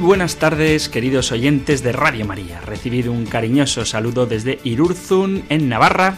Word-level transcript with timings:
Buenas 0.00 0.36
tardes, 0.36 0.88
queridos 0.88 1.30
oyentes 1.30 1.82
de 1.82 1.92
Radio 1.92 2.24
María. 2.24 2.62
Recibido 2.62 3.12
un 3.12 3.26
cariñoso 3.26 3.84
saludo 3.84 4.24
desde 4.24 4.58
Irurzun, 4.64 5.44
en 5.50 5.68
Navarra, 5.68 6.16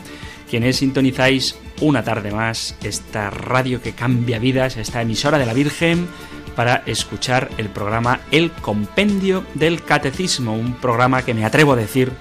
quienes 0.48 0.76
sintonizáis 0.76 1.56
una 1.80 2.04
tarde 2.04 2.30
más 2.30 2.76
esta 2.84 3.28
radio 3.30 3.82
que 3.82 3.92
cambia 3.92 4.38
vidas, 4.38 4.76
esta 4.76 5.02
emisora 5.02 5.36
de 5.36 5.46
la 5.46 5.52
Virgen, 5.52 6.06
para 6.54 6.84
escuchar 6.86 7.50
el 7.58 7.70
programa 7.70 8.20
El 8.30 8.52
Compendio 8.52 9.44
del 9.54 9.82
Catecismo, 9.82 10.54
un 10.54 10.74
programa 10.74 11.24
que 11.24 11.34
me 11.34 11.44
atrevo 11.44 11.72
a 11.72 11.76
decir 11.76 12.12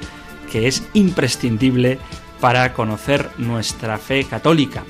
que 0.51 0.67
es 0.67 0.81
imprescindible 0.93 1.99
para 2.39 2.73
conocer 2.73 3.29
nuestra 3.37 3.99
fe 3.99 4.23
católica. 4.23 4.83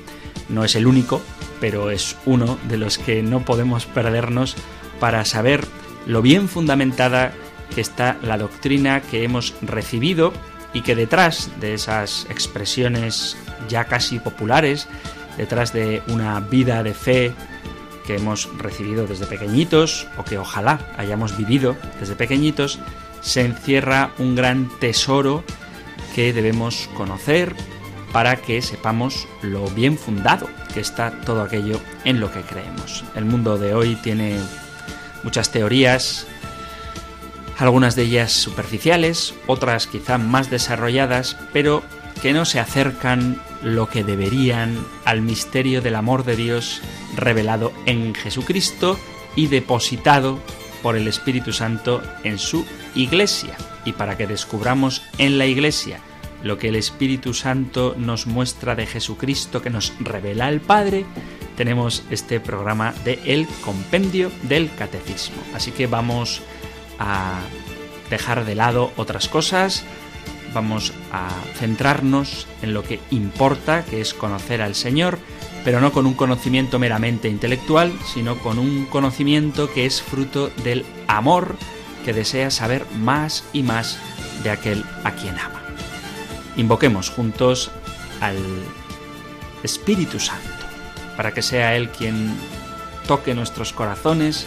No 0.48 0.64
es 0.64 0.74
el 0.74 0.86
único, 0.86 1.20
pero 1.60 1.90
es 1.90 2.16
uno 2.24 2.58
de 2.66 2.78
los 2.78 2.96
que 2.96 3.22
no 3.22 3.44
podemos 3.44 3.84
perdernos 3.84 4.56
para 4.98 5.26
saber 5.26 5.66
lo 6.06 6.22
bien 6.22 6.48
fundamentada 6.48 7.32
que 7.74 7.80
está 7.80 8.16
la 8.22 8.38
doctrina 8.38 9.00
que 9.00 9.24
hemos 9.24 9.54
recibido 9.62 10.32
y 10.72 10.82
que 10.82 10.94
detrás 10.94 11.50
de 11.60 11.74
esas 11.74 12.26
expresiones 12.30 13.36
ya 13.68 13.84
casi 13.84 14.18
populares, 14.18 14.88
detrás 15.36 15.72
de 15.72 16.02
una 16.08 16.40
vida 16.40 16.82
de 16.82 16.94
fe 16.94 17.32
que 18.06 18.16
hemos 18.16 18.48
recibido 18.58 19.06
desde 19.06 19.26
pequeñitos 19.26 20.06
o 20.16 20.24
que 20.24 20.38
ojalá 20.38 20.80
hayamos 20.96 21.36
vivido 21.36 21.76
desde 22.00 22.16
pequeñitos, 22.16 22.78
se 23.20 23.42
encierra 23.42 24.10
un 24.18 24.34
gran 24.34 24.68
tesoro 24.80 25.44
que 26.14 26.32
debemos 26.32 26.88
conocer 26.94 27.54
para 28.12 28.36
que 28.36 28.60
sepamos 28.60 29.26
lo 29.40 29.66
bien 29.68 29.96
fundado 29.96 30.48
que 30.74 30.80
está 30.80 31.10
todo 31.24 31.42
aquello 31.42 31.80
en 32.04 32.20
lo 32.20 32.30
que 32.30 32.42
creemos. 32.42 33.04
El 33.14 33.24
mundo 33.24 33.56
de 33.56 33.74
hoy 33.74 33.96
tiene 33.96 34.38
muchas 35.22 35.50
teorías, 35.50 36.26
algunas 37.58 37.96
de 37.96 38.02
ellas 38.02 38.32
superficiales, 38.32 39.34
otras 39.46 39.86
quizá 39.86 40.18
más 40.18 40.50
desarrolladas, 40.50 41.36
pero 41.52 41.82
que 42.20 42.32
no 42.32 42.44
se 42.44 42.60
acercan 42.60 43.40
lo 43.62 43.88
que 43.88 44.04
deberían 44.04 44.84
al 45.04 45.22
misterio 45.22 45.80
del 45.82 45.94
amor 45.94 46.24
de 46.24 46.36
Dios 46.36 46.80
revelado 47.16 47.72
en 47.86 48.14
Jesucristo 48.14 48.98
y 49.36 49.46
depositado 49.46 50.38
por 50.82 50.96
el 50.96 51.08
Espíritu 51.08 51.52
Santo 51.52 52.02
en 52.24 52.38
su 52.38 52.66
iglesia. 52.94 53.56
Y 53.84 53.92
para 53.92 54.16
que 54.16 54.26
descubramos 54.26 55.02
en 55.18 55.38
la 55.38 55.46
iglesia 55.46 56.00
lo 56.42 56.58
que 56.58 56.68
el 56.68 56.76
Espíritu 56.76 57.34
Santo 57.34 57.94
nos 57.96 58.26
muestra 58.26 58.74
de 58.74 58.86
Jesucristo 58.86 59.62
que 59.62 59.70
nos 59.70 59.92
revela 60.00 60.48
el 60.48 60.60
Padre, 60.60 61.04
tenemos 61.56 62.04
este 62.10 62.40
programa 62.40 62.94
de 63.04 63.20
El 63.24 63.46
Compendio 63.64 64.30
del 64.42 64.74
Catecismo. 64.74 65.42
Así 65.54 65.70
que 65.70 65.86
vamos 65.86 66.42
a 66.98 67.40
dejar 68.10 68.44
de 68.44 68.54
lado 68.54 68.92
otras 68.96 69.28
cosas, 69.28 69.84
vamos 70.54 70.92
a 71.12 71.30
centrarnos 71.58 72.46
en 72.62 72.74
lo 72.74 72.82
que 72.82 73.00
importa, 73.10 73.84
que 73.84 74.00
es 74.00 74.14
conocer 74.14 74.62
al 74.62 74.74
Señor, 74.74 75.18
pero 75.64 75.80
no 75.80 75.92
con 75.92 76.06
un 76.06 76.14
conocimiento 76.14 76.78
meramente 76.78 77.28
intelectual, 77.28 77.92
sino 78.12 78.38
con 78.38 78.58
un 78.58 78.86
conocimiento 78.86 79.72
que 79.72 79.86
es 79.86 80.02
fruto 80.02 80.50
del 80.64 80.84
amor 81.06 81.56
que 82.04 82.12
desea 82.12 82.50
saber 82.50 82.84
más 82.98 83.44
y 83.52 83.62
más 83.62 83.98
de 84.42 84.50
aquel 84.50 84.84
a 85.04 85.12
quien 85.12 85.38
ama. 85.38 85.62
Invoquemos 86.56 87.10
juntos 87.10 87.70
al 88.20 88.36
Espíritu 89.62 90.18
Santo 90.18 90.51
para 91.16 91.32
que 91.32 91.42
sea 91.42 91.76
Él 91.76 91.90
quien 91.90 92.34
toque 93.06 93.34
nuestros 93.34 93.72
corazones 93.72 94.46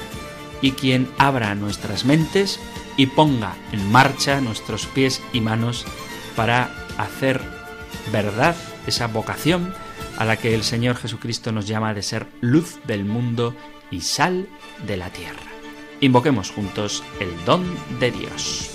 y 0.62 0.72
quien 0.72 1.10
abra 1.18 1.56
nuestras 1.56 2.06
mentes 2.06 2.60
y 2.98 3.08
ponga 3.08 3.56
en 3.72 3.92
marcha 3.92 4.42
nuestros 4.42 4.86
pies 4.86 5.22
y 5.34 5.42
manos 5.42 5.86
para 6.36 6.72
hacer 6.98 7.42
verdad 8.12 8.56
esa 8.88 9.08
vocación 9.08 9.74
a 10.18 10.26
la 10.26 10.38
que 10.38 10.56
el 10.56 10.64
Señor 10.64 10.96
Jesucristo 10.96 11.52
nos 11.52 11.68
llama 11.68 11.94
de 11.94 12.02
ser 12.02 12.28
luz 12.42 12.80
del 12.86 13.06
mundo 13.06 13.56
y 13.92 14.02
sal 14.02 14.48
de 14.86 14.98
la 14.98 15.10
tierra. 15.10 15.44
Invoquemos 16.02 16.52
juntos 16.52 17.04
el 17.20 17.30
don 17.46 17.64
de 18.00 18.12
Dios. 18.12 18.75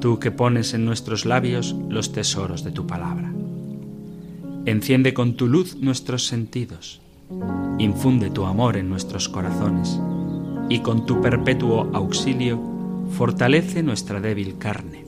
tú 0.00 0.18
que 0.18 0.30
pones 0.30 0.74
en 0.74 0.84
nuestros 0.84 1.26
labios 1.26 1.76
los 1.88 2.12
tesoros 2.12 2.64
de 2.64 2.72
tu 2.72 2.86
palabra. 2.86 3.32
Enciende 4.64 5.14
con 5.14 5.34
tu 5.34 5.46
luz 5.46 5.76
nuestros 5.76 6.26
sentidos, 6.26 7.00
infunde 7.78 8.30
tu 8.30 8.46
amor 8.46 8.76
en 8.76 8.88
nuestros 8.88 9.28
corazones 9.28 10.00
y 10.68 10.80
con 10.80 11.06
tu 11.06 11.20
perpetuo 11.20 11.90
auxilio 11.92 12.60
fortalece 13.10 13.82
nuestra 13.82 14.20
débil 14.20 14.56
carne. 14.58 15.04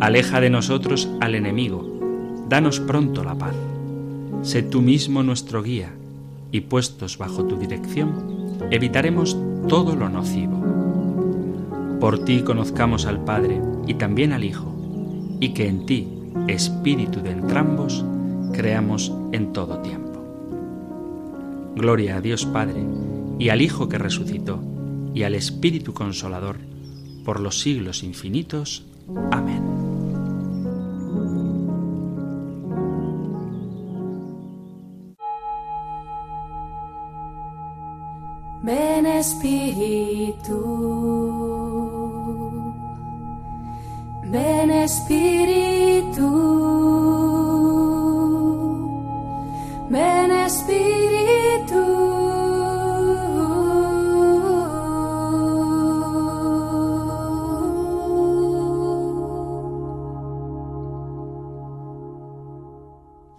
Aleja 0.00 0.40
de 0.40 0.50
nosotros 0.50 1.08
al 1.20 1.34
enemigo, 1.34 1.86
danos 2.48 2.80
pronto 2.80 3.22
la 3.22 3.36
paz. 3.36 3.54
Sé 4.42 4.62
tú 4.62 4.82
mismo 4.82 5.22
nuestro 5.22 5.62
guía 5.62 5.92
y 6.50 6.62
puestos 6.62 7.18
bajo 7.18 7.44
tu 7.44 7.56
dirección, 7.56 8.58
evitaremos 8.70 9.36
todo 9.68 9.94
lo 9.94 10.08
nocivo. 10.08 10.58
Por 12.00 12.24
ti 12.24 12.40
conozcamos 12.40 13.04
al 13.04 13.22
Padre, 13.22 13.60
y 13.90 13.94
también 13.94 14.32
al 14.32 14.44
Hijo, 14.44 14.72
y 15.40 15.48
que 15.48 15.66
en 15.66 15.84
ti, 15.84 16.06
Espíritu 16.46 17.20
de 17.20 17.32
entrambos, 17.32 18.04
creamos 18.52 19.12
en 19.32 19.52
todo 19.52 19.80
tiempo. 19.80 20.22
Gloria 21.74 22.18
a 22.18 22.20
Dios 22.20 22.46
Padre, 22.46 22.84
y 23.40 23.48
al 23.48 23.60
Hijo 23.60 23.88
que 23.88 23.98
resucitó, 23.98 24.62
y 25.12 25.24
al 25.24 25.34
Espíritu 25.34 25.92
Consolador, 25.92 26.58
por 27.24 27.40
los 27.40 27.58
siglos 27.58 28.04
infinitos. 28.04 28.86
Amén. 29.32 29.64
Ven 38.62 39.06
Espíritu. 39.06 40.60
Ven 44.30 44.70
Espíritu, 44.70 46.30
ven 49.90 50.30
Espíritu. 50.30 51.80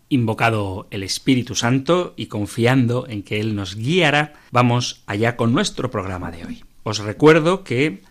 Invocado 0.09 0.87
el 0.91 1.03
Espíritu 1.03 1.55
Santo 1.55 2.13
y 2.17 2.25
confiando 2.25 3.07
en 3.07 3.23
que 3.23 3.39
Él 3.39 3.55
nos 3.55 3.77
guiará, 3.77 4.33
vamos 4.51 5.03
allá 5.07 5.37
con 5.37 5.53
nuestro 5.53 5.89
programa 5.89 6.31
de 6.31 6.45
hoy. 6.45 6.63
Os 6.83 6.99
recuerdo 6.99 7.63
que 7.63 8.01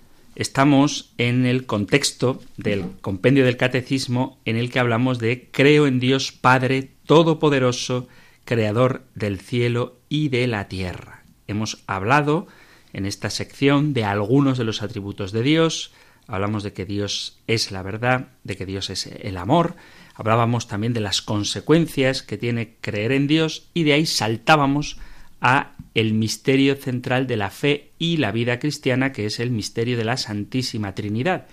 estamos 0.41 1.13
en 1.19 1.45
el 1.45 1.67
contexto 1.67 2.41
del 2.57 2.93
compendio 3.03 3.45
del 3.45 3.59
catecismo 3.59 4.41
en 4.47 4.57
el 4.57 4.71
que 4.71 4.79
hablamos 4.79 5.19
de 5.19 5.51
creo 5.53 5.87
en 5.87 6.01
Dios 6.01 6.33
Padre 6.33 6.93
Todopoderoso, 7.05 8.09
Creador 8.47 9.05
del 9.15 9.39
cielo 9.39 9.99
y 10.09 10.31
de 10.31 10.47
la 10.47 10.67
tierra. 10.67 11.25
Hemos 11.47 11.83
hablado 11.87 12.47
en 12.95 13.05
esta 13.05 13.29
sección 13.29 13.93
de 13.93 14.05
algunos 14.05 14.57
de 14.57 14.65
los 14.65 14.81
atributos 14.81 15.31
de 15.33 15.43
Dios, 15.43 15.93
hablamos 16.27 16.63
de 16.63 16.73
que 16.73 16.87
Dios 16.87 17.39
es 17.47 17.71
la 17.71 17.83
verdad, 17.83 18.29
de 18.43 18.57
que 18.57 18.65
Dios 18.65 18.89
es 18.89 19.09
el 19.09 19.37
amor, 19.37 19.77
hablábamos 20.15 20.69
también 20.69 20.95
de 20.95 21.01
las 21.01 21.21
consecuencias 21.21 22.23
que 22.23 22.39
tiene 22.39 22.77
creer 22.81 23.13
en 23.13 23.27
Dios 23.27 23.69
y 23.75 23.83
de 23.83 23.93
ahí 23.93 24.07
saltábamos 24.07 24.97
a 25.43 25.73
el 25.93 26.15
misterio 26.15 26.77
central 26.77 27.27
de 27.27 27.37
la 27.37 27.51
fe 27.51 27.90
y 28.01 28.17
la 28.17 28.33
vida 28.33 28.59
cristiana, 28.59 29.13
que 29.13 29.27
es 29.27 29.39
el 29.39 29.51
misterio 29.51 29.97
de 29.97 30.05
la 30.05 30.17
Santísima 30.17 30.95
Trinidad. 30.97 31.47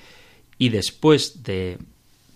Y 0.58 0.70
después 0.70 1.44
de 1.44 1.78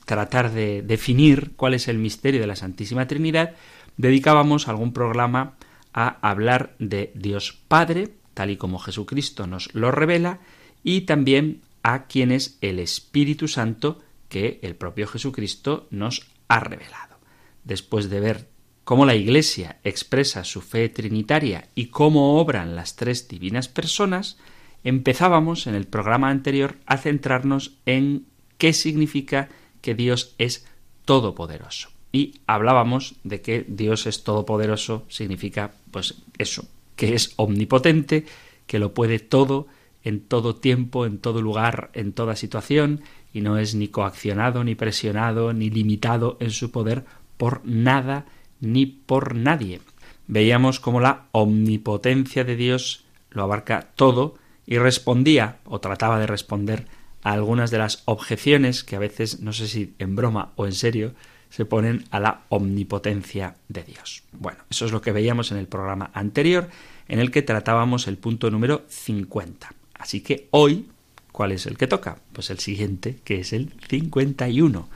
tratar 0.05 0.51
de 0.51 0.81
definir 0.81 1.53
cuál 1.55 1.73
es 1.73 1.87
el 1.87 1.97
misterio 1.97 2.41
de 2.41 2.47
la 2.47 2.57
Santísima 2.57 3.07
Trinidad, 3.07 3.55
dedicábamos 3.95 4.67
algún 4.67 4.91
programa 4.91 5.55
a 5.93 6.29
hablar 6.29 6.75
de 6.77 7.11
Dios 7.15 7.57
Padre, 7.69 8.09
tal 8.33 8.49
y 8.49 8.57
como 8.57 8.79
Jesucristo 8.79 9.47
nos 9.47 9.73
lo 9.73 9.91
revela, 9.91 10.39
y 10.83 11.01
también 11.01 11.61
a 11.81 12.07
quien 12.07 12.31
es 12.31 12.57
el 12.59 12.79
Espíritu 12.79 13.47
Santo 13.47 14.01
que 14.27 14.59
el 14.61 14.75
propio 14.75 15.07
Jesucristo 15.07 15.87
nos 15.89 16.27
ha 16.49 16.59
revelado. 16.59 17.17
Después 17.63 18.09
de 18.09 18.19
ver 18.19 18.50
cómo 18.83 19.05
la 19.05 19.15
Iglesia 19.15 19.77
expresa 19.83 20.43
su 20.43 20.61
fe 20.61 20.89
trinitaria 20.89 21.67
y 21.75 21.87
cómo 21.87 22.39
obran 22.39 22.75
las 22.75 22.95
tres 22.95 23.27
divinas 23.27 23.67
personas, 23.67 24.37
empezábamos 24.83 25.67
en 25.67 25.75
el 25.75 25.85
programa 25.85 26.29
anterior 26.29 26.77
a 26.85 26.97
centrarnos 26.97 27.77
en 27.85 28.25
qué 28.57 28.73
significa 28.73 29.49
que 29.81 29.95
Dios 29.95 30.35
es 30.37 30.65
todopoderoso. 31.05 31.89
Y 32.11 32.41
hablábamos 32.45 33.15
de 33.23 33.41
que 33.41 33.65
Dios 33.67 34.05
es 34.05 34.23
todopoderoso 34.23 35.05
significa 35.07 35.71
pues 35.91 36.15
eso, 36.37 36.65
que 36.95 37.13
es 37.15 37.33
omnipotente, 37.37 38.25
que 38.67 38.79
lo 38.79 38.93
puede 38.93 39.19
todo, 39.19 39.67
en 40.03 40.21
todo 40.21 40.55
tiempo, 40.55 41.05
en 41.05 41.19
todo 41.19 41.41
lugar, 41.41 41.91
en 41.93 42.11
toda 42.11 42.35
situación, 42.35 43.01
y 43.33 43.41
no 43.41 43.57
es 43.57 43.75
ni 43.75 43.87
coaccionado, 43.87 44.63
ni 44.63 44.75
presionado, 44.75 45.53
ni 45.53 45.69
limitado 45.69 46.37
en 46.39 46.51
su 46.51 46.71
poder 46.71 47.05
por 47.37 47.61
nada 47.65 48.25
ni 48.61 48.85
por 48.85 49.35
nadie. 49.35 49.81
Veíamos 50.27 50.79
cómo 50.79 51.01
la 51.01 51.25
omnipotencia 51.33 52.43
de 52.43 52.55
Dios 52.55 53.03
lo 53.31 53.43
abarca 53.43 53.89
todo 53.95 54.35
y 54.65 54.77
respondía 54.77 55.57
o 55.65 55.79
trataba 55.79 56.19
de 56.19 56.27
responder 56.27 56.87
a 57.23 57.33
algunas 57.33 57.71
de 57.71 57.77
las 57.77 58.03
objeciones 58.05 58.83
que 58.83 58.95
a 58.95 58.99
veces, 58.99 59.41
no 59.41 59.53
sé 59.53 59.67
si 59.67 59.93
en 59.99 60.15
broma 60.15 60.53
o 60.55 60.65
en 60.65 60.73
serio, 60.73 61.13
se 61.49 61.65
ponen 61.65 62.05
a 62.11 62.19
la 62.19 62.43
omnipotencia 62.49 63.55
de 63.67 63.83
Dios. 63.83 64.23
Bueno, 64.31 64.59
eso 64.69 64.85
es 64.85 64.91
lo 64.91 65.01
que 65.01 65.11
veíamos 65.11 65.51
en 65.51 65.57
el 65.57 65.67
programa 65.67 66.09
anterior, 66.13 66.69
en 67.07 67.19
el 67.19 67.29
que 67.29 67.41
tratábamos 67.41 68.07
el 68.07 68.17
punto 68.17 68.49
número 68.49 68.85
50. 68.87 69.69
Así 69.95 70.21
que 70.21 70.47
hoy, 70.51 70.87
¿cuál 71.31 71.51
es 71.51 71.65
el 71.65 71.77
que 71.77 71.87
toca? 71.87 72.19
Pues 72.31 72.49
el 72.49 72.59
siguiente, 72.59 73.19
que 73.23 73.41
es 73.41 73.51
el 73.51 73.73
51. 73.89 74.89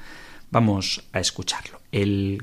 Vamos 0.50 1.04
a 1.12 1.20
escucharlo. 1.20 1.82
El 1.92 2.42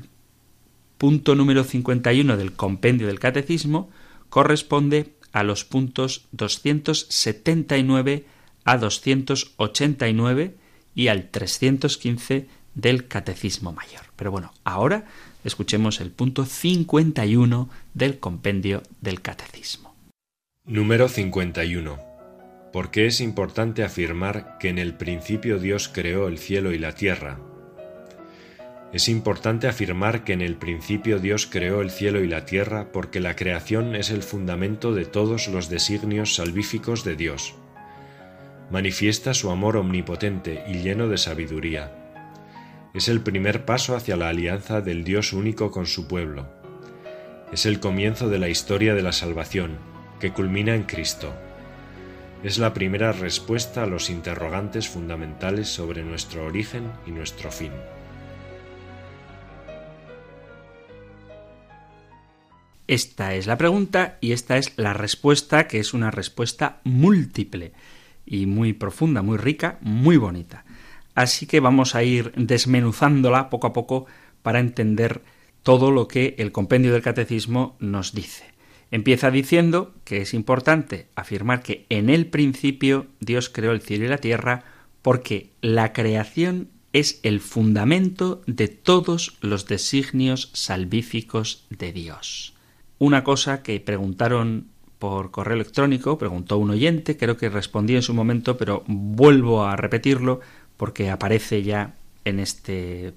punto 1.03 1.35
número 1.35 1.65
51 1.65 2.37
del 2.37 2.53
compendio 2.53 3.07
del 3.07 3.19
catecismo 3.19 3.89
corresponde 4.29 5.09
a 5.33 5.43
los 5.43 5.65
puntos 5.65 6.29
279 6.31 8.23
a 8.63 8.77
289 8.77 10.55
y 10.95 11.07
al 11.09 11.29
315 11.29 12.47
del 12.75 13.09
catecismo 13.09 13.73
mayor. 13.73 14.03
Pero 14.15 14.31
bueno, 14.31 14.53
ahora 14.63 15.03
escuchemos 15.43 15.99
el 15.99 16.09
punto 16.09 16.45
51 16.45 17.69
del 17.93 18.19
compendio 18.19 18.81
del 19.01 19.19
catecismo. 19.19 19.93
Número 20.65 21.09
51 21.09 21.99
¿Por 22.71 22.91
qué 22.91 23.07
es 23.07 23.19
importante 23.19 23.83
afirmar 23.83 24.57
que 24.57 24.69
en 24.69 24.79
el 24.79 24.93
principio 24.93 25.59
Dios 25.59 25.89
creó 25.89 26.29
el 26.29 26.37
cielo 26.37 26.71
y 26.71 26.79
la 26.79 26.95
tierra. 26.95 27.41
Es 28.93 29.09
importante 29.09 29.67
afirmar 29.67 30.23
que 30.23 30.33
en 30.33 30.41
el 30.41 30.55
principio 30.55 31.19
Dios 31.19 31.47
creó 31.47 31.81
el 31.81 31.89
cielo 31.89 32.23
y 32.23 32.27
la 32.27 32.45
tierra 32.45 32.91
porque 32.91 33.19
la 33.19 33.35
creación 33.35 33.95
es 33.95 34.11
el 34.11 34.21
fundamento 34.21 34.93
de 34.93 35.05
todos 35.05 35.47
los 35.47 35.67
designios 35.67 36.35
salvíficos 36.35 37.03
de 37.03 37.15
Dios. 37.15 37.55
Manifiesta 38.69 39.33
su 39.33 39.49
amor 39.49 39.77
omnipotente 39.77 40.63
y 40.67 40.83
lleno 40.83 41.07
de 41.07 41.17
sabiduría. 41.17 41.91
Es 42.93 43.07
el 43.07 43.21
primer 43.21 43.65
paso 43.65 43.95
hacia 43.95 44.15
la 44.15 44.29
alianza 44.29 44.81
del 44.81 45.03
Dios 45.03 45.33
único 45.33 45.71
con 45.71 45.87
su 45.87 46.07
pueblo. 46.07 46.47
Es 47.51 47.65
el 47.65 47.79
comienzo 47.79 48.29
de 48.29 48.37
la 48.37 48.49
historia 48.49 48.93
de 48.93 49.01
la 49.01 49.11
salvación, 49.11 49.77
que 50.19 50.31
culmina 50.31 50.75
en 50.75 50.83
Cristo 50.83 51.33
es 52.43 52.57
la 52.57 52.73
primera 52.73 53.13
respuesta 53.13 53.83
a 53.83 53.87
los 53.87 54.09
interrogantes 54.09 54.89
fundamentales 54.89 55.69
sobre 55.69 56.03
nuestro 56.03 56.45
origen 56.45 56.91
y 57.07 57.11
nuestro 57.11 57.49
fin. 57.49 57.71
Esta 62.87 63.33
es 63.33 63.47
la 63.47 63.57
pregunta 63.57 64.17
y 64.19 64.33
esta 64.33 64.57
es 64.57 64.73
la 64.75 64.93
respuesta, 64.93 65.67
que 65.67 65.79
es 65.79 65.93
una 65.93 66.11
respuesta 66.11 66.81
múltiple 66.83 67.71
y 68.25 68.45
muy 68.45 68.73
profunda, 68.73 69.21
muy 69.21 69.37
rica, 69.37 69.77
muy 69.81 70.17
bonita. 70.17 70.65
Así 71.15 71.45
que 71.45 71.59
vamos 71.59 71.95
a 71.95 72.03
ir 72.03 72.33
desmenuzándola 72.35 73.49
poco 73.49 73.67
a 73.67 73.73
poco 73.73 74.05
para 74.41 74.59
entender 74.59 75.21
todo 75.63 75.91
lo 75.91 76.07
que 76.07 76.35
el 76.37 76.51
compendio 76.51 76.91
del 76.91 77.01
catecismo 77.01 77.77
nos 77.79 78.13
dice. 78.13 78.43
Empieza 78.91 79.31
diciendo 79.31 79.95
que 80.03 80.21
es 80.21 80.33
importante 80.33 81.07
afirmar 81.15 81.63
que 81.63 81.85
en 81.89 82.09
el 82.09 82.27
principio 82.27 83.07
Dios 83.19 83.49
creó 83.49 83.71
el 83.71 83.81
cielo 83.81 84.05
y 84.05 84.09
la 84.09 84.17
tierra 84.17 84.65
porque 85.01 85.51
la 85.61 85.93
creación 85.93 86.69
es 86.91 87.19
el 87.23 87.39
fundamento 87.39 88.41
de 88.45 88.67
todos 88.67 89.37
los 89.41 89.67
designios 89.67 90.51
salvíficos 90.53 91.65
de 91.69 91.91
Dios. 91.91 92.53
Una 93.03 93.25
cosa 93.25 93.63
que 93.63 93.81
preguntaron 93.81 94.67
por 94.97 95.29
correo 95.29 95.55
electrónico, 95.55 96.17
preguntó 96.17 96.57
un 96.57 96.69
oyente, 96.69 97.17
creo 97.17 97.35
que 97.35 97.49
respondí 97.49 97.97
en 97.97 98.01
su 98.01 98.13
momento, 98.13 98.55
pero 98.55 98.85
vuelvo 98.87 99.65
a 99.65 99.75
repetirlo 99.75 100.39
porque 100.77 101.09
aparece 101.09 101.63
ya 101.63 101.95
en 102.23 102.39
este 102.39 103.13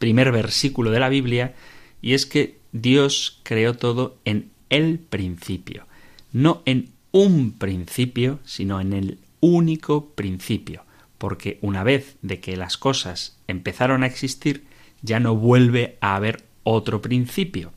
primer 0.00 0.32
versículo 0.32 0.90
de 0.90 0.98
la 0.98 1.08
Biblia, 1.08 1.54
y 2.00 2.14
es 2.14 2.26
que 2.26 2.58
Dios 2.72 3.38
creó 3.44 3.74
todo 3.74 4.16
en 4.24 4.50
el 4.70 4.98
principio. 4.98 5.86
No 6.32 6.62
en 6.64 6.88
un 7.12 7.52
principio, 7.52 8.40
sino 8.44 8.80
en 8.80 8.92
el 8.92 9.18
único 9.38 10.06
principio. 10.16 10.82
Porque 11.18 11.60
una 11.62 11.84
vez 11.84 12.16
de 12.22 12.40
que 12.40 12.56
las 12.56 12.76
cosas 12.76 13.38
empezaron 13.46 14.02
a 14.02 14.06
existir, 14.06 14.64
ya 15.00 15.20
no 15.20 15.36
vuelve 15.36 15.96
a 16.00 16.16
haber 16.16 16.42
otro 16.64 17.00
principio. 17.00 17.72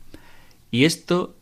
Y 0.72 0.86
esto 0.86 1.35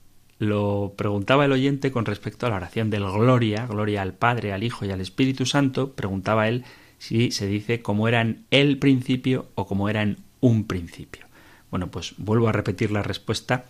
lo 0.45 0.95
preguntaba 0.97 1.45
el 1.45 1.53
oyente 1.53 1.91
con 1.91 2.05
respecto 2.05 2.47
a 2.47 2.51
la 2.51 2.57
oración 2.57 2.91
del 2.91 3.05
Gloria, 3.05 3.67
Gloria 3.67 4.03
al 4.03 4.15
Padre, 4.15 4.53
al 4.53 4.63
Hijo 4.63 4.85
y 4.85 4.91
al 4.91 5.01
Espíritu 5.01 5.47
Santo, 5.47 5.93
preguntaba 5.93 6.49
él 6.49 6.65
si 6.99 7.31
se 7.31 7.47
dice 7.47 7.83
como 7.83 8.09
era 8.09 8.21
en 8.21 8.45
el 8.51 8.79
principio 8.79 9.49
o 9.55 9.67
como 9.67 9.89
era 9.89 10.03
en 10.03 10.19
un 10.41 10.65
principio. 10.65 11.27
Bueno, 11.71 11.91
pues 11.91 12.15
vuelvo 12.19 12.49
a 12.49 12.53
repetir 12.53 12.91
la 12.91 13.03
respuesta 13.03 13.65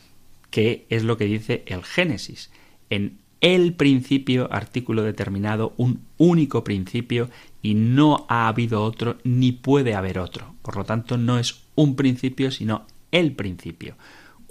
que 0.50 0.86
es 0.88 1.02
lo 1.02 1.16
que 1.16 1.24
dice 1.24 1.64
el 1.66 1.82
Génesis. 1.82 2.50
En 2.90 3.18
el 3.40 3.74
principio, 3.74 4.48
artículo 4.52 5.02
determinado, 5.02 5.74
un 5.76 6.02
único 6.16 6.64
principio 6.64 7.28
y 7.60 7.74
no 7.74 8.24
ha 8.28 8.48
habido 8.48 8.82
otro 8.84 9.18
ni 9.24 9.52
puede 9.52 9.94
haber 9.94 10.18
otro. 10.18 10.54
Por 10.62 10.76
lo 10.76 10.84
tanto, 10.84 11.18
no 11.18 11.38
es 11.38 11.62
un 11.74 11.96
principio, 11.96 12.50
sino 12.50 12.86
el 13.10 13.32
principio. 13.32 13.96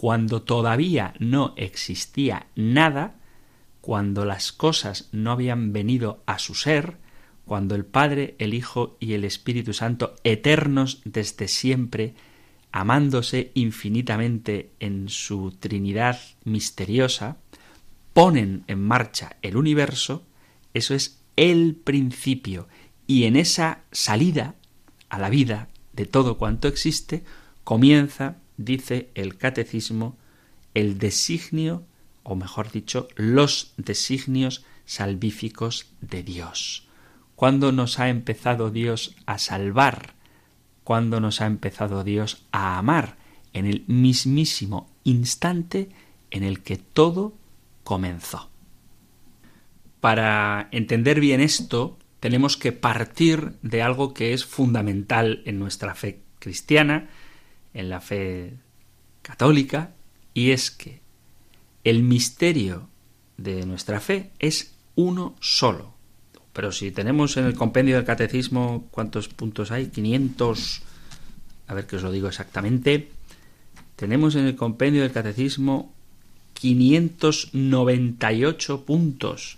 Cuando 0.04 0.42
todavía 0.42 1.14
no 1.20 1.54
existía 1.56 2.48
nada, 2.58 3.16
cuando 3.80 4.26
las 4.26 4.52
cosas 4.52 5.08
no 5.14 5.32
habían 5.32 5.72
venido 5.72 6.22
a 6.26 6.40
su 6.40 6.56
ser, 6.56 6.98
cuando 7.46 7.74
el 7.74 7.86
Padre, 7.86 8.36
el 8.38 8.54
Hijo 8.54 8.98
y 9.00 9.14
el 9.14 9.24
Espíritu 9.24 9.72
Santo, 9.72 10.14
eternos 10.26 11.02
desde 11.06 11.48
siempre, 11.48 12.16
amándose 12.74 13.52
infinitamente 13.54 14.72
en 14.82 15.08
su 15.08 15.52
Trinidad 15.58 16.20
misteriosa, 16.44 17.38
ponen 18.12 18.66
en 18.68 18.82
marcha 18.82 19.38
el 19.42 19.56
universo, 19.56 20.26
eso 20.74 20.96
es 20.96 21.22
el 21.38 21.76
principio, 21.82 22.68
y 23.08 23.24
en 23.24 23.38
esa 23.38 23.84
salida 23.94 24.56
a 25.08 25.18
la 25.18 25.30
vida 25.30 25.70
de 25.94 26.06
todo 26.06 26.38
cuanto 26.38 26.68
existe, 26.68 27.24
comienza 27.64 28.43
dice 28.58 29.10
el 29.16 29.38
catecismo, 29.38 30.18
el 30.74 30.98
designio, 30.98 31.84
o 32.24 32.36
mejor 32.36 32.72
dicho, 32.72 33.08
los 33.16 33.74
designios 33.78 34.66
salvíficos 34.86 35.88
de 36.02 36.24
Dios. 36.24 36.88
¿Cuándo 37.36 37.72
nos 37.72 38.00
ha 38.00 38.10
empezado 38.10 38.70
Dios 38.70 39.16
a 39.26 39.38
salvar? 39.38 40.14
¿Cuándo 40.84 41.20
nos 41.20 41.42
ha 41.42 41.46
empezado 41.46 42.04
Dios 42.04 42.46
a 42.52 42.78
amar? 42.78 43.18
En 43.54 43.66
el 43.66 43.84
mismísimo 43.88 44.90
instante 45.04 45.90
en 46.32 46.44
el 46.44 46.62
que 46.62 46.78
todo 46.78 47.34
comenzó. 47.84 48.50
Para 50.00 50.68
entender 50.72 51.20
bien 51.20 51.40
esto, 51.40 51.98
tenemos 52.20 52.58
que 52.58 52.72
partir 52.72 53.54
de 53.62 53.82
algo 53.82 54.14
que 54.14 54.34
es 54.34 54.46
fundamental 54.46 55.42
en 55.46 55.60
nuestra 55.60 55.96
fe 55.96 56.22
cristiana, 56.40 57.10
en 57.74 57.90
la 57.90 58.02
fe 58.02 58.54
católica, 59.22 59.92
y 60.34 60.52
es 60.52 60.72
que 60.72 61.00
el 61.84 62.04
misterio 62.04 62.88
de 63.38 63.66
nuestra 63.66 64.00
fe 64.00 64.32
es 64.40 64.74
uno 64.96 65.36
solo. 65.40 65.94
Pero 66.54 66.72
si 66.72 66.92
tenemos 66.92 67.36
en 67.38 67.46
el 67.46 67.56
compendio 67.56 67.96
del 67.96 68.06
catecismo, 68.06 68.88
¿cuántos 68.92 69.28
puntos 69.28 69.72
hay? 69.72 69.88
500, 69.88 70.82
a 71.68 71.74
ver 71.74 71.88
que 71.88 71.96
os 71.96 72.04
lo 72.04 72.12
digo 72.12 72.28
exactamente. 72.28 73.10
Tenemos 73.96 74.36
en 74.36 74.46
el 74.46 74.56
compendio 74.56 75.02
del 75.02 75.12
catecismo 75.12 75.92
598 76.54 78.86
puntos. 78.86 79.58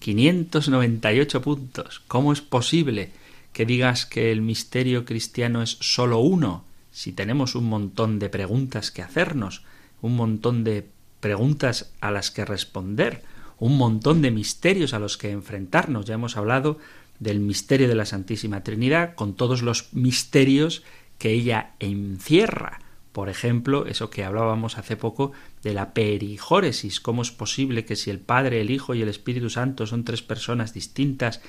598 0.00 1.42
puntos. 1.42 2.00
¿Cómo 2.08 2.32
es 2.32 2.40
posible 2.40 3.12
que 3.52 3.66
digas 3.66 4.06
que 4.06 4.32
el 4.32 4.40
misterio 4.40 5.04
cristiano 5.04 5.62
es 5.62 5.76
solo 5.80 6.20
uno? 6.20 6.64
Si 6.92 7.12
tenemos 7.12 7.54
un 7.54 7.64
montón 7.64 8.18
de 8.18 8.28
preguntas 8.28 8.90
que 8.90 9.02
hacernos, 9.02 9.64
un 10.02 10.14
montón 10.14 10.62
de 10.62 10.86
preguntas 11.20 11.92
a 12.00 12.10
las 12.10 12.30
que 12.30 12.44
responder, 12.44 13.22
un 13.58 13.78
montón 13.78 14.22
de 14.22 14.30
misterios 14.30 14.92
a 14.92 14.98
los 14.98 15.16
que 15.16 15.30
enfrentarnos. 15.30 16.04
Ya 16.04 16.14
hemos 16.14 16.36
hablado 16.36 16.78
del 17.20 17.40
misterio 17.40 17.88
de 17.88 17.94
la 17.94 18.04
Santísima 18.04 18.62
Trinidad 18.64 19.14
con 19.14 19.34
todos 19.34 19.62
los 19.62 19.92
misterios 19.94 20.82
que 21.18 21.30
ella 21.30 21.70
encierra. 21.78 22.80
Por 23.12 23.28
ejemplo, 23.28 23.86
eso 23.86 24.10
que 24.10 24.24
hablábamos 24.24 24.78
hace 24.78 24.96
poco 24.96 25.32
de 25.62 25.74
la 25.74 25.94
perijóresis, 25.94 27.00
cómo 27.00 27.22
es 27.22 27.30
posible 27.30 27.84
que 27.84 27.94
si 27.94 28.10
el 28.10 28.18
Padre, 28.18 28.60
el 28.60 28.70
Hijo 28.70 28.94
y 28.94 29.02
el 29.02 29.08
Espíritu 29.08 29.48
Santo 29.48 29.86
son 29.86 30.04
tres 30.04 30.22
personas 30.22 30.74
distintas 30.74 31.40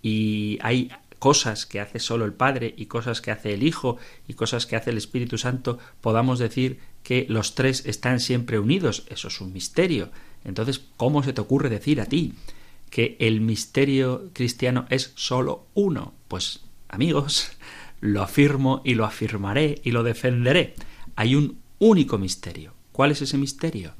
y 0.00 0.58
hay 0.62 0.90
cosas 1.18 1.66
que 1.66 1.80
hace 1.80 1.98
solo 1.98 2.24
el 2.24 2.32
Padre 2.32 2.74
y 2.76 2.86
cosas 2.86 3.20
que 3.20 3.30
hace 3.30 3.54
el 3.54 3.62
Hijo 3.62 3.96
y 4.26 4.34
cosas 4.34 4.66
que 4.66 4.76
hace 4.76 4.90
el 4.90 4.96
Espíritu 4.96 5.38
Santo, 5.38 5.78
podamos 6.00 6.38
decir 6.38 6.80
que 7.02 7.26
los 7.28 7.54
tres 7.54 7.84
están 7.86 8.20
siempre 8.20 8.58
unidos. 8.58 9.04
Eso 9.08 9.28
es 9.28 9.40
un 9.40 9.52
misterio. 9.52 10.10
Entonces, 10.44 10.80
¿cómo 10.96 11.22
se 11.22 11.32
te 11.32 11.40
ocurre 11.40 11.68
decir 11.68 12.00
a 12.00 12.06
ti 12.06 12.34
que 12.90 13.16
el 13.20 13.40
misterio 13.40 14.30
cristiano 14.32 14.86
es 14.90 15.12
solo 15.16 15.66
uno? 15.74 16.14
Pues, 16.28 16.60
amigos, 16.88 17.50
lo 18.00 18.22
afirmo 18.22 18.82
y 18.84 18.94
lo 18.94 19.04
afirmaré 19.04 19.80
y 19.82 19.90
lo 19.90 20.02
defenderé. 20.02 20.74
Hay 21.16 21.34
un 21.34 21.58
único 21.78 22.18
misterio. 22.18 22.74
¿Cuál 22.92 23.12
es 23.12 23.22
ese 23.22 23.38
misterio? 23.38 23.94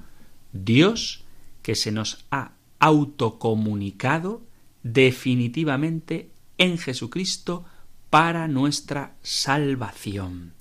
Dios 0.52 1.25
que 1.62 1.75
se 1.75 1.92
nos 1.92 2.25
ha 2.30 2.52
autocomunicado 2.78 4.42
definitivamente 4.82 6.30
en 6.59 6.79
Jesucristo 6.79 7.65
para 8.11 8.49
nuestra 8.49 9.15
salvación. 9.23 10.55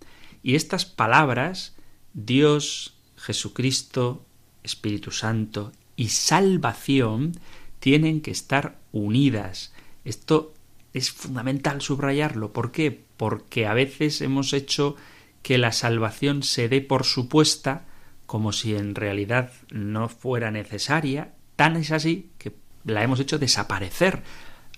Y 0.44 0.56
estas 0.56 0.86
palabras, 0.86 1.76
Dios, 2.14 2.96
Jesucristo, 3.18 4.26
Espíritu 4.64 5.12
Santo 5.12 5.72
y 5.96 6.10
salvación 6.10 7.34
tienen 7.80 8.22
que 8.22 8.32
estar 8.32 8.80
unidas. 8.92 9.74
Esto 10.06 10.54
es 10.94 11.12
fundamental 11.12 11.82
subrayarlo. 11.82 12.54
¿Por 12.54 12.72
qué? 12.72 13.06
Porque 13.18 13.66
a 13.66 13.74
veces 13.74 14.22
hemos 14.22 14.54
hecho 14.54 14.96
que 15.42 15.58
la 15.58 15.72
salvación 15.72 16.44
se 16.44 16.70
dé 16.70 16.82
por 16.82 17.06
supuesta 17.06 17.86
como 18.26 18.52
si 18.52 18.76
en 18.76 18.94
realidad 18.96 19.54
no 19.72 20.10
fuera 20.10 20.52
necesaria. 20.52 21.34
Tan 21.56 21.78
es 21.78 21.92
así 21.92 22.30
que 22.38 22.54
la 22.84 23.04
hemos 23.04 23.20
hecho 23.20 23.40
desaparecer 23.40 24.24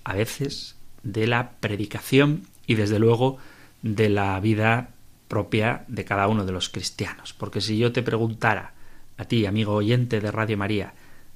a 0.04 0.14
veces 0.14 0.76
de 1.02 1.26
la 1.26 1.52
predicación 1.60 2.42
y 2.66 2.74
desde 2.74 2.98
luego 2.98 3.38
de 3.82 4.08
la 4.08 4.38
vida 4.40 4.90
propia 5.28 5.84
de 5.88 6.04
cada 6.04 6.28
uno 6.28 6.44
de 6.44 6.52
los 6.52 6.68
cristianos. 6.68 7.32
Porque 7.32 7.60
si 7.60 7.78
yo 7.78 7.92
te 7.92 8.02
preguntara 8.02 8.74
a 9.16 9.24
ti, 9.24 9.46
amigo 9.46 9.74
oyente 9.74 10.20
de 10.20 10.30
Radio 10.30 10.58
María, 10.58 10.94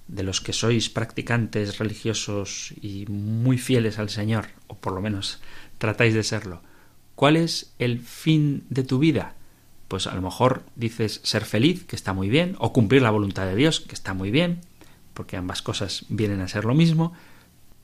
de 0.09 0.23
los 0.23 0.41
que 0.41 0.53
sois 0.53 0.91
practicantes 0.91 1.79
religiosos 1.79 2.75
y 2.81 3.07
muy 3.07 3.57
fieles 3.57 3.99
al 3.99 4.11
Señor, 4.11 4.49
o 4.67 4.77
por 4.77 4.93
lo 4.93 5.01
menos 5.01 5.41
tratáis 5.79 6.13
de 6.13 6.23
serlo, 6.23 6.61
¿cuál 7.15 7.37
es 7.37 7.73
el 7.79 8.01
fin 8.01 8.65
de 8.69 8.83
tu 8.83 8.99
vida? 8.99 9.35
Pues 9.89 10.07
a 10.07 10.15
lo 10.15 10.23
mejor 10.23 10.65
dices 10.77 11.21
ser 11.25 11.45
feliz, 11.45 11.85
que 11.85 11.97
está 11.97 12.13
muy 12.13 12.29
bien, 12.29 12.57
o 12.59 12.73
cumplir 12.73 13.03
la 13.03 13.11
voluntad 13.11 13.47
de 13.47 13.57
Dios, 13.57 13.81
que 13.81 13.95
está 13.95 14.13
muy 14.13 14.31
bien, 14.31 14.61
porque 15.15 15.37
ambas 15.37 15.63
cosas 15.63 16.05
vienen 16.09 16.41
a 16.41 16.49
ser 16.49 16.65
lo 16.65 16.75
mismo, 16.75 17.15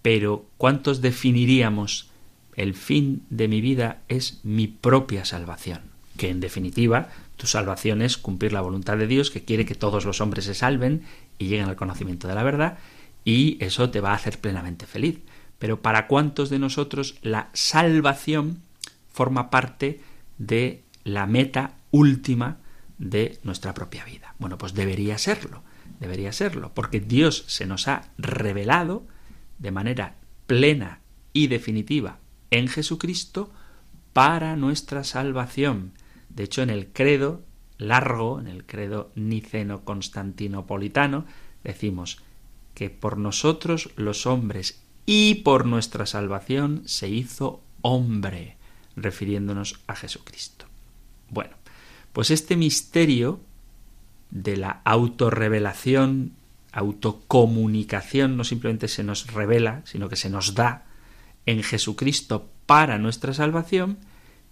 pero 0.03 0.47
¿cuántos 0.57 1.01
definiríamos 1.01 2.11
el 2.57 2.75
fin 2.75 3.23
de 3.31 3.49
mi 3.49 3.61
vida 3.61 4.03
es 4.09 4.41
mi 4.43 4.67
propia 4.67 5.25
salvación? 5.25 5.81
Que 6.17 6.31
en 6.31 6.41
definitiva 6.41 7.09
tu 7.37 7.47
salvación 7.47 8.03
es 8.03 8.19
cumplir 8.19 8.53
la 8.53 8.61
voluntad 8.61 8.97
de 8.97 9.07
Dios 9.07 9.31
que 9.31 9.45
quiere 9.45 9.65
que 9.65 9.75
todos 9.75 10.05
los 10.05 10.21
hombres 10.21 10.45
se 10.45 10.55
salven 10.55 11.03
y 11.39 11.47
lleguen 11.47 11.69
al 11.69 11.77
conocimiento 11.77 12.29
de 12.29 12.35
la 12.35 12.43
verdad 12.43 12.79
y 13.25 13.63
eso 13.65 13.91
te 13.91 14.01
va 14.01 14.13
a 14.13 14.17
hacer 14.17 14.39
plenamente 14.39 14.87
feliz. 14.87 15.21
Pero 15.59 15.83
¿para 15.83 16.07
cuántos 16.07 16.51
de 16.51 16.59
nosotros 16.59 17.17
la 17.23 17.51
salvación 17.53 18.63
forma 19.13 19.51
parte 19.51 20.01
de 20.39 20.83
la 21.05 21.27
meta 21.27 21.75
última 21.91 22.59
de 22.99 23.39
nuestra 23.43 23.75
propia 23.75 24.05
vida? 24.05 24.35
Bueno, 24.39 24.57
pues 24.57 24.75
debería 24.75 25.19
serlo, 25.19 25.63
debería 25.99 26.33
serlo, 26.33 26.73
porque 26.75 27.01
Dios 27.01 27.45
se 27.47 27.67
nos 27.67 27.89
ha 27.89 28.09
revelado 28.17 29.05
de 29.61 29.71
manera 29.71 30.17
plena 30.47 31.01
y 31.33 31.47
definitiva 31.47 32.19
en 32.51 32.67
Jesucristo 32.67 33.53
para 34.13 34.57
nuestra 34.57 35.05
salvación. 35.05 35.93
De 36.29 36.43
hecho, 36.45 36.63
en 36.63 36.71
el 36.71 36.89
credo 36.89 37.43
largo, 37.79 38.41
en 38.41 38.49
el 38.49 38.67
credo 38.67 39.13
niceno-constantinopolitano, 39.15 41.25
decimos 41.63 42.19
que 42.75 42.91
por 42.91 43.19
nosotros 43.19 43.91
los 43.97 44.27
hombres 44.27 44.83
y 45.07 45.37
por 45.37 45.65
nuestra 45.67 46.07
salvación 46.07 46.83
se 46.87 47.09
hizo 47.09 47.63
hombre, 47.83 48.57
refiriéndonos 48.97 49.81
a 49.87 49.95
Jesucristo. 49.97 50.67
Bueno, 51.31 51.57
pues 52.13 52.31
este 52.31 52.57
misterio 52.57 53.41
de 54.31 54.57
la 54.57 54.81
autorrevelación, 54.85 56.33
autocomunicación, 56.73 58.37
no 58.37 58.45
simplemente 58.45 58.89
se 58.89 59.03
nos 59.03 59.33
revela, 59.33 59.83
sino 59.85 60.09
que 60.09 60.17
se 60.17 60.31
nos 60.31 60.55
da 60.55 60.87
en 61.47 61.63
Jesucristo 61.63 62.49
para 62.67 62.99
nuestra 62.99 63.35
salvación, 63.35 63.99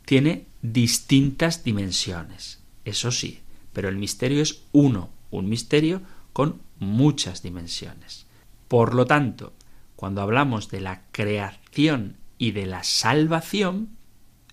tiene 0.05 0.47
distintas 0.63 1.65
dimensiones. 1.65 2.61
Eso 2.85 3.13
sí, 3.13 3.41
pero 3.73 3.89
el 3.89 3.97
misterio 3.97 4.43
es 4.43 4.63
uno, 4.73 5.11
un 5.31 5.49
misterio 5.49 6.03
con 6.33 6.61
muchas 6.79 7.43
dimensiones. 7.43 8.27
Por 8.69 8.95
lo 8.95 9.07
tanto, 9.07 9.53
cuando 9.97 10.23
hablamos 10.23 10.71
de 10.71 10.81
la 10.81 11.03
creación 11.13 12.17
y 12.39 12.53
de 12.53 12.67
la 12.67 12.85
salvación, 12.85 13.91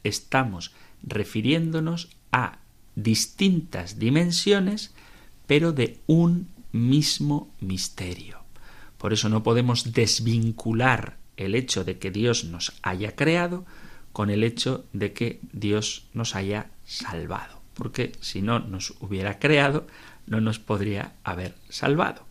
estamos 0.03 0.73
refiriéndonos 1.03 2.09
a 2.31 2.59
distintas 2.95 3.99
dimensiones, 3.99 4.93
pero 5.47 5.71
de 5.71 5.99
un 6.07 6.49
mismo 6.75 7.49
misterio. 7.59 8.39
Por 8.97 9.13
eso 9.13 9.29
no 9.29 9.43
podemos 9.43 9.93
desvincular 9.93 11.17
el 11.37 11.55
hecho 11.55 11.83
de 11.83 11.97
que 11.97 12.11
Dios 12.11 12.45
nos 12.45 12.73
haya 12.81 13.15
creado 13.15 13.65
con 14.11 14.29
el 14.29 14.43
hecho 14.43 14.85
de 14.93 15.13
que 15.13 15.39
Dios 15.51 16.05
nos 16.13 16.35
haya 16.35 16.69
salvado, 16.85 17.61
porque 17.73 18.13
si 18.21 18.41
no 18.41 18.59
nos 18.59 18.93
hubiera 18.99 19.39
creado, 19.39 19.87
no 20.27 20.39
nos 20.39 20.59
podría 20.59 21.13
haber 21.23 21.55
salvado. 21.69 22.23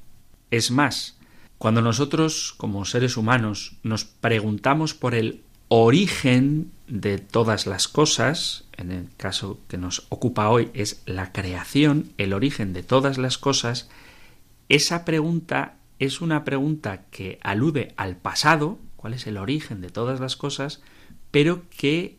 Es 0.50 0.70
más, 0.70 1.16
cuando 1.58 1.82
nosotros 1.82 2.54
como 2.56 2.84
seres 2.84 3.16
humanos 3.16 3.76
nos 3.82 4.04
preguntamos 4.04 4.94
por 4.94 5.14
el 5.14 5.42
origen 5.68 6.70
de 6.86 7.18
todas 7.18 7.66
las 7.66 7.88
cosas, 7.88 8.64
en 8.76 8.90
el 8.90 9.08
caso 9.16 9.58
que 9.68 9.78
nos 9.78 10.06
ocupa 10.08 10.48
hoy 10.48 10.70
es 10.74 11.02
la 11.06 11.32
creación, 11.32 12.12
el 12.18 12.32
origen 12.32 12.72
de 12.72 12.82
todas 12.82 13.18
las 13.18 13.38
cosas, 13.38 13.88
esa 14.68 15.04
pregunta 15.04 15.76
es 15.98 16.20
una 16.20 16.44
pregunta 16.44 17.04
que 17.10 17.38
alude 17.42 17.94
al 17.96 18.16
pasado, 18.16 18.78
cuál 18.96 19.14
es 19.14 19.26
el 19.26 19.36
origen 19.36 19.80
de 19.80 19.90
todas 19.90 20.20
las 20.20 20.36
cosas, 20.36 20.82
pero 21.30 21.62
que 21.70 22.18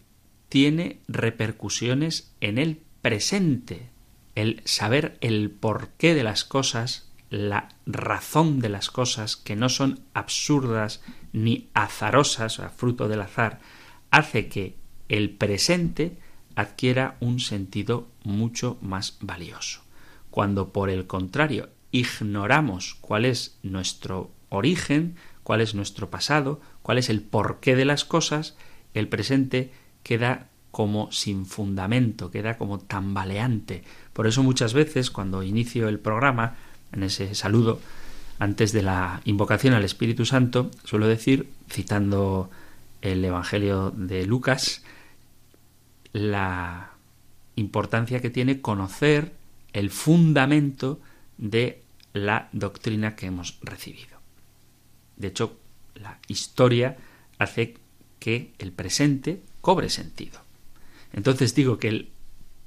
tiene 0.50 1.00
repercusiones 1.08 2.34
en 2.42 2.58
el 2.58 2.82
presente, 3.02 3.90
el 4.36 4.62
saber 4.66 5.18
el 5.22 5.52
porqué 5.52 6.14
de 6.14 6.24
las 6.24 6.44
cosas, 6.44 7.12
la 7.30 7.70
razón 7.86 8.60
de 8.60 8.70
las 8.70 8.90
cosas, 8.90 9.36
que 9.36 9.56
no 9.56 9.70
son 9.70 10.02
absurdas 10.14 11.02
ni 11.34 11.70
azarosas, 11.74 12.60
o 12.60 12.70
fruto 12.70 13.08
del 13.08 13.22
azar, 13.22 13.60
hace 14.12 14.48
que 14.48 14.76
el 15.10 15.32
presente 15.32 16.18
adquiera 16.56 17.18
un 17.20 17.40
sentido 17.40 18.08
mucho 18.24 18.78
más 18.82 19.18
valioso. 19.22 19.82
Cuando 20.30 20.72
por 20.72 20.90
el 20.90 21.08
contrario 21.08 21.70
ignoramos 22.00 22.98
cuál 23.00 23.24
es 23.24 23.58
nuestro 23.64 24.30
origen, 24.50 25.16
cuál 25.44 25.62
es 25.62 25.76
nuestro 25.76 26.10
pasado, 26.10 26.60
cuál 26.82 26.98
es 26.98 27.10
el 27.10 27.22
porqué 27.22 27.76
de 27.76 27.86
las 27.86 28.04
cosas, 28.04 28.58
el 28.94 29.08
presente 29.08 29.72
queda 30.04 30.50
como 30.72 31.10
sin 31.14 31.46
fundamento, 31.46 32.32
queda 32.32 32.58
como 32.58 32.80
tambaleante. 32.80 33.84
Por 34.12 34.28
eso 34.28 34.44
muchas 34.44 34.74
veces 34.74 35.10
cuando 35.10 35.42
inicio 35.42 35.88
el 35.88 36.00
programa, 36.00 36.56
en 36.92 37.04
ese 37.04 37.34
saludo, 37.34 37.80
antes 38.40 38.74
de 38.74 38.82
la 38.82 39.22
invocación 39.24 39.74
al 39.74 39.86
Espíritu 39.86 40.26
Santo, 40.26 40.72
suelo 40.84 41.08
decir, 41.08 41.50
citando 41.70 42.50
el 43.02 43.24
Evangelio 43.24 43.92
de 43.92 44.26
Lucas, 44.26 44.84
la 46.12 46.92
importancia 47.56 48.20
que 48.20 48.30
tiene 48.30 48.60
conocer 48.60 49.32
el 49.72 49.90
fundamento 49.90 51.00
de 51.38 51.85
la 52.16 52.48
doctrina 52.54 53.18
que 53.18 53.26
hemos 53.26 53.60
recibido. 53.62 54.18
De 55.18 55.28
hecho, 55.28 55.60
la 55.96 56.18
historia 56.30 56.96
hace 57.38 57.76
que 58.20 58.54
el 58.58 58.72
presente 58.72 59.44
cobre 59.60 59.90
sentido. 59.90 60.40
Entonces 61.12 61.54
digo 61.56 61.78
que 61.78 61.90
el 61.90 62.10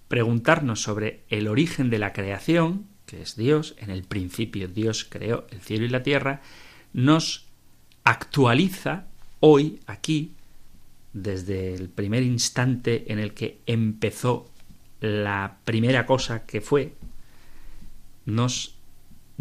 preguntarnos 0.09 0.83
sobre 0.83 1.23
el 1.31 1.49
origen 1.49 1.89
de 1.89 1.99
la 1.99 2.13
creación, 2.13 2.87
que 3.07 3.23
es 3.23 3.37
Dios, 3.37 3.75
en 3.79 3.89
el 3.91 4.05
principio 4.05 4.69
Dios 4.69 5.07
creó 5.09 5.47
el 5.51 5.63
cielo 5.63 5.87
y 5.87 5.89
la 5.89 6.03
tierra, 6.03 6.43
nos 6.93 7.47
actualiza 8.05 9.07
hoy, 9.41 9.81
aquí, 9.87 10.33
desde 11.15 11.75
el 11.75 11.89
primer 11.89 12.23
instante 12.23 13.11
en 13.11 13.19
el 13.19 13.33
que 13.33 13.61
empezó 13.65 14.51
la 15.01 15.57
primera 15.65 16.05
cosa 16.05 16.45
que 16.45 16.61
fue, 16.61 16.93
nos 18.27 18.78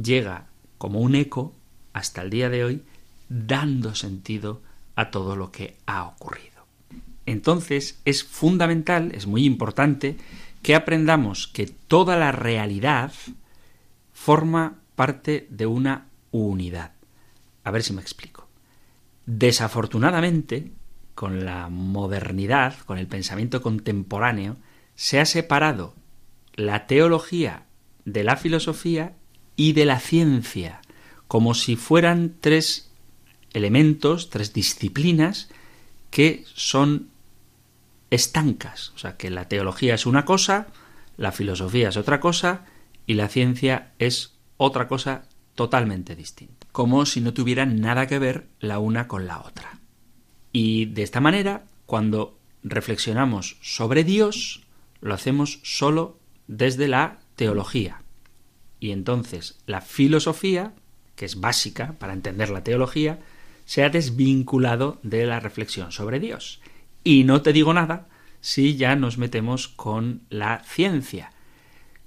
llega 0.01 0.45
como 0.77 0.99
un 0.99 1.15
eco 1.15 1.53
hasta 1.93 2.21
el 2.21 2.29
día 2.29 2.49
de 2.49 2.63
hoy, 2.63 2.83
dando 3.29 3.95
sentido 3.95 4.61
a 4.95 5.11
todo 5.11 5.35
lo 5.35 5.51
que 5.51 5.75
ha 5.85 6.03
ocurrido. 6.03 6.65
Entonces 7.25 7.99
es 8.05 8.23
fundamental, 8.23 9.11
es 9.13 9.27
muy 9.27 9.45
importante, 9.45 10.15
que 10.61 10.75
aprendamos 10.75 11.47
que 11.47 11.67
toda 11.67 12.15
la 12.15 12.31
realidad 12.31 13.11
forma 14.13 14.79
parte 14.95 15.47
de 15.49 15.65
una 15.65 16.07
unidad. 16.31 16.91
A 17.63 17.71
ver 17.71 17.83
si 17.83 17.93
me 17.93 18.01
explico. 18.01 18.47
Desafortunadamente, 19.25 20.71
con 21.15 21.45
la 21.45 21.69
modernidad, 21.69 22.77
con 22.85 22.97
el 22.97 23.07
pensamiento 23.07 23.61
contemporáneo, 23.61 24.55
se 24.95 25.19
ha 25.19 25.25
separado 25.25 25.93
la 26.55 26.87
teología 26.87 27.63
de 28.05 28.23
la 28.23 28.37
filosofía 28.37 29.13
y 29.57 29.73
de 29.73 29.85
la 29.85 29.99
ciencia, 29.99 30.81
como 31.27 31.53
si 31.53 31.75
fueran 31.75 32.35
tres 32.39 32.89
elementos, 33.51 34.29
tres 34.29 34.53
disciplinas 34.53 35.49
que 36.09 36.45
son 36.53 37.09
estancas. 38.09 38.93
O 38.95 38.99
sea, 38.99 39.17
que 39.17 39.29
la 39.29 39.49
teología 39.49 39.95
es 39.95 40.05
una 40.05 40.23
cosa, 40.23 40.67
la 41.17 41.33
filosofía 41.33 41.89
es 41.89 41.97
otra 41.97 42.21
cosa 42.21 42.65
y 43.05 43.15
la 43.15 43.27
ciencia 43.27 43.91
es 43.99 44.35
otra 44.57 44.87
cosa 44.87 45.25
totalmente 45.55 46.15
distinta. 46.15 46.67
Como 46.71 47.05
si 47.05 47.19
no 47.19 47.33
tuvieran 47.33 47.81
nada 47.81 48.07
que 48.07 48.19
ver 48.19 48.47
la 48.59 48.79
una 48.79 49.07
con 49.07 49.27
la 49.27 49.41
otra. 49.41 49.79
Y 50.51 50.85
de 50.85 51.03
esta 51.03 51.19
manera, 51.19 51.65
cuando 51.85 52.37
reflexionamos 52.63 53.57
sobre 53.61 54.03
Dios, 54.03 54.63
lo 55.01 55.13
hacemos 55.13 55.59
solo 55.63 56.19
desde 56.47 56.87
la 56.87 57.19
teología. 57.35 58.01
Y 58.79 58.91
entonces 58.91 59.59
la 59.65 59.81
filosofía, 59.81 60.73
que 61.15 61.25
es 61.25 61.39
básica 61.39 61.95
para 61.99 62.13
entender 62.13 62.49
la 62.49 62.63
teología, 62.63 63.19
se 63.65 63.83
ha 63.83 63.89
desvinculado 63.89 64.99
de 65.03 65.25
la 65.25 65.39
reflexión 65.39 65.91
sobre 65.91 66.19
Dios. 66.19 66.61
Y 67.03 67.23
no 67.23 67.41
te 67.41 67.53
digo 67.53 67.73
nada 67.73 68.07
si 68.41 68.77
ya 68.77 68.95
nos 68.95 69.17
metemos 69.17 69.67
con 69.67 70.21
la 70.29 70.63
ciencia, 70.63 71.31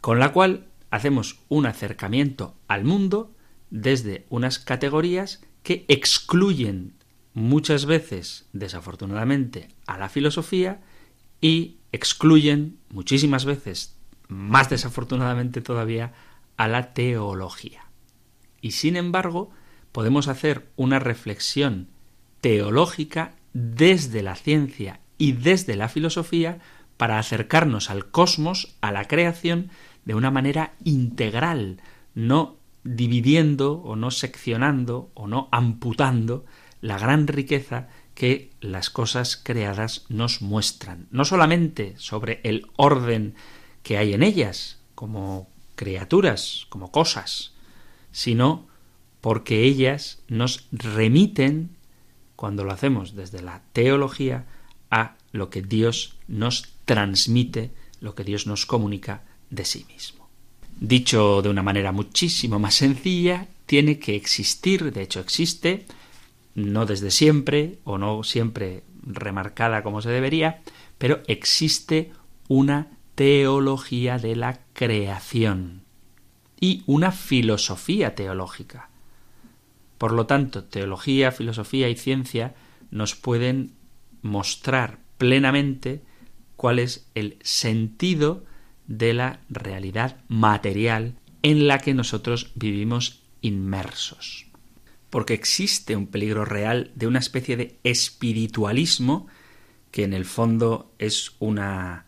con 0.00 0.18
la 0.18 0.33
cual 0.33 0.66
hacemos 0.90 1.40
un 1.48 1.66
acercamiento 1.66 2.54
al 2.66 2.85
mundo 2.85 3.30
desde 3.70 4.26
unas 4.30 4.59
categorías 4.59 5.42
que 5.62 5.85
excluyen 5.88 6.94
muchas 7.35 7.87
veces, 7.87 8.46
desafortunadamente, 8.52 9.68
a 9.87 9.98
la 9.98 10.09
filosofía 10.09 10.80
y 11.40 11.76
excluyen 11.92 12.78
muchísimas 12.90 13.44
veces, 13.44 13.96
más 14.28 14.70
desafortunadamente 14.70 15.61
todavía, 15.61 16.12
a 16.61 16.68
la 16.68 16.92
teología. 16.92 17.87
Y 18.61 18.73
sin 18.73 18.96
embargo, 18.96 19.49
podemos 19.92 20.29
hacer 20.29 20.68
una 20.77 20.99
reflexión 20.99 21.88
teológica 22.42 23.33
desde 23.55 24.23
la 24.23 24.35
ciencia 24.35 25.01
y 25.16 25.33
desde 25.33 25.75
la 25.75 25.88
filosofía 25.88 26.59
para 26.99 27.18
acercarnos 27.18 27.88
al 27.88 28.11
cosmos, 28.11 28.77
a 28.83 28.92
la 28.92 29.07
creación, 29.07 29.70
de 30.05 30.14
una 30.14 30.31
manera 30.31 30.75
integral, 30.85 31.81
no 32.14 32.59
dividiendo 32.85 33.81
o 33.81 33.96
no 33.96 34.11
seccionando 34.11 35.11
o 35.14 35.29
no 35.29 35.49
amputando 35.53 36.44
la 36.83 36.99
gran 36.99 37.27
riqueza 37.27 37.88
que 38.14 38.51
las 38.61 38.90
cosas 38.90 39.40
creadas 39.42 40.05
nos 40.11 40.42
muestran, 40.42 41.09
no 41.11 41.25
solamente 41.25 41.94
sobre 41.96 42.42
el 42.44 42.66
orden 42.77 43.35
que 43.83 43.96
hay 43.96 44.12
en 44.12 44.23
ellas, 44.23 44.79
como 44.94 45.49
como 46.69 46.90
cosas, 46.90 47.53
sino 48.12 48.66
porque 49.21 49.64
ellas 49.64 50.19
nos 50.29 50.66
remiten 50.73 51.71
cuando 52.37 52.64
lo 52.64 52.73
hacemos 52.73 53.14
desde 53.14 53.43
la 53.43 53.62
teología, 53.73 54.47
a 54.90 55.16
lo 55.33 55.51
que 55.51 55.62
Dios 55.62 56.16
nos 56.27 56.69
transmite, 56.85 57.71
lo 58.01 58.14
que 58.14 58.25
Dios 58.25 58.47
nos 58.47 58.66
comunica 58.66 59.23
de 59.51 59.64
sí 59.64 59.85
mismo. 59.93 60.29
Dicho 60.81 61.43
de 61.43 61.49
una 61.49 61.62
manera 61.62 61.93
muchísimo 61.93 62.59
más 62.59 62.75
sencilla, 62.75 63.47
tiene 63.66 63.99
que 63.99 64.16
existir, 64.16 64.93
de 64.93 65.03
hecho 65.03 65.21
existe, 65.21 65.87
no 66.55 66.87
desde 66.87 67.11
siempre 67.11 67.79
o 67.85 67.99
no 67.99 68.25
siempre 68.25 68.83
remarcada 69.03 69.83
como 69.83 70.03
se 70.03 70.11
debería, 70.11 70.62
pero 70.99 71.23
existe 71.27 72.11
una 72.49 72.88
teología 73.14 74.19
de 74.19 74.35
la 74.35 74.59
creación 74.81 75.83
y 76.59 76.85
una 76.87 77.12
filosofía 77.12 78.14
teológica. 78.14 78.88
Por 79.99 80.12
lo 80.12 80.25
tanto, 80.25 80.64
teología, 80.64 81.33
filosofía 81.33 81.90
y 81.90 81.97
ciencia 81.97 82.55
nos 82.90 83.14
pueden 83.14 83.75
mostrar 84.23 85.01
plenamente 85.19 86.01
cuál 86.57 86.79
es 86.79 87.07
el 87.14 87.37
sentido 87.43 88.47
de 88.87 89.12
la 89.12 89.40
realidad 89.51 90.16
material 90.29 91.12
en 91.43 91.66
la 91.66 91.81
que 91.81 91.93
nosotros 91.93 92.51
vivimos 92.55 93.21
inmersos. 93.43 94.47
Porque 95.11 95.35
existe 95.35 95.95
un 95.95 96.07
peligro 96.07 96.47
real 96.47 96.90
de 96.95 97.07
una 97.07 97.19
especie 97.19 97.59
de 97.59 97.79
espiritualismo 97.85 99.27
que 99.90 100.05
en 100.05 100.14
el 100.14 100.25
fondo 100.25 100.90
es 100.99 101.33
una 101.38 102.07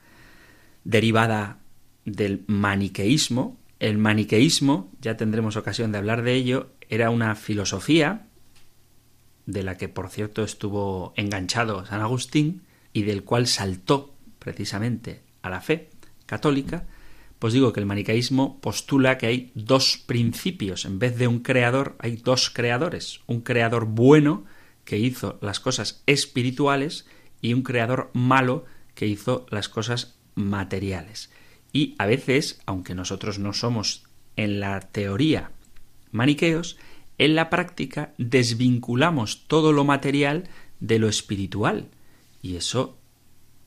derivada 0.85 1.59
del 2.05 2.45
maniqueísmo. 2.47 3.59
El 3.79 3.99
maniqueísmo, 3.99 4.91
ya 5.01 5.17
tendremos 5.17 5.57
ocasión 5.57 5.93
de 5.93 5.99
hablar 5.99 6.23
de 6.23 6.35
ello, 6.35 6.71
era 6.89 7.11
una 7.11 7.35
filosofía 7.35 8.27
de 9.47 9.63
la 9.63 9.77
que 9.77 9.89
por 9.89 10.09
cierto 10.09 10.45
estuvo 10.45 11.13
enganchado 11.17 11.85
San 11.87 12.01
Agustín 12.01 12.63
y 12.93 13.03
del 13.03 13.25
cual 13.25 13.47
saltó 13.47 14.15
precisamente 14.39 15.23
a 15.43 15.51
la 15.51 15.61
fe 15.61 15.91
católica, 16.27 16.87
pues 17.39 17.55
digo 17.55 17.73
que 17.73 17.81
el 17.81 17.87
manicaísmo 17.87 18.61
postula 18.61 19.19
que 19.19 19.27
hay 19.27 19.51
dos 19.55 19.99
principios, 20.07 20.85
en 20.85 20.99
vez 20.99 21.17
de 21.19 21.27
un 21.27 21.41
creador 21.41 21.97
hay 21.99 22.17
dos 22.17 22.51
creadores, 22.51 23.21
un 23.27 23.41
creador 23.41 23.87
bueno 23.87 24.45
que 24.85 24.99
hizo 24.99 25.39
las 25.41 25.59
cosas 25.59 26.03
espirituales 26.07 27.07
y 27.41 27.55
un 27.55 27.63
creador 27.63 28.11
malo 28.13 28.65
que 28.95 29.07
hizo 29.07 29.47
las 29.51 29.69
cosas 29.69 30.19
materiales. 30.35 31.31
Y 31.73 31.95
a 31.99 32.07
veces, 32.07 32.61
aunque 32.67 32.95
nosotros 32.95 33.39
no 33.39 33.53
somos 33.53 34.05
en 34.37 34.61
la 34.61 34.81
teoría 34.81 35.51
maniqueos, 36.11 36.77
en 37.19 37.35
la 37.35 37.51
práctica 37.51 38.13
desvinculamos 38.19 39.47
todo 39.47 39.73
lo 39.73 39.85
material 39.85 40.49
de 40.81 40.99
lo 40.99 41.09
espiritual. 41.09 41.89
Y 42.43 42.57
eso, 42.57 42.99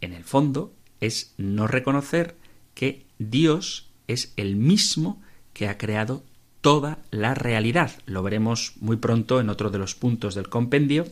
en 0.02 0.14
el 0.14 0.24
fondo, 0.24 0.74
es 1.00 1.34
no 1.38 1.68
reconocer 1.68 2.36
que 2.74 3.06
Dios 3.18 3.90
es 4.08 4.34
el 4.38 4.56
mismo 4.56 5.22
que 5.54 5.68
ha 5.68 5.78
creado 5.78 6.24
toda 6.62 7.00
la 7.12 7.34
realidad. 7.34 7.92
Lo 8.06 8.24
veremos 8.24 8.74
muy 8.80 8.98
pronto 8.98 9.40
en 9.40 9.50
otro 9.50 9.70
de 9.70 9.78
los 9.78 9.96
puntos 9.96 10.36
del 10.36 10.50
compendio, 10.50 11.06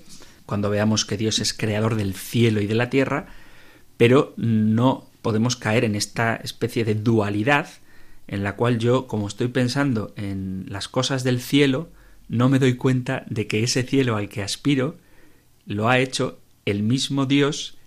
cuando 0.46 0.70
veamos 0.70 1.06
que 1.06 1.18
Dios 1.18 1.40
es 1.40 1.54
creador 1.54 1.96
del 1.96 2.16
cielo 2.16 2.60
y 2.62 2.68
de 2.68 2.76
la 2.76 2.90
tierra, 2.90 3.28
pero 3.98 4.34
no 4.36 5.08
podemos 5.24 5.56
caer 5.56 5.86
en 5.86 5.96
esta 5.96 6.36
especie 6.36 6.86
de 6.86 6.94
dualidad 6.94 7.68
en 8.28 8.44
la 8.44 8.56
cual 8.56 8.78
yo, 8.78 9.08
como 9.08 9.28
estoy 9.28 9.48
pensando 9.48 10.14
en 10.16 10.66
las 10.70 10.88
cosas 10.88 11.24
del 11.24 11.42
cielo, 11.42 11.90
no 12.30 12.50
me 12.50 12.60
doy 12.60 12.76
cuenta 12.76 13.26
de 13.30 13.48
que 13.48 13.64
ese 13.64 13.84
cielo 13.84 14.16
al 14.16 14.30
que 14.30 14.44
aspiro 14.44 14.98
lo 15.66 15.90
ha 15.90 15.98
hecho 15.98 16.40
el 16.66 16.84
mismo 16.84 17.26
Dios 17.26 17.78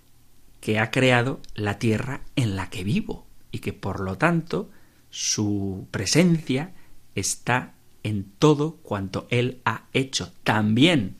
que 0.59 0.79
ha 0.79 0.91
creado 0.91 1.39
la 1.55 1.79
tierra 1.79 2.21
en 2.35 2.55
la 2.55 2.69
que 2.69 2.83
vivo 2.83 3.25
y 3.51 3.59
que 3.59 3.73
por 3.73 3.99
lo 3.99 4.17
tanto 4.17 4.69
su 5.09 5.87
presencia 5.91 6.73
está 7.15 7.73
en 8.03 8.25
todo 8.39 8.77
cuanto 8.83 9.27
Él 9.29 9.61
ha 9.65 9.85
hecho, 9.93 10.31
también 10.43 11.15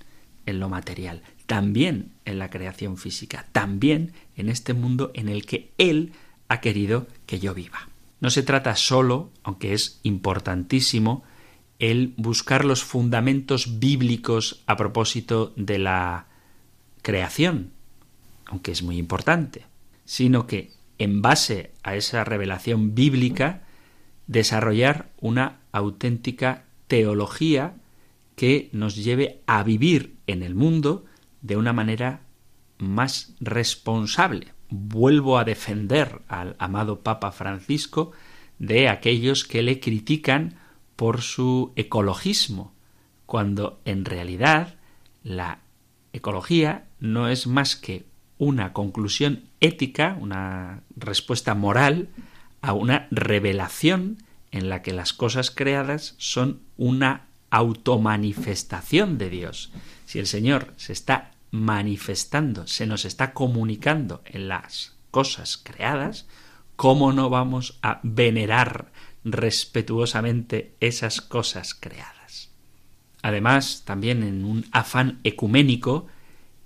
en 0.45 0.59
lo 0.59 0.69
material, 0.69 1.21
también 1.47 2.11
en 2.25 2.39
la 2.39 2.49
creación 2.49 2.97
física, 2.97 3.47
también 3.51 4.13
en 4.35 4.49
este 4.49 4.73
mundo 4.73 5.11
en 5.15 5.29
el 5.29 5.45
que 5.45 5.71
Él 5.77 6.11
ha 6.49 6.61
querido 6.61 7.07
que 7.25 7.39
yo 7.39 7.53
viva. 7.53 7.89
No 8.19 8.29
se 8.29 8.43
trata 8.43 8.75
solo, 8.75 9.31
aunque 9.43 9.73
es 9.73 9.99
importantísimo, 10.03 11.23
el 11.79 12.13
buscar 12.17 12.65
los 12.65 12.83
fundamentos 12.83 13.79
bíblicos 13.79 14.63
a 14.65 14.75
propósito 14.75 15.53
de 15.55 15.79
la 15.79 16.27
creación, 17.01 17.71
aunque 18.45 18.71
es 18.71 18.83
muy 18.83 18.97
importante, 18.97 19.65
sino 20.05 20.47
que 20.47 20.71
en 20.97 21.21
base 21.21 21.71
a 21.83 21.95
esa 21.95 22.23
revelación 22.23 22.95
bíblica 22.95 23.63
desarrollar 24.25 25.09
una 25.21 25.59
auténtica 25.71 26.65
teología 26.87 27.75
que 28.35 28.69
nos 28.71 28.95
lleve 28.95 29.41
a 29.45 29.63
vivir 29.63 30.15
en 30.27 30.43
el 30.43 30.55
mundo 30.55 31.05
de 31.47 31.57
una 31.57 31.73
manera 31.73 32.21
más 32.77 33.33
responsable. 33.39 34.53
Vuelvo 34.69 35.37
a 35.37 35.45
defender 35.45 36.21
al 36.27 36.55
amado 36.59 36.99
Papa 36.99 37.31
Francisco 37.31 38.11
de 38.59 38.89
aquellos 38.89 39.45
que 39.45 39.63
le 39.63 39.79
critican 39.79 40.55
por 40.95 41.21
su 41.21 41.71
ecologismo, 41.75 42.73
cuando 43.25 43.79
en 43.85 44.03
realidad 44.03 44.75
la 45.23 45.59
ecología 46.11 46.85
no 46.99 47.29
es 47.29 47.47
más 47.47 47.75
que 47.75 48.05
una 48.37 48.73
conclusión 48.73 49.43
ética, 49.61 50.17
una 50.19 50.81
respuesta 50.95 51.55
moral 51.55 52.09
a 52.61 52.73
una 52.73 53.07
revelación 53.09 54.17
en 54.51 54.69
la 54.69 54.81
que 54.81 54.93
las 54.93 55.13
cosas 55.13 55.51
creadas 55.51 56.15
son 56.17 56.61
una 56.77 57.27
automanifestación 57.49 59.17
de 59.17 59.29
Dios. 59.29 59.71
Si 60.05 60.19
el 60.19 60.27
Señor 60.27 60.73
se 60.77 60.93
está 60.93 61.31
manifestando, 61.51 62.67
se 62.67 62.85
nos 62.85 63.05
está 63.05 63.33
comunicando 63.33 64.21
en 64.25 64.47
las 64.47 64.95
cosas 65.11 65.57
creadas, 65.57 66.27
¿cómo 66.75 67.13
no 67.13 67.29
vamos 67.29 67.79
a 67.81 67.99
venerar 68.03 68.91
respetuosamente 69.23 70.75
esas 70.79 71.21
cosas 71.21 71.73
creadas? 71.73 72.49
Además, 73.21 73.83
también 73.85 74.23
en 74.23 74.45
un 74.45 74.65
afán 74.71 75.19
ecuménico, 75.23 76.07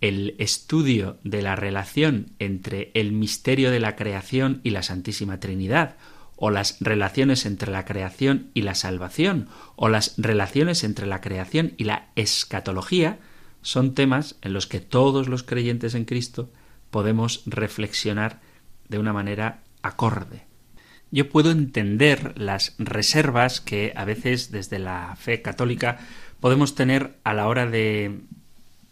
el 0.01 0.35
estudio 0.39 1.19
de 1.23 1.41
la 1.41 1.55
relación 1.55 2.31
entre 2.39 2.91
el 2.93 3.11
misterio 3.11 3.71
de 3.71 3.79
la 3.79 3.95
creación 3.95 4.59
y 4.63 4.71
la 4.71 4.83
Santísima 4.83 5.39
Trinidad, 5.39 5.95
o 6.35 6.49
las 6.49 6.77
relaciones 6.79 7.45
entre 7.45 7.71
la 7.71 7.85
creación 7.85 8.49
y 8.55 8.63
la 8.63 8.73
salvación, 8.73 9.47
o 9.75 9.89
las 9.89 10.15
relaciones 10.17 10.83
entre 10.83 11.05
la 11.05 11.21
creación 11.21 11.73
y 11.77 11.83
la 11.83 12.07
escatología, 12.15 13.19
son 13.61 13.93
temas 13.93 14.35
en 14.41 14.53
los 14.53 14.67
que 14.67 14.79
todos 14.79 15.27
los 15.27 15.43
creyentes 15.43 15.95
en 15.95 16.05
Cristo 16.05 16.49
podemos 16.89 17.43
reflexionar 17.45 18.41
de 18.89 18.99
una 18.99 19.13
manera 19.13 19.61
acorde. 19.81 20.43
Yo 21.11 21.29
puedo 21.29 21.51
entender 21.51 22.33
las 22.37 22.73
reservas 22.77 23.59
que 23.59 23.93
a 23.95 24.05
veces 24.05 24.51
desde 24.51 24.79
la 24.79 25.15
fe 25.17 25.41
católica 25.41 25.99
podemos 26.39 26.73
tener 26.75 27.17
a 27.23 27.33
la 27.33 27.47
hora 27.47 27.65
de 27.65 28.21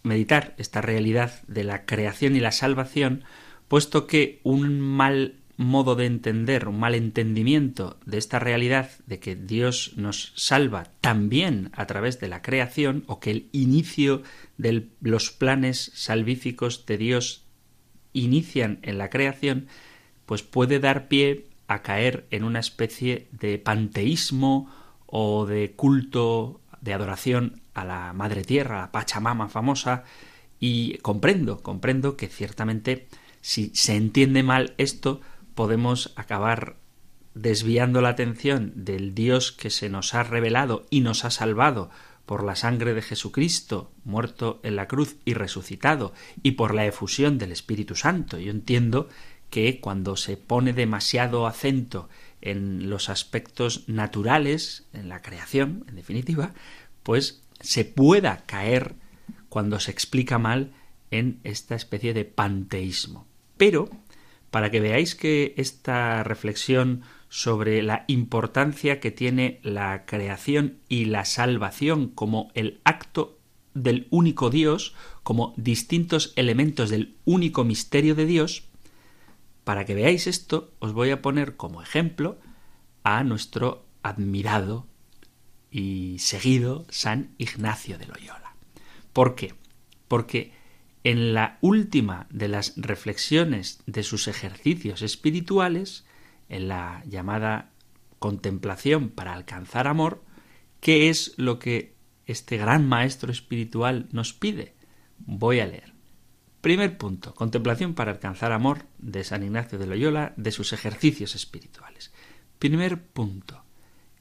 meditar 0.03 0.53
esta 0.57 0.81
realidad 0.81 1.41
de 1.47 1.63
la 1.63 1.85
creación 1.85 2.35
y 2.35 2.39
la 2.39 2.51
salvación, 2.51 3.23
puesto 3.67 4.07
que 4.07 4.39
un 4.43 4.79
mal 4.79 5.35
modo 5.59 5.95
de 5.95 6.05
entender, 6.05 6.69
un 6.69 6.79
mal 6.79 6.95
entendimiento 6.95 7.99
de 8.05 8.17
esta 8.17 8.39
realidad 8.39 8.91
de 9.07 9.19
que 9.19 9.35
Dios 9.35 9.91
nos 9.97 10.31
salva 10.37 10.85
también 11.01 11.69
a 11.73 11.85
través 11.85 12.17
de 12.21 12.29
la 12.29 12.41
creación, 12.41 13.03
o 13.07 13.19
que 13.19 13.31
el 13.31 13.49
inicio 13.51 14.23
de 14.57 14.87
los 15.01 15.31
planes 15.31 15.91
salvíficos 15.93 16.85
de 16.85 16.97
Dios 16.97 17.43
inician 18.13 18.79
en 18.83 18.97
la 18.97 19.09
creación, 19.09 19.67
pues 20.25 20.43
puede 20.43 20.79
dar 20.79 21.09
pie 21.09 21.47
a 21.67 21.81
caer 21.81 22.25
en 22.31 22.45
una 22.45 22.59
especie 22.59 23.27
de 23.31 23.57
panteísmo 23.57 24.73
o 25.07 25.45
de 25.45 25.73
culto 25.73 26.61
de 26.79 26.93
adoración 26.93 27.61
a 27.73 27.83
la 27.83 28.13
Madre 28.13 28.43
Tierra, 28.43 28.77
a 28.77 28.81
la 28.83 28.91
Pachamama 28.93 29.49
famosa, 29.49 30.05
y 30.57 30.99
comprendo, 30.99 31.61
comprendo 31.61 32.15
que 32.15 32.27
ciertamente 32.27 33.07
si 33.41 33.71
se 33.73 33.95
entiende 33.95 34.43
mal 34.43 34.73
esto, 34.77 35.21
podemos 35.59 36.13
acabar 36.15 36.77
desviando 37.33 37.99
la 37.99 38.07
atención 38.07 38.71
del 38.77 39.13
Dios 39.13 39.51
que 39.51 39.69
se 39.69 39.89
nos 39.89 40.13
ha 40.13 40.23
revelado 40.23 40.85
y 40.89 41.01
nos 41.01 41.25
ha 41.25 41.31
salvado 41.31 41.89
por 42.25 42.45
la 42.45 42.55
sangre 42.55 42.93
de 42.93 43.01
Jesucristo, 43.01 43.91
muerto 44.05 44.61
en 44.63 44.77
la 44.77 44.87
cruz 44.87 45.17
y 45.25 45.33
resucitado, 45.33 46.13
y 46.43 46.51
por 46.51 46.73
la 46.73 46.85
efusión 46.85 47.37
del 47.37 47.51
Espíritu 47.51 47.95
Santo. 47.95 48.39
Yo 48.39 48.51
entiendo 48.51 49.09
que 49.49 49.81
cuando 49.81 50.15
se 50.15 50.37
pone 50.37 50.71
demasiado 50.71 51.45
acento 51.45 52.07
en 52.39 52.89
los 52.89 53.09
aspectos 53.09 53.83
naturales, 53.89 54.87
en 54.93 55.09
la 55.09 55.21
creación, 55.21 55.83
en 55.89 55.97
definitiva, 55.97 56.53
pues 57.03 57.43
se 57.59 57.83
pueda 57.83 58.45
caer 58.45 58.95
cuando 59.49 59.81
se 59.81 59.91
explica 59.91 60.37
mal 60.37 60.71
en 61.11 61.41
esta 61.43 61.75
especie 61.75 62.13
de 62.13 62.23
panteísmo. 62.23 63.27
Pero, 63.57 63.89
para 64.51 64.71
que 64.71 64.79
veáis 64.79 65.15
que 65.15 65.53
esta 65.57 66.23
reflexión 66.23 67.03
sobre 67.29 67.83
la 67.83 68.05
importancia 68.07 68.99
que 68.99 69.11
tiene 69.11 69.59
la 69.63 70.05
creación 70.05 70.79
y 70.89 71.05
la 71.05 71.25
salvación 71.25 72.07
como 72.07 72.51
el 72.55 72.79
acto 72.83 73.37
del 73.73 74.07
único 74.09 74.49
Dios, 74.49 74.95
como 75.23 75.53
distintos 75.57 76.33
elementos 76.35 76.89
del 76.89 77.15
único 77.25 77.63
misterio 77.63 78.15
de 78.15 78.25
Dios, 78.25 78.63
para 79.63 79.85
que 79.85 79.93
veáis 79.93 80.25
esto, 80.25 80.73
os 80.79 80.93
voy 80.93 81.11
a 81.11 81.21
poner 81.21 81.55
como 81.55 81.83
ejemplo 81.83 82.39
a 83.03 83.23
nuestro 83.23 83.85
admirado 84.01 84.87
y 85.71 86.17
seguido 86.19 86.85
San 86.89 87.35
Ignacio 87.37 87.99
de 87.99 88.07
Loyola. 88.07 88.55
¿Por 89.13 89.35
qué? 89.35 89.53
Porque 90.07 90.51
en 91.03 91.33
la 91.33 91.57
última 91.61 92.27
de 92.29 92.47
las 92.47 92.73
reflexiones 92.75 93.81
de 93.85 94.03
sus 94.03 94.27
ejercicios 94.27 95.01
espirituales, 95.01 96.05
en 96.49 96.67
la 96.67 97.03
llamada 97.05 97.71
contemplación 98.19 99.09
para 99.09 99.33
alcanzar 99.33 99.87
amor, 99.87 100.23
¿qué 100.81 101.09
es 101.09 101.33
lo 101.37 101.59
que 101.59 101.95
este 102.25 102.57
gran 102.57 102.87
maestro 102.87 103.31
espiritual 103.31 104.07
nos 104.11 104.33
pide? 104.33 104.73
Voy 105.19 105.59
a 105.59 105.67
leer. 105.67 105.93
Primer 106.61 106.97
punto, 106.97 107.33
contemplación 107.33 107.93
para 107.93 108.11
alcanzar 108.11 108.51
amor 108.51 108.85
de 108.97 109.23
San 109.23 109.43
Ignacio 109.43 109.79
de 109.79 109.87
Loyola, 109.87 110.33
de 110.35 110.51
sus 110.51 110.73
ejercicios 110.73 111.35
espirituales. 111.35 112.11
Primer 112.59 113.01
punto. 113.01 113.63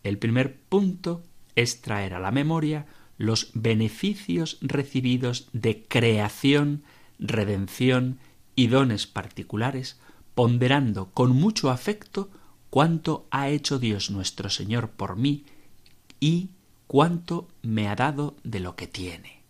El 0.05 0.19
primer 0.19 0.57
punto 0.57 1.25
es 1.57 1.81
traer 1.81 2.15
a 2.15 2.21
la 2.21 2.31
memoria 2.31 2.87
los 3.19 3.51
beneficios 3.53 4.59
recibidos 4.63 5.49
de 5.53 5.85
creación, 5.87 6.85
redención 7.19 8.19
y 8.55 8.69
dones 8.69 9.07
particulares, 9.07 10.01
ponderando 10.35 11.11
con 11.11 11.33
mucho 11.33 11.71
afecto 11.71 12.31
cuánto 12.71 13.27
ha 13.31 13.49
hecho 13.49 13.79
Dios 13.79 14.11
nuestro 14.11 14.51
Señor 14.51 14.91
por 14.91 15.17
mí 15.17 15.45
y 16.21 16.51
cuánto 16.87 17.49
me 17.63 17.89
ha 17.89 17.97
dado 17.97 18.37
de 18.45 18.61
lo 18.61 18.77
que 18.77 18.87
tiene. 18.87 19.43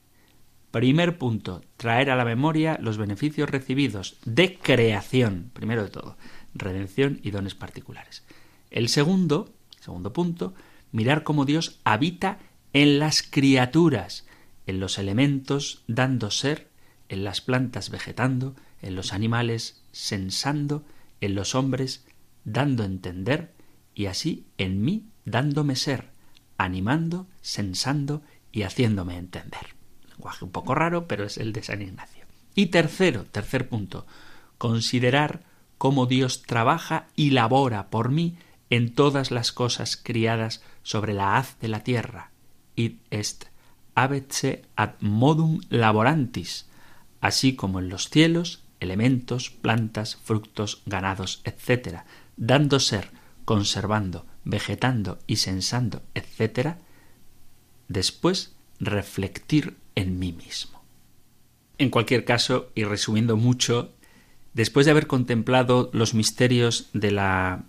Primer 0.70 1.18
punto, 1.18 1.62
traer 1.76 2.10
a 2.10 2.16
la 2.16 2.24
memoria 2.24 2.78
los 2.80 2.98
beneficios 2.98 3.48
recibidos 3.48 4.16
de 4.24 4.58
creación, 4.58 5.50
primero 5.52 5.82
de 5.82 5.90
todo, 5.90 6.16
redención 6.54 7.20
y 7.22 7.30
dones 7.30 7.54
particulares. 7.54 8.24
El 8.70 8.88
segundo, 8.88 9.52
segundo 9.80 10.12
punto, 10.12 10.54
mirar 10.92 11.22
cómo 11.22 11.44
Dios 11.44 11.80
habita 11.84 12.38
en 12.72 12.98
las 12.98 13.22
criaturas, 13.22 14.26
en 14.66 14.80
los 14.80 14.98
elementos 14.98 15.82
dando 15.86 16.30
ser, 16.30 16.68
en 17.08 17.24
las 17.24 17.40
plantas 17.40 17.90
vegetando, 17.90 18.54
en 18.82 18.94
los 18.94 19.12
animales 19.12 19.82
sensando, 19.92 20.84
en 21.20 21.34
los 21.34 21.54
hombres 21.54 22.04
dando 22.44 22.84
entender, 22.84 23.52
y 23.94 24.06
así 24.06 24.46
en 24.58 24.82
mí 24.82 25.06
dándome 25.24 25.76
ser, 25.76 26.10
animando, 26.56 27.26
sensando 27.40 28.22
y 28.52 28.62
haciéndome 28.62 29.16
entender. 29.16 29.74
Lenguaje 30.10 30.44
un 30.44 30.50
poco 30.50 30.74
raro, 30.74 31.06
pero 31.08 31.24
es 31.24 31.38
el 31.38 31.52
de 31.52 31.62
San 31.62 31.82
Ignacio. 31.82 32.24
Y 32.54 32.66
tercero, 32.66 33.24
tercer 33.24 33.68
punto, 33.68 34.06
considerar 34.58 35.42
cómo 35.78 36.06
Dios 36.06 36.42
trabaja 36.42 37.06
y 37.14 37.30
labora 37.30 37.88
por 37.88 38.10
mí 38.10 38.36
en 38.70 38.94
todas 38.94 39.30
las 39.30 39.52
cosas 39.52 39.96
criadas 39.96 40.62
sobre 40.82 41.14
la 41.14 41.36
haz 41.36 41.58
de 41.60 41.68
la 41.68 41.84
tierra. 41.84 42.32
Id 42.78 42.96
est 43.10 43.50
abetse 43.94 44.62
ad 44.76 44.94
modum 45.00 45.60
laborantis, 45.68 46.66
así 47.20 47.56
como 47.56 47.80
en 47.80 47.88
los 47.88 48.08
cielos, 48.08 48.62
elementos, 48.78 49.50
plantas, 49.50 50.16
frutos, 50.16 50.82
ganados, 50.86 51.42
etc., 51.44 52.02
dando 52.36 52.78
ser, 52.78 53.10
conservando, 53.44 54.24
vegetando 54.44 55.18
y 55.26 55.36
sensando, 55.36 56.02
etc., 56.14 56.76
después 57.88 58.54
reflectir 58.78 59.76
en 59.96 60.20
mí 60.20 60.32
mismo. 60.32 60.80
En 61.78 61.90
cualquier 61.90 62.24
caso, 62.24 62.70
y 62.76 62.84
resumiendo 62.84 63.36
mucho, 63.36 63.92
después 64.54 64.86
de 64.86 64.92
haber 64.92 65.08
contemplado 65.08 65.90
los 65.92 66.14
misterios 66.14 66.88
de 66.92 67.10
la 67.10 67.64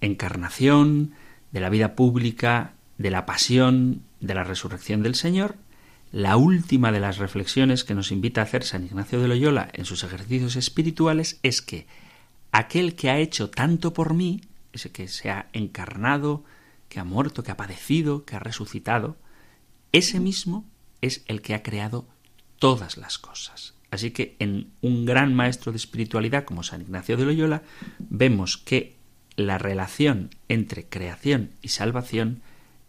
encarnación, 0.00 1.14
de 1.50 1.60
la 1.60 1.70
vida 1.70 1.96
pública, 1.96 2.74
de 2.98 3.10
la 3.10 3.26
pasión, 3.26 4.02
de 4.20 4.34
la 4.34 4.44
resurrección 4.44 5.02
del 5.02 5.14
Señor, 5.14 5.56
la 6.12 6.36
última 6.36 6.92
de 6.92 7.00
las 7.00 7.18
reflexiones 7.18 7.82
que 7.82 7.94
nos 7.94 8.12
invita 8.12 8.40
a 8.40 8.44
hacer 8.44 8.62
San 8.62 8.84
Ignacio 8.84 9.20
de 9.20 9.26
Loyola 9.28 9.68
en 9.72 9.84
sus 9.84 10.04
ejercicios 10.04 10.54
espirituales 10.54 11.40
es 11.42 11.60
que 11.60 11.88
aquel 12.52 12.94
que 12.94 13.10
ha 13.10 13.18
hecho 13.18 13.50
tanto 13.50 13.92
por 13.92 14.14
mí, 14.14 14.40
ese 14.72 14.92
que 14.92 15.08
se 15.08 15.30
ha 15.30 15.48
encarnado, 15.52 16.44
que 16.88 17.00
ha 17.00 17.04
muerto, 17.04 17.42
que 17.42 17.50
ha 17.50 17.56
padecido, 17.56 18.24
que 18.24 18.36
ha 18.36 18.38
resucitado, 18.38 19.16
ese 19.90 20.20
mismo 20.20 20.64
es 21.00 21.24
el 21.26 21.42
que 21.42 21.54
ha 21.54 21.64
creado 21.64 22.06
todas 22.60 22.96
las 22.96 23.18
cosas. 23.18 23.74
Así 23.90 24.12
que 24.12 24.36
en 24.38 24.70
un 24.82 25.04
gran 25.04 25.34
maestro 25.34 25.72
de 25.72 25.78
espiritualidad 25.78 26.44
como 26.44 26.62
San 26.62 26.82
Ignacio 26.82 27.16
de 27.16 27.24
Loyola 27.24 27.62
vemos 27.98 28.56
que 28.56 28.96
la 29.36 29.58
relación 29.58 30.30
entre 30.48 30.88
creación 30.88 31.50
y 31.60 31.68
salvación 31.68 32.42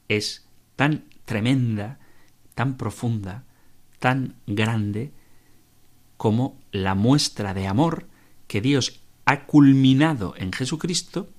es 0.09 0.45
tan 0.75 1.05
tremenda, 1.25 1.99
tan 2.53 2.77
profunda, 2.77 3.43
tan 3.99 4.35
grande, 4.47 5.11
como 6.17 6.57
la 6.71 6.95
muestra 6.95 7.53
de 7.53 7.67
amor 7.67 8.07
que 8.47 8.61
Dios 8.61 8.99
ha 9.25 9.45
culminado 9.45 10.33
en 10.37 10.53
Jesucristo, 10.53 11.29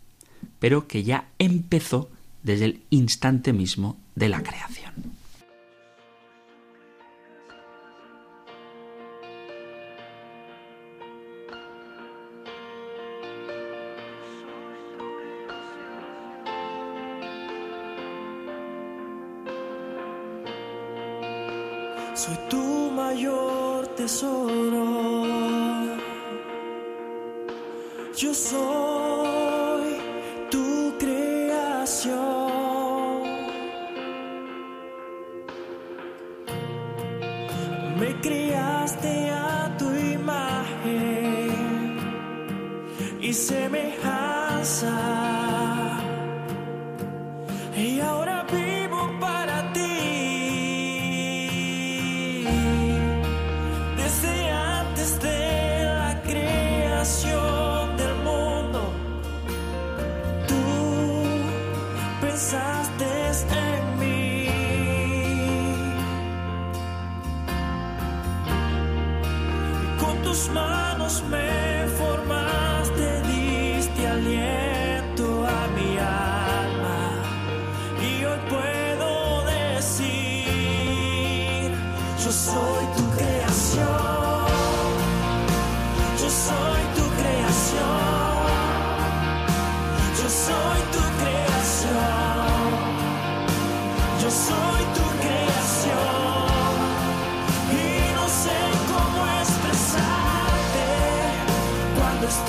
pero 0.59 0.87
que 0.87 1.05
ya 1.05 1.29
empezó 1.39 2.11
desde 2.43 2.67
el 2.67 2.83
instante 2.91 3.53
mismo 3.53 3.99
de 4.15 4.29
la 4.29 4.43
creación. 4.43 4.93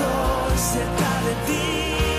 Estoy 0.08 0.58
cerca 0.58 1.22
de 1.26 1.34
ti. 1.46 2.16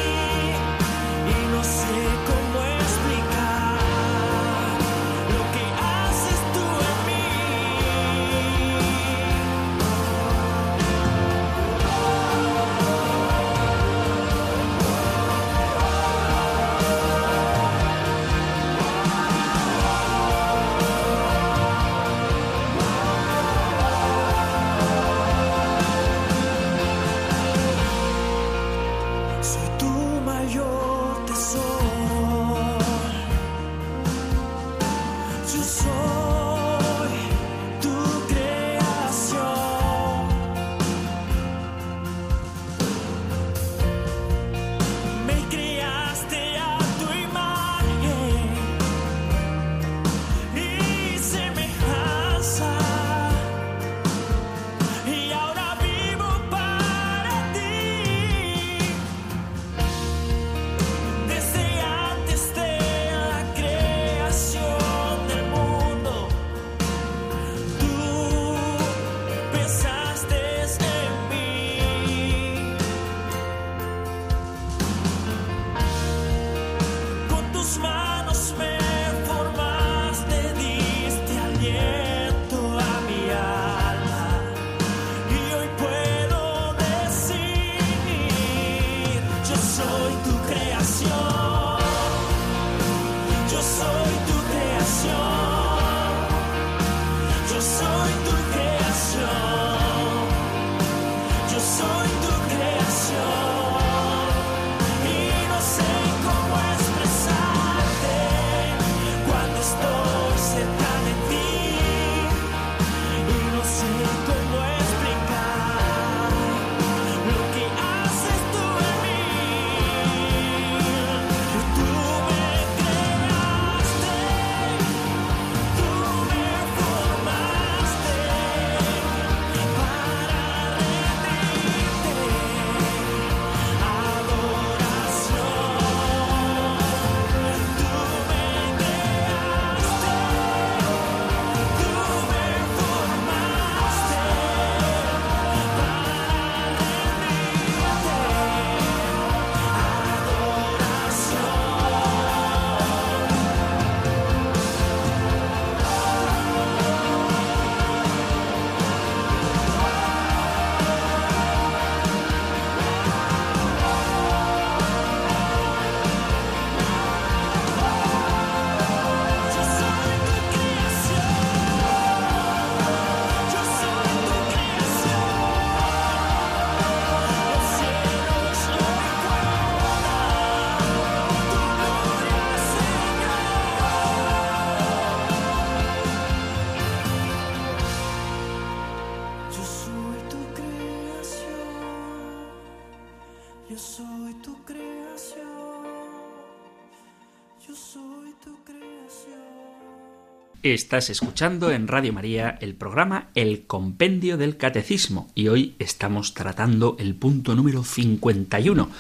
Estás 200.74 201.08
escuchando 201.08 201.70
en 201.70 201.88
Radio 201.88 202.12
María 202.12 202.58
el 202.60 202.74
programa 202.74 203.30
El 203.34 203.64
Compendio 203.66 204.36
del 204.36 204.58
Catecismo 204.58 205.30
y 205.34 205.48
hoy 205.48 205.74
estamos 205.78 206.34
tratando 206.34 206.94
el 206.98 207.14
punto 207.14 207.54
número 207.54 207.84
51. 207.84 208.90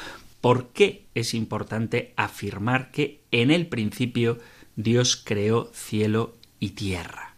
¿Por 0.40 0.68
qué 0.68 1.04
es 1.14 1.34
importante 1.34 2.14
afirmar 2.16 2.90
que 2.90 3.20
en 3.32 3.50
el 3.50 3.66
principio 3.66 4.38
Dios 4.76 5.20
creó 5.22 5.70
cielo 5.74 6.36
y 6.58 6.70
tierra? 6.70 7.34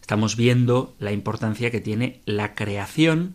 Estamos 0.00 0.36
viendo 0.36 0.94
la 1.00 1.10
importancia 1.10 1.72
que 1.72 1.80
tiene 1.80 2.20
la 2.26 2.54
creación 2.54 3.34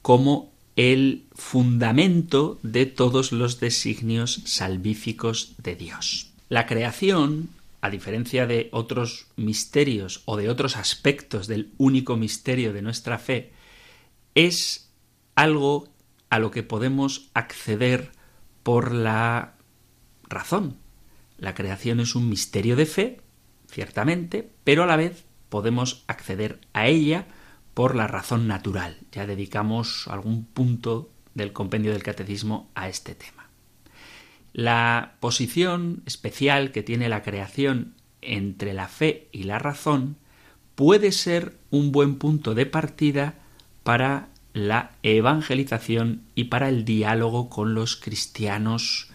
como 0.00 0.52
el 0.76 1.24
fundamento 1.34 2.60
de 2.62 2.86
todos 2.86 3.32
los 3.32 3.58
designios 3.58 4.42
salvíficos 4.44 5.54
de 5.58 5.74
Dios. 5.74 6.30
La 6.48 6.66
creación 6.66 7.48
a 7.80 7.90
diferencia 7.90 8.46
de 8.46 8.68
otros 8.72 9.28
misterios 9.36 10.22
o 10.24 10.36
de 10.36 10.48
otros 10.48 10.76
aspectos 10.76 11.46
del 11.46 11.72
único 11.78 12.16
misterio 12.16 12.72
de 12.72 12.82
nuestra 12.82 13.18
fe, 13.18 13.52
es 14.34 14.92
algo 15.34 15.88
a 16.30 16.38
lo 16.38 16.50
que 16.50 16.62
podemos 16.62 17.30
acceder 17.34 18.12
por 18.62 18.92
la 18.92 19.54
razón. 20.28 20.78
La 21.38 21.54
creación 21.54 22.00
es 22.00 22.14
un 22.14 22.28
misterio 22.28 22.76
de 22.76 22.86
fe, 22.86 23.20
ciertamente, 23.70 24.50
pero 24.64 24.82
a 24.82 24.86
la 24.86 24.96
vez 24.96 25.24
podemos 25.48 26.04
acceder 26.06 26.60
a 26.72 26.86
ella 26.86 27.26
por 27.74 27.94
la 27.94 28.06
razón 28.06 28.48
natural. 28.48 28.98
Ya 29.12 29.26
dedicamos 29.26 30.08
algún 30.08 30.46
punto 30.46 31.10
del 31.34 31.52
compendio 31.52 31.92
del 31.92 32.02
catecismo 32.02 32.70
a 32.74 32.88
este 32.88 33.14
tema. 33.14 33.35
La 34.56 35.16
posición 35.20 36.02
especial 36.06 36.72
que 36.72 36.82
tiene 36.82 37.10
la 37.10 37.22
creación 37.22 37.92
entre 38.22 38.72
la 38.72 38.88
fe 38.88 39.28
y 39.30 39.42
la 39.42 39.58
razón 39.58 40.16
puede 40.76 41.12
ser 41.12 41.58
un 41.68 41.92
buen 41.92 42.14
punto 42.14 42.54
de 42.54 42.64
partida 42.64 43.34
para 43.82 44.30
la 44.54 44.92
evangelización 45.02 46.22
y 46.34 46.44
para 46.44 46.70
el 46.70 46.86
diálogo 46.86 47.50
con 47.50 47.74
los 47.74 47.96
cristianos 47.96 49.10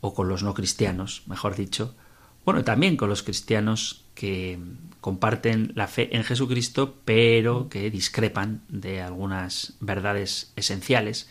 o 0.00 0.14
con 0.14 0.28
los 0.28 0.44
no 0.44 0.54
cristianos, 0.54 1.24
mejor 1.26 1.56
dicho, 1.56 1.96
bueno, 2.44 2.62
también 2.62 2.96
con 2.96 3.08
los 3.08 3.24
cristianos 3.24 4.04
que 4.14 4.56
comparten 5.00 5.72
la 5.74 5.88
fe 5.88 6.14
en 6.14 6.22
Jesucristo, 6.22 6.94
pero 7.04 7.68
que 7.68 7.90
discrepan 7.90 8.62
de 8.68 9.02
algunas 9.02 9.74
verdades 9.80 10.52
esenciales, 10.54 11.28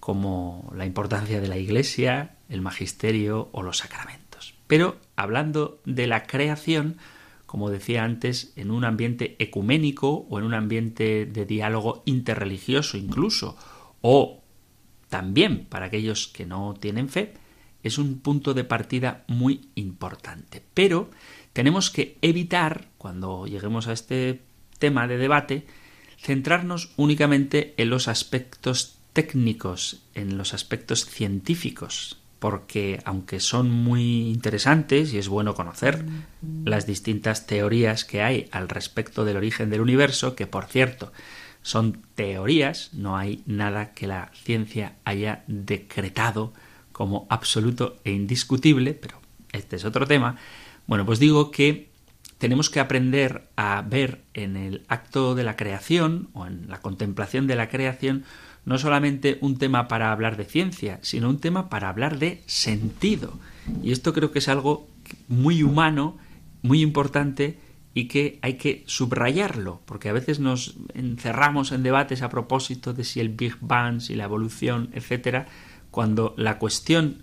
como 0.00 0.72
la 0.74 0.84
importancia 0.84 1.40
de 1.40 1.46
la 1.46 1.58
Iglesia, 1.58 2.34
el 2.48 2.60
magisterio 2.60 3.48
o 3.52 3.62
los 3.62 3.78
sacramentos. 3.78 4.54
Pero 4.66 4.98
hablando 5.16 5.80
de 5.84 6.06
la 6.06 6.24
creación, 6.26 6.96
como 7.46 7.70
decía 7.70 8.04
antes, 8.04 8.52
en 8.56 8.70
un 8.70 8.84
ambiente 8.84 9.36
ecuménico 9.38 10.26
o 10.28 10.38
en 10.38 10.44
un 10.44 10.54
ambiente 10.54 11.24
de 11.24 11.46
diálogo 11.46 12.02
interreligioso 12.04 12.98
incluso, 12.98 13.56
o 14.02 14.42
también 15.08 15.64
para 15.64 15.86
aquellos 15.86 16.28
que 16.28 16.44
no 16.44 16.74
tienen 16.78 17.08
fe, 17.08 17.34
es 17.82 17.96
un 17.98 18.18
punto 18.18 18.54
de 18.54 18.64
partida 18.64 19.24
muy 19.28 19.68
importante. 19.74 20.62
Pero 20.74 21.10
tenemos 21.52 21.90
que 21.90 22.18
evitar, 22.20 22.88
cuando 22.98 23.46
lleguemos 23.46 23.88
a 23.88 23.92
este 23.92 24.42
tema 24.78 25.06
de 25.08 25.16
debate, 25.16 25.66
centrarnos 26.20 26.90
únicamente 26.96 27.74
en 27.76 27.90
los 27.90 28.08
aspectos 28.08 28.98
técnicos, 29.12 30.02
en 30.14 30.36
los 30.36 30.52
aspectos 30.52 31.06
científicos, 31.06 32.18
porque 32.38 33.00
aunque 33.04 33.40
son 33.40 33.70
muy 33.70 34.28
interesantes 34.28 35.12
y 35.12 35.18
es 35.18 35.28
bueno 35.28 35.54
conocer 35.54 36.04
las 36.64 36.86
distintas 36.86 37.46
teorías 37.46 38.04
que 38.04 38.22
hay 38.22 38.48
al 38.52 38.68
respecto 38.68 39.24
del 39.24 39.36
origen 39.36 39.70
del 39.70 39.80
universo, 39.80 40.36
que 40.36 40.46
por 40.46 40.66
cierto 40.66 41.12
son 41.62 42.02
teorías, 42.14 42.90
no 42.94 43.16
hay 43.16 43.42
nada 43.46 43.92
que 43.92 44.06
la 44.06 44.30
ciencia 44.34 44.96
haya 45.04 45.44
decretado 45.48 46.52
como 46.92 47.26
absoluto 47.28 47.96
e 48.04 48.12
indiscutible, 48.12 48.94
pero 48.94 49.20
este 49.52 49.76
es 49.76 49.84
otro 49.84 50.06
tema, 50.06 50.36
bueno, 50.86 51.04
pues 51.04 51.18
digo 51.18 51.50
que 51.50 51.88
tenemos 52.38 52.70
que 52.70 52.80
aprender 52.80 53.48
a 53.56 53.82
ver 53.82 54.22
en 54.32 54.56
el 54.56 54.84
acto 54.88 55.34
de 55.34 55.42
la 55.44 55.56
creación 55.56 56.28
o 56.32 56.46
en 56.46 56.68
la 56.68 56.80
contemplación 56.80 57.46
de 57.46 57.56
la 57.56 57.68
creación 57.68 58.24
no 58.68 58.76
solamente 58.76 59.38
un 59.40 59.56
tema 59.56 59.88
para 59.88 60.12
hablar 60.12 60.36
de 60.36 60.44
ciencia, 60.44 60.98
sino 61.00 61.30
un 61.30 61.38
tema 61.38 61.70
para 61.70 61.88
hablar 61.88 62.18
de 62.18 62.42
sentido. 62.44 63.32
Y 63.82 63.92
esto 63.92 64.12
creo 64.12 64.30
que 64.30 64.40
es 64.40 64.48
algo 64.48 64.86
muy 65.26 65.62
humano, 65.62 66.18
muy 66.60 66.82
importante 66.82 67.58
y 67.94 68.08
que 68.08 68.38
hay 68.42 68.58
que 68.58 68.84
subrayarlo, 68.86 69.80
porque 69.86 70.10
a 70.10 70.12
veces 70.12 70.38
nos 70.38 70.76
encerramos 70.92 71.72
en 71.72 71.82
debates 71.82 72.20
a 72.20 72.28
propósito 72.28 72.92
de 72.92 73.04
si 73.04 73.20
el 73.20 73.30
Big 73.30 73.56
Bang, 73.62 74.02
si 74.02 74.14
la 74.14 74.24
evolución, 74.24 74.90
etcétera, 74.92 75.46
cuando 75.90 76.34
la 76.36 76.58
cuestión 76.58 77.22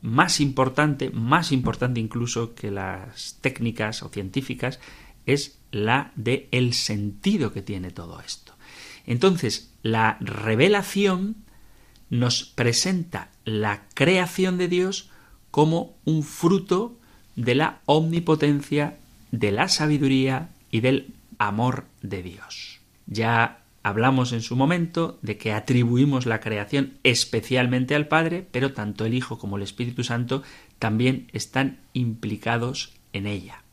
más 0.00 0.38
importante, 0.38 1.10
más 1.10 1.50
importante 1.50 1.98
incluso 1.98 2.54
que 2.54 2.70
las 2.70 3.38
técnicas 3.40 4.04
o 4.04 4.10
científicas, 4.10 4.78
es 5.26 5.58
la 5.72 6.12
de 6.14 6.48
el 6.52 6.72
sentido 6.72 7.52
que 7.52 7.62
tiene 7.62 7.90
todo 7.90 8.20
esto. 8.20 8.54
Entonces, 9.06 9.73
la 9.84 10.16
revelación 10.20 11.36
nos 12.08 12.42
presenta 12.42 13.28
la 13.44 13.82
creación 13.92 14.56
de 14.56 14.66
Dios 14.66 15.10
como 15.50 15.94
un 16.04 16.22
fruto 16.22 16.98
de 17.36 17.54
la 17.54 17.80
omnipotencia, 17.84 18.96
de 19.30 19.52
la 19.52 19.68
sabiduría 19.68 20.48
y 20.70 20.80
del 20.80 21.14
amor 21.38 21.84
de 22.00 22.22
Dios. 22.22 22.80
Ya 23.06 23.60
hablamos 23.82 24.32
en 24.32 24.40
su 24.40 24.56
momento 24.56 25.18
de 25.20 25.36
que 25.36 25.52
atribuimos 25.52 26.24
la 26.24 26.40
creación 26.40 26.94
especialmente 27.02 27.94
al 27.94 28.08
Padre, 28.08 28.46
pero 28.50 28.72
tanto 28.72 29.04
el 29.04 29.12
Hijo 29.12 29.38
como 29.38 29.58
el 29.58 29.62
Espíritu 29.62 30.02
Santo 30.02 30.42
también 30.78 31.28
están 31.34 31.80
implicados 31.92 32.94
en 33.12 33.26
ella. 33.26 33.63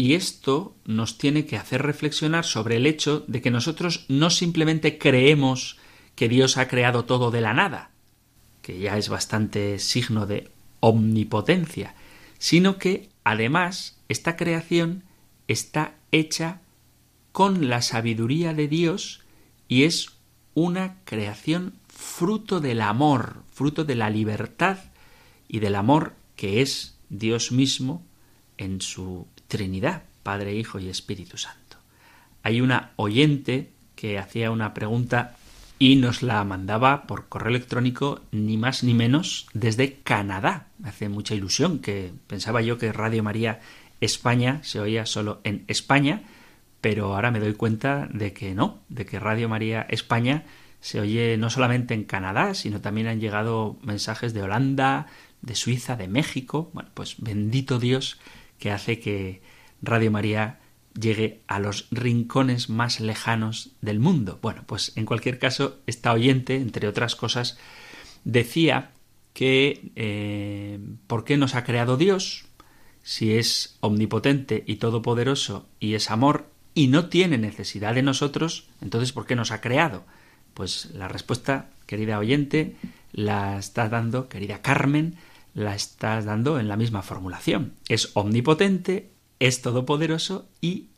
Y 0.00 0.14
esto 0.14 0.76
nos 0.84 1.18
tiene 1.18 1.44
que 1.44 1.56
hacer 1.56 1.82
reflexionar 1.82 2.44
sobre 2.44 2.76
el 2.76 2.86
hecho 2.86 3.24
de 3.26 3.42
que 3.42 3.50
nosotros 3.50 4.06
no 4.08 4.30
simplemente 4.30 4.96
creemos 4.96 5.76
que 6.14 6.28
Dios 6.28 6.56
ha 6.56 6.68
creado 6.68 7.04
todo 7.04 7.32
de 7.32 7.40
la 7.40 7.52
nada, 7.52 7.90
que 8.62 8.78
ya 8.78 8.96
es 8.96 9.08
bastante 9.08 9.80
signo 9.80 10.24
de 10.24 10.52
omnipotencia, 10.78 11.96
sino 12.38 12.78
que 12.78 13.08
además 13.24 13.98
esta 14.08 14.36
creación 14.36 15.02
está 15.48 15.96
hecha 16.12 16.60
con 17.32 17.68
la 17.68 17.82
sabiduría 17.82 18.54
de 18.54 18.68
Dios 18.68 19.22
y 19.66 19.82
es 19.82 20.12
una 20.54 20.98
creación 21.06 21.74
fruto 21.88 22.60
del 22.60 22.82
amor, 22.82 23.42
fruto 23.50 23.84
de 23.84 23.96
la 23.96 24.10
libertad 24.10 24.78
y 25.48 25.58
del 25.58 25.74
amor 25.74 26.14
que 26.36 26.62
es 26.62 26.96
Dios 27.08 27.50
mismo 27.50 28.06
en 28.58 28.80
su 28.80 29.26
Trinidad, 29.48 30.02
Padre, 30.22 30.54
Hijo 30.54 30.78
y 30.78 30.88
Espíritu 30.88 31.38
Santo. 31.38 31.78
Hay 32.42 32.60
una 32.60 32.92
oyente 32.96 33.70
que 33.96 34.18
hacía 34.18 34.50
una 34.50 34.74
pregunta 34.74 35.34
y 35.78 35.96
nos 35.96 36.22
la 36.22 36.42
mandaba 36.44 37.06
por 37.06 37.28
correo 37.28 37.50
electrónico 37.50 38.20
ni 38.30 38.56
más 38.56 38.84
ni 38.84 38.94
menos 38.94 39.46
desde 39.54 39.94
Canadá. 39.94 40.68
Me 40.78 40.88
hace 40.88 41.08
mucha 41.08 41.34
ilusión 41.34 41.78
que 41.78 42.12
pensaba 42.26 42.62
yo 42.62 42.78
que 42.78 42.92
Radio 42.92 43.22
María 43.22 43.60
España 44.00 44.60
se 44.62 44.80
oía 44.80 45.06
solo 45.06 45.40
en 45.44 45.64
España, 45.68 46.22
pero 46.80 47.14
ahora 47.14 47.30
me 47.30 47.40
doy 47.40 47.54
cuenta 47.54 48.08
de 48.12 48.32
que 48.32 48.54
no, 48.54 48.78
de 48.88 49.06
que 49.06 49.18
Radio 49.18 49.48
María 49.48 49.86
España 49.88 50.44
se 50.80 51.00
oye 51.00 51.36
no 51.36 51.50
solamente 51.50 51.94
en 51.94 52.04
Canadá, 52.04 52.54
sino 52.54 52.80
también 52.80 53.08
han 53.08 53.20
llegado 53.20 53.78
mensajes 53.82 54.32
de 54.34 54.42
Holanda, 54.42 55.06
de 55.42 55.54
Suiza, 55.54 55.96
de 55.96 56.08
México. 56.08 56.70
Bueno, 56.72 56.90
pues 56.94 57.16
bendito 57.18 57.78
Dios 57.78 58.18
que 58.58 58.70
hace 58.70 59.00
que 59.00 59.42
Radio 59.82 60.10
María 60.10 60.60
llegue 60.98 61.42
a 61.46 61.60
los 61.60 61.86
rincones 61.90 62.68
más 62.68 63.00
lejanos 63.00 63.70
del 63.80 64.00
mundo. 64.00 64.38
Bueno, 64.42 64.64
pues 64.66 64.92
en 64.96 65.04
cualquier 65.04 65.38
caso, 65.38 65.78
esta 65.86 66.12
oyente, 66.12 66.56
entre 66.56 66.88
otras 66.88 67.14
cosas, 67.14 67.58
decía 68.24 68.90
que 69.32 69.92
eh, 69.94 70.80
¿por 71.06 71.24
qué 71.24 71.36
nos 71.36 71.54
ha 71.54 71.64
creado 71.64 71.96
Dios? 71.96 72.46
Si 73.02 73.34
es 73.36 73.76
omnipotente 73.80 74.64
y 74.66 74.76
todopoderoso 74.76 75.68
y 75.78 75.94
es 75.94 76.10
amor 76.10 76.50
y 76.74 76.88
no 76.88 77.08
tiene 77.08 77.38
necesidad 77.38 77.94
de 77.94 78.02
nosotros, 78.02 78.68
entonces 78.80 79.12
¿por 79.12 79.26
qué 79.26 79.36
nos 79.36 79.52
ha 79.52 79.60
creado? 79.60 80.04
Pues 80.54 80.90
la 80.92 81.08
respuesta, 81.08 81.70
querida 81.86 82.18
oyente, 82.18 82.74
la 83.12 83.58
está 83.58 83.88
dando, 83.88 84.28
querida 84.28 84.60
Carmen, 84.60 85.16
la 85.54 85.74
estás 85.74 86.24
dando 86.24 86.58
en 86.58 86.68
la 86.68 86.76
misma 86.76 87.02
formulación. 87.02 87.74
Es 87.88 88.10
omnipotente, 88.14 89.12
es 89.38 89.62
todopoderoso 89.62 90.48
y, 90.60 90.88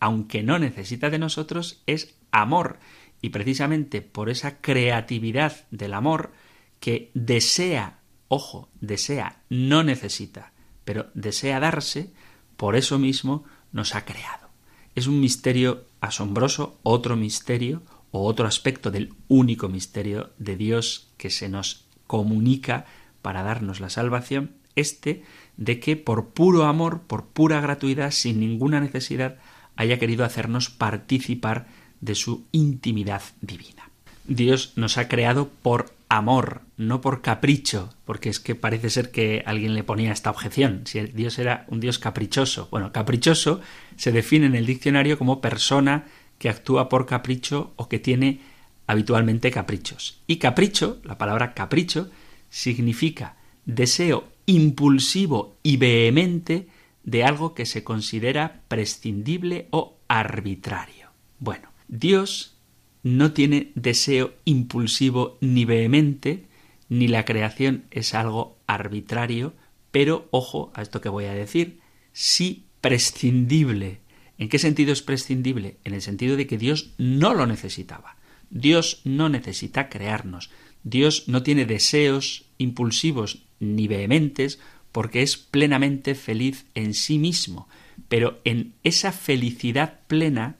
aunque 0.00 0.42
no 0.42 0.58
necesita 0.58 1.10
de 1.10 1.18
nosotros, 1.18 1.82
es 1.86 2.14
amor. 2.30 2.78
Y 3.20 3.30
precisamente 3.30 4.00
por 4.00 4.30
esa 4.30 4.60
creatividad 4.60 5.66
del 5.70 5.94
amor 5.94 6.32
que 6.80 7.10
desea, 7.14 7.98
ojo, 8.28 8.68
desea, 8.80 9.42
no 9.48 9.82
necesita, 9.82 10.52
pero 10.84 11.08
desea 11.14 11.60
darse, 11.60 12.12
por 12.56 12.76
eso 12.76 12.98
mismo 12.98 13.44
nos 13.72 13.94
ha 13.94 14.04
creado. 14.04 14.48
Es 14.94 15.06
un 15.06 15.20
misterio 15.20 15.84
asombroso, 16.00 16.78
otro 16.82 17.16
misterio 17.16 17.82
o 18.10 18.24
otro 18.24 18.46
aspecto 18.46 18.90
del 18.90 19.14
único 19.28 19.68
misterio 19.68 20.30
de 20.38 20.56
Dios 20.56 21.10
que 21.16 21.30
se 21.30 21.48
nos 21.48 21.86
comunica 22.06 22.86
para 23.28 23.42
darnos 23.42 23.80
la 23.80 23.90
salvación, 23.90 24.52
este 24.74 25.22
de 25.58 25.80
que 25.80 25.96
por 25.96 26.30
puro 26.30 26.64
amor, 26.64 27.02
por 27.02 27.26
pura 27.26 27.60
gratuidad, 27.60 28.10
sin 28.10 28.40
ninguna 28.40 28.80
necesidad, 28.80 29.36
haya 29.76 29.98
querido 29.98 30.24
hacernos 30.24 30.70
participar 30.70 31.66
de 32.00 32.14
su 32.14 32.46
intimidad 32.52 33.20
divina. 33.42 33.90
Dios 34.24 34.72
nos 34.76 34.96
ha 34.96 35.08
creado 35.08 35.50
por 35.60 35.92
amor, 36.08 36.62
no 36.78 37.02
por 37.02 37.20
capricho, 37.20 37.92
porque 38.06 38.30
es 38.30 38.40
que 38.40 38.54
parece 38.54 38.88
ser 38.88 39.10
que 39.10 39.42
alguien 39.44 39.74
le 39.74 39.84
ponía 39.84 40.12
esta 40.12 40.30
objeción, 40.30 40.84
si 40.86 40.98
Dios 41.02 41.38
era 41.38 41.66
un 41.68 41.80
Dios 41.80 41.98
caprichoso. 41.98 42.68
Bueno, 42.70 42.92
caprichoso 42.92 43.60
se 43.96 44.10
define 44.10 44.46
en 44.46 44.54
el 44.54 44.64
diccionario 44.64 45.18
como 45.18 45.42
persona 45.42 46.06
que 46.38 46.48
actúa 46.48 46.88
por 46.88 47.04
capricho 47.04 47.74
o 47.76 47.90
que 47.90 47.98
tiene 47.98 48.40
habitualmente 48.86 49.50
caprichos. 49.50 50.22
Y 50.26 50.36
capricho, 50.36 50.98
la 51.04 51.18
palabra 51.18 51.52
capricho, 51.52 52.08
significa 52.50 53.36
deseo 53.64 54.28
impulsivo 54.46 55.58
y 55.62 55.76
vehemente 55.76 56.68
de 57.04 57.24
algo 57.24 57.54
que 57.54 57.66
se 57.66 57.84
considera 57.84 58.62
prescindible 58.68 59.68
o 59.70 59.98
arbitrario. 60.08 61.10
Bueno, 61.38 61.70
Dios 61.88 62.56
no 63.02 63.32
tiene 63.32 63.72
deseo 63.74 64.34
impulsivo 64.44 65.38
ni 65.40 65.64
vehemente, 65.64 66.46
ni 66.88 67.08
la 67.08 67.24
creación 67.24 67.84
es 67.90 68.14
algo 68.14 68.58
arbitrario, 68.66 69.54
pero 69.90 70.28
ojo 70.30 70.72
a 70.74 70.82
esto 70.82 71.00
que 71.00 71.08
voy 71.08 71.26
a 71.26 71.34
decir, 71.34 71.80
sí 72.12 72.64
prescindible. 72.80 74.00
¿En 74.38 74.48
qué 74.48 74.58
sentido 74.58 74.92
es 74.92 75.02
prescindible? 75.02 75.78
En 75.84 75.94
el 75.94 76.02
sentido 76.02 76.36
de 76.36 76.46
que 76.46 76.58
Dios 76.58 76.94
no 76.98 77.34
lo 77.34 77.46
necesitaba. 77.46 78.16
Dios 78.50 79.02
no 79.04 79.28
necesita 79.28 79.88
crearnos. 79.88 80.50
Dios 80.88 81.24
no 81.28 81.42
tiene 81.42 81.66
deseos 81.66 82.46
impulsivos 82.56 83.42
ni 83.60 83.88
vehementes 83.88 84.58
porque 84.92 85.22
es 85.22 85.36
plenamente 85.36 86.14
feliz 86.14 86.64
en 86.74 86.94
sí 86.94 87.18
mismo. 87.18 87.68
Pero 88.08 88.40
en 88.44 88.74
esa 88.84 89.12
felicidad 89.12 90.00
plena 90.06 90.56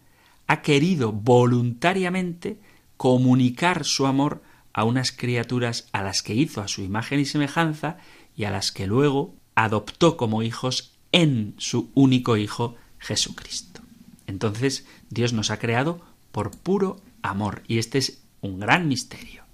ha 0.46 0.60
querido 0.60 1.12
voluntariamente 1.12 2.58
comunicar 2.96 3.84
su 3.84 4.06
amor 4.06 4.42
a 4.72 4.84
unas 4.84 5.12
criaturas 5.12 5.88
a 5.92 6.02
las 6.02 6.22
que 6.22 6.34
hizo 6.34 6.60
a 6.60 6.68
su 6.68 6.82
imagen 6.82 7.20
y 7.20 7.24
semejanza 7.24 7.96
y 8.36 8.44
a 8.44 8.50
las 8.50 8.70
que 8.70 8.86
luego 8.86 9.34
adoptó 9.54 10.16
como 10.16 10.42
hijos 10.42 10.92
en 11.10 11.54
su 11.56 11.90
único 11.94 12.36
Hijo 12.36 12.76
Jesucristo. 12.98 13.80
Entonces 14.26 14.86
Dios 15.08 15.32
nos 15.32 15.50
ha 15.50 15.58
creado 15.58 16.00
por 16.32 16.50
puro 16.50 17.00
amor 17.22 17.62
y 17.66 17.78
este 17.78 17.98
es 17.98 18.22
un 18.40 18.60
gran 18.60 18.88
misterio, 18.88 19.44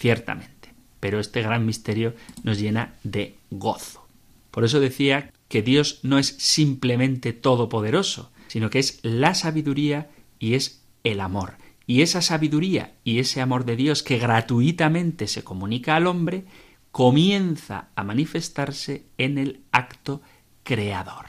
ciertamente, 0.00 0.72
pero 0.98 1.20
este 1.20 1.42
gran 1.42 1.66
misterio 1.66 2.14
nos 2.42 2.58
llena 2.58 2.94
de 3.04 3.36
gozo. 3.50 4.06
Por 4.50 4.64
eso 4.64 4.80
decía 4.80 5.30
que 5.48 5.62
Dios 5.62 6.00
no 6.02 6.18
es 6.18 6.28
simplemente 6.38 7.32
todopoderoso, 7.32 8.32
sino 8.48 8.70
que 8.70 8.78
es 8.78 8.98
la 9.02 9.34
sabiduría 9.34 10.10
y 10.38 10.54
es 10.54 10.82
el 11.04 11.20
amor. 11.20 11.54
Y 11.86 12.02
esa 12.02 12.22
sabiduría 12.22 12.94
y 13.04 13.18
ese 13.18 13.40
amor 13.40 13.64
de 13.64 13.76
Dios 13.76 14.02
que 14.02 14.18
gratuitamente 14.18 15.26
se 15.28 15.44
comunica 15.44 15.96
al 15.96 16.06
hombre, 16.06 16.44
comienza 16.92 17.88
a 17.94 18.02
manifestarse 18.02 19.04
en 19.18 19.38
el 19.38 19.60
acto 19.70 20.22
creador. 20.62 21.26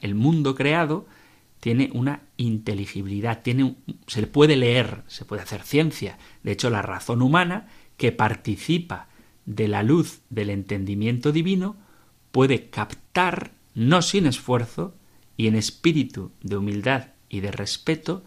El 0.00 0.14
mundo 0.14 0.54
creado 0.54 1.06
tiene 1.60 1.90
una 1.92 2.22
inteligibilidad, 2.36 3.42
tiene 3.42 3.76
se 4.06 4.20
le 4.20 4.26
puede 4.26 4.56
leer, 4.56 5.02
se 5.08 5.24
puede 5.24 5.42
hacer 5.42 5.62
ciencia. 5.62 6.18
De 6.42 6.52
hecho, 6.52 6.70
la 6.70 6.82
razón 6.82 7.22
humana 7.22 7.68
que 7.98 8.12
participa 8.12 9.08
de 9.44 9.68
la 9.68 9.82
luz 9.82 10.22
del 10.30 10.48
entendimiento 10.48 11.32
divino 11.32 11.76
puede 12.30 12.70
captar, 12.70 13.52
no 13.74 14.00
sin 14.00 14.26
esfuerzo, 14.26 14.94
y 15.36 15.46
en 15.46 15.54
espíritu 15.54 16.32
de 16.42 16.56
humildad 16.56 17.08
y 17.28 17.40
de 17.40 17.52
respeto 17.52 18.24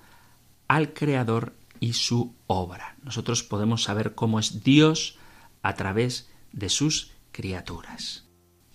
al 0.68 0.94
Creador 0.94 1.56
y 1.80 1.94
su 1.94 2.36
obra. 2.48 2.96
Nosotros 3.04 3.44
podemos 3.44 3.84
saber 3.84 4.14
cómo 4.16 4.40
es 4.40 4.64
Dios 4.64 5.18
a 5.62 5.74
través 5.74 6.30
de 6.54 6.70
sus 6.70 7.12
criaturas. 7.32 8.26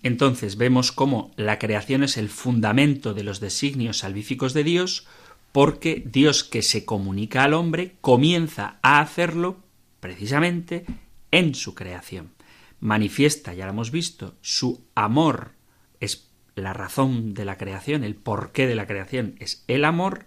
Entonces 0.03 0.57
vemos 0.57 0.93
cómo 0.93 1.33
la 1.37 1.59
creación 1.59 2.03
es 2.03 2.17
el 2.17 2.29
fundamento 2.29 3.15
de 3.15 3.25
los 3.25 3.41
designios 3.41 3.99
salvíficos 3.99 4.53
de 4.53 4.65
Dios, 4.65 5.07
porque 5.53 6.03
Dios 6.07 6.45
que 6.45 6.63
se 6.63 6.85
comunica 6.85 7.43
al 7.43 7.55
hombre 7.55 7.97
comienza 8.03 8.79
a 8.83 9.01
hacerlo 9.01 9.66
precisamente 10.07 10.85
en 11.33 11.57
su 11.57 11.75
creación. 11.75 12.31
Manifiesta, 12.79 13.55
ya 13.55 13.65
lo 13.65 13.73
hemos 13.73 13.91
visto, 13.91 14.37
su 14.41 14.85
amor 14.95 15.51
es 15.99 16.31
la 16.55 16.73
razón 16.73 17.35
de 17.35 17.45
la 17.45 17.59
creación, 17.59 18.05
el 18.05 18.15
porqué 18.15 18.69
de 18.69 18.77
la 18.77 18.87
creación 18.87 19.35
es 19.41 19.65
el 19.67 19.85
amor 19.85 20.27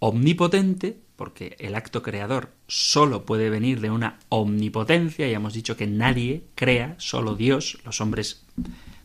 omnipotente, 0.00 0.98
porque 1.14 1.54
el 1.60 1.76
acto 1.76 2.02
creador 2.02 2.50
solo 2.66 3.24
puede 3.24 3.48
venir 3.48 3.80
de 3.80 3.90
una 3.90 4.18
omnipotencia, 4.28 5.28
ya 5.28 5.36
hemos 5.36 5.54
dicho 5.54 5.76
que 5.76 5.86
nadie 5.86 6.42
crea, 6.56 6.96
solo 6.98 7.36
Dios, 7.36 7.78
los 7.84 8.00
hombres 8.00 8.44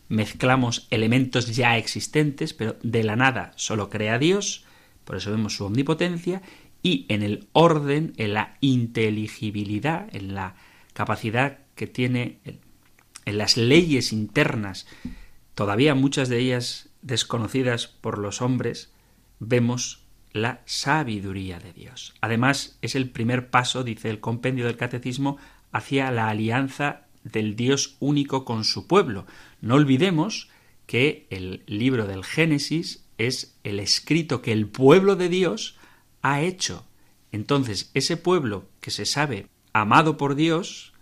mezclamos 0.08 0.88
elementos 0.90 1.54
ya 1.54 1.78
existentes, 1.78 2.54
pero 2.54 2.74
de 2.82 3.04
la 3.04 3.14
nada 3.14 3.52
solo 3.54 3.88
crea 3.88 4.18
Dios, 4.18 4.64
por 5.04 5.14
eso 5.16 5.30
vemos 5.30 5.54
su 5.54 5.64
omnipotencia, 5.64 6.42
y 6.82 7.06
en 7.08 7.22
el 7.22 7.48
orden, 7.52 8.12
en 8.16 8.34
la 8.34 8.56
inteligibilidad, 8.60 10.08
en 10.14 10.34
la 10.34 10.56
capacidad 10.94 11.58
que 11.74 11.86
tiene, 11.86 12.38
en 13.24 13.38
las 13.38 13.56
leyes 13.56 14.12
internas 14.12 14.86
todavía 15.54 15.94
muchas 15.94 16.28
de 16.28 16.38
ellas 16.38 16.88
desconocidas 17.02 17.86
por 17.86 18.18
los 18.18 18.42
hombres, 18.42 18.92
vemos 19.38 20.02
la 20.32 20.62
sabiduría 20.64 21.58
de 21.58 21.72
Dios. 21.72 22.14
Además, 22.20 22.78
es 22.80 22.94
el 22.94 23.10
primer 23.10 23.50
paso, 23.50 23.84
dice 23.84 24.08
el 24.10 24.20
compendio 24.20 24.66
del 24.66 24.76
catecismo, 24.76 25.36
hacia 25.72 26.10
la 26.10 26.28
alianza 26.28 27.02
del 27.24 27.54
Dios 27.54 27.96
único 28.00 28.44
con 28.44 28.64
su 28.64 28.86
pueblo. 28.86 29.26
No 29.60 29.74
olvidemos 29.74 30.48
que 30.86 31.26
el 31.30 31.62
libro 31.66 32.06
del 32.06 32.24
Génesis 32.24 33.04
es 33.18 33.56
el 33.62 33.78
escrito 33.78 34.42
que 34.42 34.52
el 34.52 34.66
pueblo 34.66 35.16
de 35.16 35.28
Dios 35.28 35.76
ha 36.22 36.40
hecho. 36.40 36.84
Entonces, 37.30 37.90
ese 37.94 38.16
pueblo 38.16 38.68
que 38.80 38.90
se 38.90 39.06
sabe 39.06 39.46
amado 39.72 40.16
por 40.16 40.34
Dios, 40.34 40.92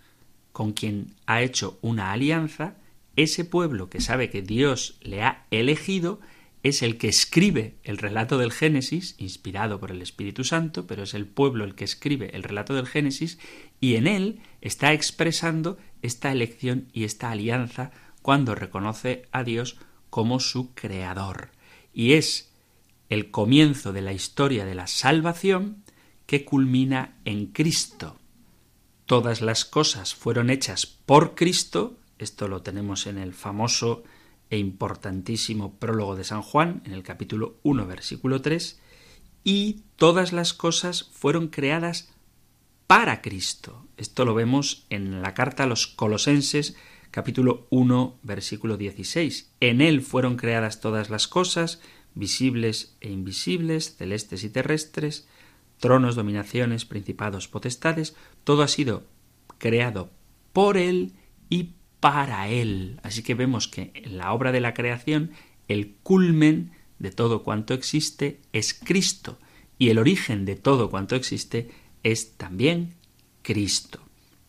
con 0.52 0.72
quien 0.72 1.14
ha 1.26 1.42
hecho 1.42 1.78
una 1.82 2.12
alianza, 2.12 2.76
ese 3.16 3.44
pueblo 3.44 3.90
que 3.90 4.00
sabe 4.00 4.30
que 4.30 4.42
Dios 4.42 4.96
le 5.02 5.22
ha 5.22 5.46
elegido 5.50 6.20
es 6.62 6.82
el 6.82 6.98
que 6.98 7.08
escribe 7.08 7.76
el 7.84 7.96
relato 7.96 8.36
del 8.36 8.52
Génesis, 8.52 9.14
inspirado 9.18 9.80
por 9.80 9.90
el 9.90 10.02
Espíritu 10.02 10.44
Santo, 10.44 10.86
pero 10.86 11.04
es 11.04 11.14
el 11.14 11.26
pueblo 11.26 11.64
el 11.64 11.74
que 11.74 11.84
escribe 11.84 12.30
el 12.34 12.42
relato 12.42 12.74
del 12.74 12.86
Génesis, 12.86 13.38
y 13.80 13.94
en 13.94 14.06
él 14.06 14.40
está 14.60 14.92
expresando 14.92 15.78
esta 16.02 16.30
elección 16.30 16.88
y 16.92 17.04
esta 17.04 17.30
alianza 17.30 17.92
cuando 18.20 18.54
reconoce 18.54 19.26
a 19.32 19.42
Dios 19.42 19.78
como 20.10 20.38
su 20.38 20.74
creador. 20.74 21.50
Y 21.94 22.12
es 22.12 22.49
el 23.10 23.30
comienzo 23.30 23.92
de 23.92 24.00
la 24.00 24.12
historia 24.12 24.64
de 24.64 24.74
la 24.74 24.86
salvación 24.86 25.82
que 26.26 26.44
culmina 26.44 27.18
en 27.24 27.46
Cristo. 27.46 28.16
Todas 29.04 29.42
las 29.42 29.64
cosas 29.64 30.14
fueron 30.14 30.48
hechas 30.48 30.86
por 30.86 31.34
Cristo, 31.34 31.98
esto 32.18 32.46
lo 32.46 32.62
tenemos 32.62 33.08
en 33.08 33.18
el 33.18 33.34
famoso 33.34 34.04
e 34.48 34.58
importantísimo 34.58 35.74
prólogo 35.74 36.14
de 36.14 36.24
San 36.24 36.42
Juan, 36.42 36.82
en 36.86 36.92
el 36.92 37.02
capítulo 37.02 37.58
1, 37.64 37.86
versículo 37.86 38.40
3, 38.40 38.80
y 39.42 39.82
todas 39.96 40.32
las 40.32 40.54
cosas 40.54 41.10
fueron 41.12 41.48
creadas 41.48 42.12
para 42.86 43.22
Cristo. 43.22 43.86
Esto 43.96 44.24
lo 44.24 44.34
vemos 44.34 44.86
en 44.88 45.20
la 45.20 45.34
carta 45.34 45.64
a 45.64 45.66
los 45.66 45.88
Colosenses, 45.88 46.76
capítulo 47.10 47.66
1, 47.70 48.20
versículo 48.22 48.76
16. 48.76 49.52
En 49.58 49.80
Él 49.80 50.00
fueron 50.00 50.36
creadas 50.36 50.80
todas 50.80 51.10
las 51.10 51.26
cosas, 51.26 51.80
visibles 52.14 52.96
e 53.00 53.10
invisibles, 53.10 53.96
celestes 53.96 54.44
y 54.44 54.50
terrestres, 54.50 55.28
tronos, 55.78 56.14
dominaciones, 56.14 56.84
principados, 56.84 57.48
potestades, 57.48 58.14
todo 58.44 58.62
ha 58.62 58.68
sido 58.68 59.04
creado 59.58 60.10
por 60.52 60.76
Él 60.76 61.12
y 61.48 61.70
para 62.00 62.48
Él. 62.48 63.00
Así 63.02 63.22
que 63.22 63.34
vemos 63.34 63.68
que 63.68 63.90
en 63.94 64.18
la 64.18 64.32
obra 64.32 64.52
de 64.52 64.60
la 64.60 64.74
creación 64.74 65.30
el 65.68 65.94
culmen 66.02 66.72
de 66.98 67.10
todo 67.10 67.42
cuanto 67.42 67.74
existe 67.74 68.40
es 68.52 68.74
Cristo 68.74 69.38
y 69.78 69.88
el 69.88 69.98
origen 69.98 70.44
de 70.44 70.56
todo 70.56 70.90
cuanto 70.90 71.16
existe 71.16 71.70
es 72.02 72.36
también 72.36 72.94
Cristo. 73.42 74.00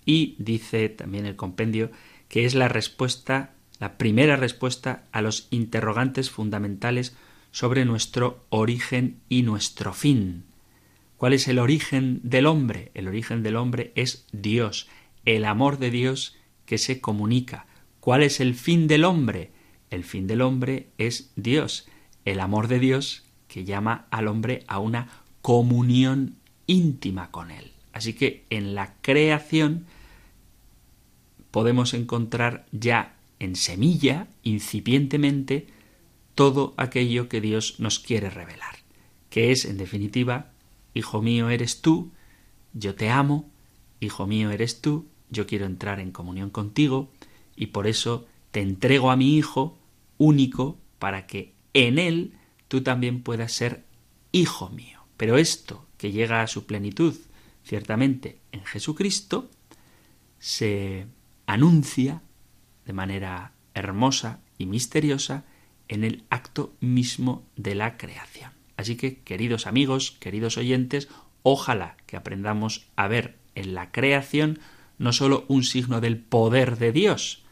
y 0.03 0.36
dice 0.39 0.89
también 0.89 1.26
el 1.28 1.36
compendio 1.36 1.91
que 2.28 2.45
es 2.45 2.55
la 2.55 2.68
respuesta, 2.68 3.53
la 3.80 3.97
primera 3.97 4.36
respuesta 4.36 5.03
a 5.12 5.22
los 5.22 5.47
interrogantes 5.51 6.32
fundamentales 6.32 7.16
sobre 7.51 7.85
nuestro 7.85 8.45
origen 8.49 9.19
y 9.29 9.43
nuestro 9.43 9.93
fin. 9.93 10.45
¿Cuál 11.17 11.33
es 11.33 11.47
el 11.47 11.59
origen 11.59 12.19
del 12.23 12.47
hombre? 12.47 12.91
El 12.93 13.07
origen 13.07 13.43
del 13.43 13.55
hombre 13.55 13.91
es 13.95 14.25
Dios, 14.31 14.87
el 15.25 15.45
amor 15.45 15.77
de 15.77 15.91
Dios 15.91 16.37
que 16.65 16.77
se 16.77 16.99
comunica. 16.99 17.67
¿Cuál 17.99 18.23
es 18.23 18.39
el 18.39 18.55
fin 18.55 18.87
del 18.87 19.03
hombre? 19.03 19.51
El 19.91 20.03
fin 20.03 20.25
del 20.25 20.41
hombre 20.41 20.87
es 20.97 21.31
Dios, 21.35 21.87
el 22.25 22.39
amor 22.39 22.67
de 22.67 22.79
Dios 22.79 23.23
que 23.47 23.65
llama 23.65 24.07
al 24.09 24.27
hombre 24.27 24.63
a 24.67 24.79
una 24.79 25.09
comunión 25.41 26.37
íntima 26.65 27.29
con 27.31 27.51
él. 27.51 27.71
Así 27.93 28.13
que 28.13 28.45
en 28.49 28.73
la 28.73 28.93
creación 29.01 29.85
podemos 31.51 31.93
encontrar 31.93 32.65
ya 32.71 33.15
en 33.39 33.55
semilla, 33.55 34.27
incipientemente, 34.43 35.67
todo 36.41 36.73
aquello 36.75 37.29
que 37.29 37.39
Dios 37.39 37.79
nos 37.79 37.99
quiere 37.99 38.31
revelar, 38.31 38.77
que 39.29 39.51
es, 39.51 39.63
en 39.63 39.77
definitiva, 39.77 40.49
Hijo 40.95 41.21
mío 41.21 41.51
eres 41.51 41.83
tú, 41.83 42.09
yo 42.73 42.95
te 42.95 43.11
amo, 43.11 43.47
Hijo 43.99 44.25
mío 44.25 44.49
eres 44.49 44.81
tú, 44.81 45.05
yo 45.29 45.45
quiero 45.45 45.67
entrar 45.67 45.99
en 45.99 46.09
comunión 46.09 46.49
contigo, 46.49 47.11
y 47.55 47.67
por 47.67 47.85
eso 47.85 48.25
te 48.49 48.59
entrego 48.59 49.11
a 49.11 49.17
mi 49.17 49.37
Hijo 49.37 49.77
único 50.17 50.79
para 50.97 51.27
que 51.27 51.53
en 51.75 51.99
él 51.99 52.33
tú 52.67 52.81
también 52.81 53.21
puedas 53.21 53.51
ser 53.51 53.85
Hijo 54.31 54.69
mío. 54.69 55.01
Pero 55.17 55.37
esto, 55.37 55.85
que 55.99 56.11
llega 56.11 56.41
a 56.41 56.47
su 56.47 56.65
plenitud, 56.65 57.13
ciertamente, 57.63 58.39
en 58.51 58.65
Jesucristo, 58.65 59.47
se 60.39 61.05
anuncia 61.45 62.23
de 62.87 62.93
manera 62.93 63.53
hermosa 63.75 64.39
y 64.57 64.65
misteriosa 64.65 65.45
en 65.91 66.05
el 66.05 66.23
acto 66.29 66.73
mismo 66.79 67.43
de 67.57 67.75
la 67.75 67.97
creación. 67.97 68.51
Así 68.77 68.95
que, 68.95 69.19
queridos 69.19 69.67
amigos, 69.67 70.15
queridos 70.21 70.57
oyentes, 70.57 71.09
ojalá 71.43 71.97
que 72.07 72.15
aprendamos 72.15 72.87
a 72.95 73.09
ver 73.09 73.35
en 73.55 73.75
la 73.75 73.91
creación 73.91 74.59
no 74.97 75.11
sólo 75.11 75.43
un 75.49 75.65
signo 75.65 75.99
del 75.99 76.17
poder 76.17 76.77
de 76.77 76.93
Dios, 76.93 77.43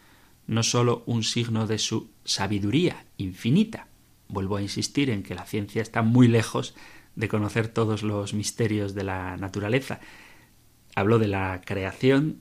no 0.47 0.63
sólo 0.63 1.03
un 1.05 1.23
signo 1.23 1.67
de 1.67 1.79
su 1.79 2.11
sabiduría 2.23 3.05
infinita. 3.17 3.87
Vuelvo 4.29 4.55
a 4.55 4.61
insistir 4.61 5.09
en 5.09 5.21
que 5.21 5.35
la 5.35 5.45
ciencia 5.45 5.81
está 5.81 6.01
muy 6.01 6.29
lejos 6.29 6.75
de 7.17 7.27
conocer 7.27 7.67
todos 7.67 8.03
los 8.03 8.33
misterios 8.33 8.95
de 8.95 9.03
la 9.03 9.35
naturaleza. 9.35 9.99
Hablo 10.95 11.19
de 11.19 11.27
la 11.27 11.59
creación 11.65 12.39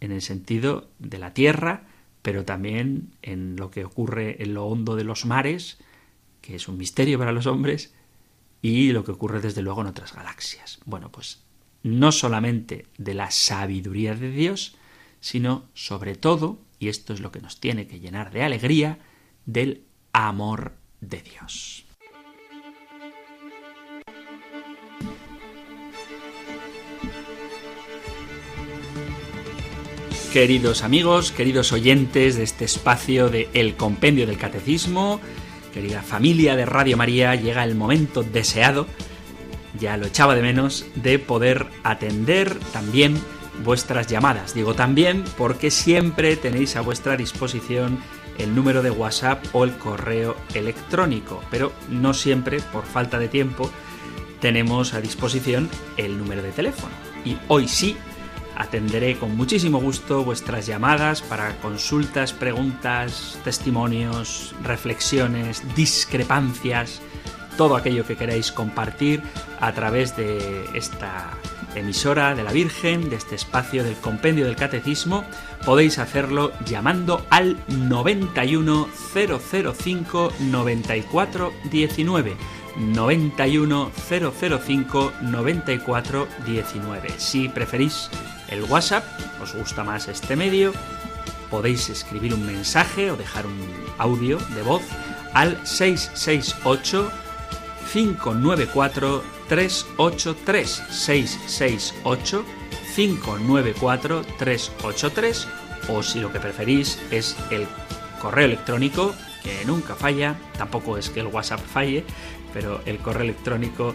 en 0.00 0.12
el 0.12 0.22
sentido 0.22 0.88
de 0.98 1.18
la 1.18 1.34
tierra, 1.34 1.84
pero 2.26 2.44
también 2.44 3.12
en 3.22 3.54
lo 3.54 3.70
que 3.70 3.84
ocurre 3.84 4.42
en 4.42 4.52
lo 4.52 4.66
hondo 4.66 4.96
de 4.96 5.04
los 5.04 5.26
mares, 5.26 5.78
que 6.40 6.56
es 6.56 6.66
un 6.66 6.76
misterio 6.76 7.20
para 7.20 7.30
los 7.30 7.46
hombres, 7.46 7.94
y 8.60 8.90
lo 8.90 9.04
que 9.04 9.12
ocurre 9.12 9.40
desde 9.40 9.62
luego 9.62 9.82
en 9.82 9.86
otras 9.86 10.12
galaxias. 10.12 10.80
Bueno, 10.86 11.12
pues 11.12 11.44
no 11.84 12.10
solamente 12.10 12.86
de 12.98 13.14
la 13.14 13.30
sabiduría 13.30 14.16
de 14.16 14.32
Dios, 14.32 14.74
sino 15.20 15.68
sobre 15.72 16.16
todo, 16.16 16.58
y 16.80 16.88
esto 16.88 17.14
es 17.14 17.20
lo 17.20 17.30
que 17.30 17.40
nos 17.40 17.60
tiene 17.60 17.86
que 17.86 18.00
llenar 18.00 18.32
de 18.32 18.42
alegría, 18.42 18.98
del 19.44 19.84
amor 20.12 20.72
de 21.00 21.22
Dios. 21.22 21.85
Queridos 30.36 30.82
amigos, 30.82 31.32
queridos 31.32 31.72
oyentes 31.72 32.36
de 32.36 32.42
este 32.42 32.66
espacio 32.66 33.30
de 33.30 33.48
El 33.54 33.74
Compendio 33.74 34.26
del 34.26 34.36
Catecismo, 34.36 35.18
querida 35.72 36.02
familia 36.02 36.54
de 36.56 36.66
Radio 36.66 36.98
María, 36.98 37.34
llega 37.36 37.64
el 37.64 37.74
momento 37.74 38.22
deseado, 38.22 38.86
ya 39.80 39.96
lo 39.96 40.04
echaba 40.04 40.34
de 40.34 40.42
menos, 40.42 40.84
de 40.94 41.18
poder 41.18 41.64
atender 41.84 42.54
también 42.74 43.18
vuestras 43.64 44.08
llamadas. 44.08 44.52
Digo 44.52 44.74
también 44.74 45.24
porque 45.38 45.70
siempre 45.70 46.36
tenéis 46.36 46.76
a 46.76 46.82
vuestra 46.82 47.16
disposición 47.16 47.98
el 48.36 48.54
número 48.54 48.82
de 48.82 48.90
WhatsApp 48.90 49.42
o 49.54 49.64
el 49.64 49.78
correo 49.78 50.36
electrónico, 50.52 51.42
pero 51.50 51.72
no 51.88 52.12
siempre, 52.12 52.60
por 52.60 52.84
falta 52.84 53.18
de 53.18 53.28
tiempo, 53.28 53.70
tenemos 54.42 54.92
a 54.92 55.00
disposición 55.00 55.70
el 55.96 56.18
número 56.18 56.42
de 56.42 56.52
teléfono. 56.52 56.92
Y 57.24 57.38
hoy 57.48 57.68
sí 57.68 57.96
Atenderé 58.56 59.16
con 59.18 59.36
muchísimo 59.36 59.78
gusto 59.80 60.24
vuestras 60.24 60.66
llamadas 60.66 61.20
para 61.20 61.54
consultas, 61.58 62.32
preguntas, 62.32 63.38
testimonios, 63.44 64.54
reflexiones, 64.62 65.62
discrepancias, 65.76 67.02
todo 67.58 67.76
aquello 67.76 68.06
que 68.06 68.16
queráis 68.16 68.52
compartir 68.52 69.22
a 69.60 69.72
través 69.72 70.16
de 70.16 70.64
esta 70.74 71.32
emisora 71.74 72.34
de 72.34 72.44
la 72.44 72.52
Virgen, 72.52 73.10
de 73.10 73.16
este 73.16 73.34
espacio 73.34 73.84
del 73.84 73.96
Compendio 73.96 74.46
del 74.46 74.56
Catecismo, 74.56 75.26
podéis 75.66 75.98
hacerlo 75.98 76.52
llamando 76.64 77.26
al 77.28 77.58
91005 77.68 80.32
9419. 80.40 82.36
91 82.76 83.90
005 84.08 85.12
94 85.22 86.28
19. 86.46 87.08
Si 87.16 87.48
preferís 87.48 88.10
el 88.48 88.64
WhatsApp, 88.64 89.04
os 89.42 89.54
gusta 89.54 89.84
más 89.84 90.08
este 90.08 90.36
medio, 90.36 90.72
podéis 91.50 91.88
escribir 91.88 92.34
un 92.34 92.46
mensaje 92.46 93.10
o 93.10 93.16
dejar 93.16 93.46
un 93.46 93.58
audio 93.98 94.38
de 94.54 94.62
voz 94.62 94.82
al 95.32 95.66
668 95.66 97.10
594 97.92 99.22
383 99.48 100.82
668 100.90 102.44
594 102.94 104.22
383 104.38 105.48
o 105.88 106.02
si 106.02 106.20
lo 106.20 106.32
que 106.32 106.40
preferís 106.40 106.98
es 107.10 107.36
el 107.50 107.66
correo 108.20 108.46
electrónico 108.46 109.14
que 109.42 109.64
nunca 109.64 109.94
falla, 109.94 110.36
tampoco 110.58 110.98
es 110.98 111.10
que 111.10 111.20
el 111.20 111.26
WhatsApp 111.26 111.60
falle, 111.60 112.04
pero 112.52 112.80
el 112.84 112.98
correo 112.98 113.22
electrónico 113.22 113.94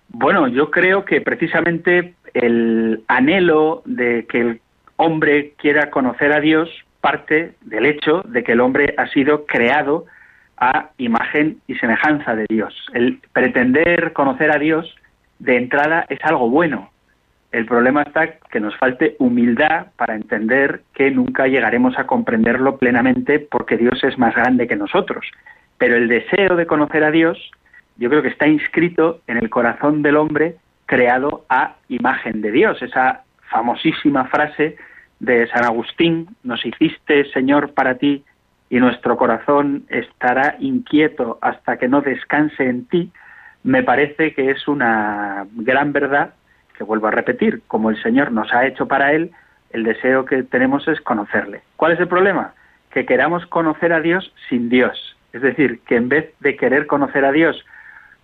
Bueno, 0.08 0.48
yo 0.48 0.70
creo 0.70 1.04
que 1.04 1.20
precisamente 1.20 2.14
el 2.32 3.04
anhelo 3.08 3.82
de 3.84 4.26
que 4.26 4.40
el 4.40 4.60
hombre 4.96 5.52
quiera 5.56 5.90
conocer 5.90 6.32
a 6.32 6.40
Dios 6.40 6.68
parte 7.00 7.54
del 7.60 7.86
hecho 7.86 8.22
de 8.26 8.42
que 8.42 8.52
el 8.52 8.60
hombre 8.60 8.94
ha 8.96 9.06
sido 9.08 9.46
creado 9.46 10.06
a 10.56 10.90
imagen 10.98 11.58
y 11.66 11.74
semejanza 11.76 12.34
de 12.34 12.46
Dios. 12.48 12.74
El 12.94 13.20
pretender 13.32 14.12
conocer 14.12 14.50
a 14.50 14.58
Dios 14.58 14.94
de 15.38 15.56
entrada 15.56 16.06
es 16.08 16.18
algo 16.22 16.48
bueno. 16.48 16.90
El 17.52 17.66
problema 17.66 18.02
está 18.02 18.38
que 18.50 18.60
nos 18.60 18.76
falte 18.76 19.16
humildad 19.18 19.88
para 19.96 20.14
entender 20.14 20.82
que 20.94 21.10
nunca 21.10 21.46
llegaremos 21.46 21.98
a 21.98 22.06
comprenderlo 22.06 22.76
plenamente 22.78 23.38
porque 23.38 23.76
Dios 23.76 24.02
es 24.02 24.18
más 24.18 24.34
grande 24.34 24.66
que 24.66 24.76
nosotros. 24.76 25.26
Pero 25.78 25.96
el 25.96 26.08
deseo 26.08 26.56
de 26.56 26.66
conocer 26.66 27.04
a 27.04 27.10
Dios 27.10 27.38
yo 27.98 28.10
creo 28.10 28.22
que 28.22 28.28
está 28.28 28.46
inscrito 28.46 29.20
en 29.26 29.38
el 29.38 29.48
corazón 29.48 30.02
del 30.02 30.16
hombre 30.16 30.56
creado 30.86 31.44
a 31.48 31.76
imagen 31.88 32.42
de 32.42 32.52
Dios. 32.52 32.82
Esa 32.82 33.22
famosísima 33.50 34.26
frase 34.26 34.76
de 35.20 35.46
San 35.48 35.64
Agustín, 35.64 36.28
nos 36.42 36.64
hiciste, 36.64 37.30
Señor, 37.32 37.72
para 37.72 37.96
ti, 37.96 38.24
y 38.68 38.78
nuestro 38.78 39.16
corazón 39.16 39.84
estará 39.88 40.56
inquieto 40.58 41.38
hasta 41.40 41.76
que 41.76 41.88
no 41.88 42.00
descanse 42.00 42.64
en 42.64 42.86
ti, 42.86 43.12
me 43.62 43.82
parece 43.82 44.34
que 44.34 44.50
es 44.50 44.68
una 44.68 45.46
gran 45.52 45.92
verdad 45.92 46.34
que 46.76 46.84
vuelvo 46.84 47.06
a 47.06 47.10
repetir, 47.10 47.62
como 47.66 47.90
el 47.90 48.00
Señor 48.02 48.32
nos 48.32 48.52
ha 48.52 48.66
hecho 48.66 48.86
para 48.86 49.12
Él, 49.12 49.30
el 49.70 49.82
deseo 49.82 50.24
que 50.24 50.42
tenemos 50.42 50.86
es 50.88 51.00
conocerle. 51.00 51.62
¿Cuál 51.76 51.92
es 51.92 52.00
el 52.00 52.08
problema? 52.08 52.54
Que 52.90 53.06
queramos 53.06 53.46
conocer 53.46 53.92
a 53.92 54.00
Dios 54.00 54.32
sin 54.48 54.68
Dios. 54.68 55.16
Es 55.32 55.42
decir, 55.42 55.80
que 55.80 55.96
en 55.96 56.08
vez 56.08 56.32
de 56.40 56.56
querer 56.56 56.86
conocer 56.86 57.24
a 57.24 57.32
Dios 57.32 57.64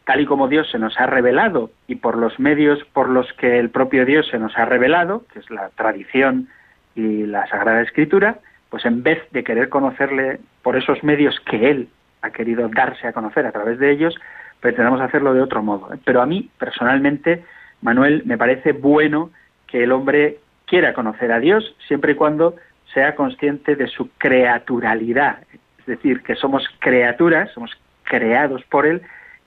tal 0.05 0.21
y 0.21 0.27
como 0.27 0.49
Dios 0.49 0.69
se 0.71 0.79
nos 0.79 0.99
ha 0.99 1.07
revelado 1.07 1.71
y 1.87 1.97
por 1.97 2.17
los 2.17 2.39
medios 2.39 2.83
por 2.93 3.09
los 3.09 3.33
que 3.35 3.59
el 3.59 3.71
propio 3.71 4.05
Dios 4.05 4.29
se 4.29 4.39
nos 4.39 4.57
ha 4.57 4.65
revelado, 4.65 5.25
que 5.33 5.39
es 5.39 5.51
la 5.51 5.71
tradición 5.71 6.49
y 6.95 7.27
la 7.27 7.47
Sagrada 7.47 7.83
Escritura, 7.83 8.39
pues 8.71 8.85
en 8.85 9.03
vez 9.03 9.23
de 9.31 9.45
querer 9.45 9.69
conocerle 9.69 10.41
por 10.63 10.77
esos 10.77 11.03
medios 11.05 11.39
que 11.41 11.71
Él 11.71 11.89
ha 12.23 12.31
querido 12.31 12.69
darse 12.69 13.07
a 13.07 13.13
conocer 13.13 13.47
a 13.47 13.53
través 13.53 13.79
de 13.79 13.91
ellos, 13.91 14.15
pretendemos 14.61 15.01
hacerlo 15.01 15.35
de 15.35 15.43
otro 15.43 15.63
modo. 15.63 15.89
Pero 16.05 16.23
a 16.23 16.27
mí, 16.27 16.49
personalmente, 16.59 17.45
Manuel, 17.81 18.23
me 18.25 18.39
parece 18.39 18.73
bueno 18.73 19.31
que 19.67 19.83
el 19.85 19.93
hombre 19.93 20.39
quiera 20.67 20.95
conocer 20.95 21.33
a 21.33 21.41
Dios 21.41 21.77
siempre 21.87 22.13
y 22.13 22.15
cuando 22.15 22.57
sea 22.95 23.15
consciente 23.15 23.77
de 23.77 23.89
su 23.89 24.11
creaturalidad, 24.19 25.39
es 25.79 25.87
decir, 25.87 26.23
que 26.23 26.37
somos 26.37 26.65
criaturas, 26.79 27.51
somos 27.53 27.71
creados 28.05 28.63
por 28.65 28.87
Él 28.87 29.03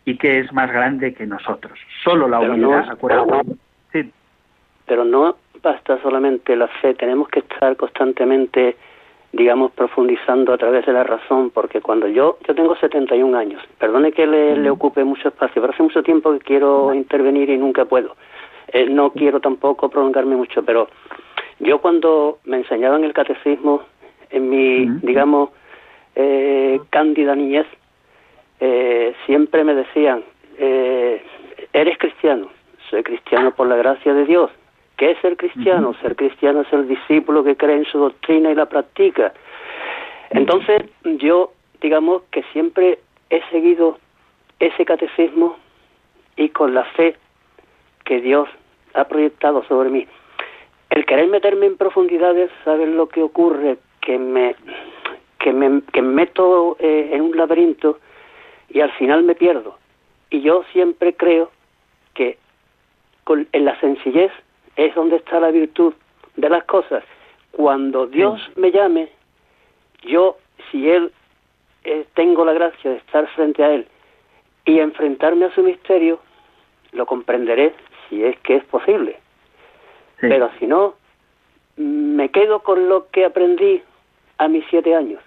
y 0.06 0.18
que 0.18 0.40
es 0.40 0.54
más 0.54 0.72
grande 0.72 1.14
que 1.14 1.26
nosotros. 1.26 1.78
Solo 2.04 2.28
la 2.28 2.40
Pero 2.40 2.56
no- 2.58 2.78
acuérdate. 2.78 3.56
Sí, 3.92 4.12
Pero 4.86 5.04
no 5.04 5.36
basta 5.64 6.00
solamente 6.02 6.56
la 6.56 6.68
fe, 6.68 6.94
tenemos 6.94 7.28
que 7.30 7.40
estar 7.40 7.76
constantemente, 7.76 8.76
digamos, 9.32 9.72
profundizando 9.72 10.54
a 10.54 10.58
través 10.60 10.86
de 10.86 10.94
la 10.94 11.04
razón, 11.04 11.50
porque 11.50 11.82
cuando 11.82 12.08
yo, 12.08 12.38
yo 12.48 12.54
tengo 12.54 12.76
71 12.76 13.36
años, 13.36 13.64
perdone 13.80 14.12
que 14.12 14.28
le, 14.28 14.56
le 14.58 14.70
ocupe 14.70 15.04
mucho 15.04 15.30
espacio, 15.30 15.60
pero 15.62 15.74
hace 15.74 15.82
mucho 15.82 16.04
tiempo 16.04 16.32
que 16.34 16.40
quiero 16.40 16.94
intervenir 16.94 17.50
y 17.50 17.58
nunca 17.58 17.86
puedo. 17.86 18.16
Eh, 18.68 18.88
no 18.90 19.10
quiero 19.12 19.40
tampoco 19.40 19.90
prolongarme 19.90 20.36
mucho, 20.36 20.64
pero 20.64 20.88
yo 21.60 21.80
cuando 21.80 22.38
me 22.46 22.58
enseñaban 22.58 23.04
el 23.04 23.14
catecismo, 23.14 23.82
en 24.30 24.50
mi, 24.50 24.86
digamos, 25.02 25.50
eh, 26.16 26.80
cándida 26.92 27.36
niñez, 27.36 27.66
eh, 28.60 29.14
siempre 29.26 29.64
me 29.64 29.76
decían, 29.76 30.24
eh, 30.58 31.22
eres 31.74 31.98
cristiano, 31.98 32.50
soy 32.90 33.04
cristiano 33.04 33.54
por 33.54 33.68
la 33.68 33.76
gracia 33.76 34.14
de 34.14 34.26
Dios. 34.26 34.52
¿Qué 34.98 35.12
es 35.12 35.20
ser 35.20 35.36
cristiano? 35.36 35.94
Ser 36.02 36.16
cristiano 36.16 36.62
es 36.62 36.72
el 36.72 36.88
discípulo 36.88 37.44
que 37.44 37.58
cree 37.58 37.76
en 37.76 37.86
su 37.86 38.00
doctrina 38.00 38.52
y 38.52 38.56
la 38.56 38.66
practica. 38.66 39.34
Entonces, 40.30 40.84
yo, 41.04 41.52
digamos 41.82 42.24
que 42.32 42.44
siempre 42.54 43.00
he 43.30 43.42
seguido 43.50 43.98
ese 44.60 44.86
catecismo 44.86 45.58
y 46.38 46.50
con 46.50 46.74
la 46.74 46.84
fe 46.84 47.18
que 48.06 48.22
Dios 48.22 48.48
ha 48.94 49.06
proyectado 49.06 49.64
sobre 49.66 49.90
mí. 49.90 50.08
El 50.90 51.06
querer 51.06 51.28
meterme 51.28 51.66
en 51.66 51.78
profundidades, 51.78 52.50
¿sabes 52.64 52.88
lo 52.88 53.10
que 53.10 53.22
ocurre? 53.22 53.78
Que 54.00 54.18
me, 54.18 54.56
que 55.40 55.52
me, 55.52 55.82
que 55.92 56.02
me 56.02 56.14
meto 56.14 56.78
eh, 56.80 57.10
en 57.12 57.22
un 57.22 57.36
laberinto 57.36 58.00
y 58.70 58.82
al 58.82 58.92
final 58.94 59.24
me 59.24 59.36
pierdo. 59.36 59.78
Y 60.30 60.42
yo 60.42 60.64
siempre 60.72 61.16
creo 61.16 61.52
que 62.14 62.38
con, 63.24 63.48
en 63.52 63.66
la 63.66 63.80
sencillez 63.80 64.32
es 64.76 64.94
donde 64.96 65.18
está 65.18 65.40
la 65.40 65.52
virtud 65.52 65.94
de 66.36 66.50
las 66.50 66.64
cosas. 66.66 67.04
Cuando 67.52 68.08
Dios 68.08 68.42
me 68.56 68.72
llame, 68.72 69.10
yo, 70.04 70.38
si 70.70 70.90
Él 70.90 71.12
eh, 71.84 72.06
tengo 72.14 72.44
la 72.44 72.54
gracia 72.54 72.92
de 72.92 72.98
estar 72.98 73.28
frente 73.36 73.64
a 73.64 73.72
Él 73.72 73.88
y 74.66 74.80
enfrentarme 74.80 75.46
a 75.46 75.56
su 75.56 75.64
misterio, 75.64 76.20
lo 76.92 77.06
comprenderé 77.06 77.74
si 78.10 78.24
es 78.24 78.38
que 78.40 78.58
es 78.58 78.64
posible. 78.66 79.20
sí. 80.20 80.28
Pero 80.28 80.50
si 80.60 80.68
no, 80.68 80.96
me 81.78 82.30
quedo 82.30 82.62
con 82.62 82.90
lo 82.90 83.08
que 83.10 83.26
aprendí 83.26 83.82
a 84.38 84.48
mis 84.48 84.66
siete 84.70 84.96
años. 84.96 85.22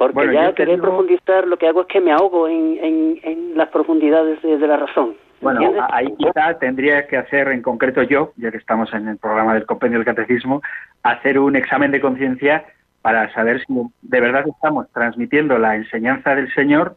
Porque 0.00 0.14
Bueno, 0.14 0.32
ya 0.32 0.54
querer 0.54 0.76
digo- 0.76 0.86
profundizar, 0.86 1.46
lo 1.46 1.58
que 1.58 1.68
hago 1.68 1.82
es 1.82 1.86
que 1.88 2.00
me 2.00 2.10
ahogo 2.10 2.48
en, 2.48 2.78
en, 2.82 3.20
en 3.22 3.52
las 3.54 3.68
profundidades 3.68 4.40
de, 4.40 4.56
de 4.56 4.66
la 4.66 4.78
razón. 4.78 5.14
Bueno, 5.42 5.60
ahí 5.90 6.06
quizá 6.16 6.58
tendría 6.58 7.06
que 7.06 7.18
hacer 7.18 7.48
en 7.48 7.60
concreto 7.60 8.02
yo, 8.02 8.32
ya 8.36 8.50
que 8.50 8.56
estamos 8.56 8.90
en 8.94 9.08
el 9.08 9.18
programa 9.18 9.52
del 9.52 9.66
Compendio 9.66 9.98
del 9.98 10.06
Catecismo, 10.06 10.62
hacer 11.02 11.38
un 11.38 11.54
examen 11.54 11.90
de 11.90 12.00
conciencia 12.00 12.64
para 13.02 13.30
saber 13.34 13.62
si 13.66 13.74
de 14.00 14.20
verdad 14.22 14.44
estamos 14.48 14.90
transmitiendo 14.92 15.58
la 15.58 15.76
enseñanza 15.76 16.34
del 16.34 16.50
Señor 16.54 16.96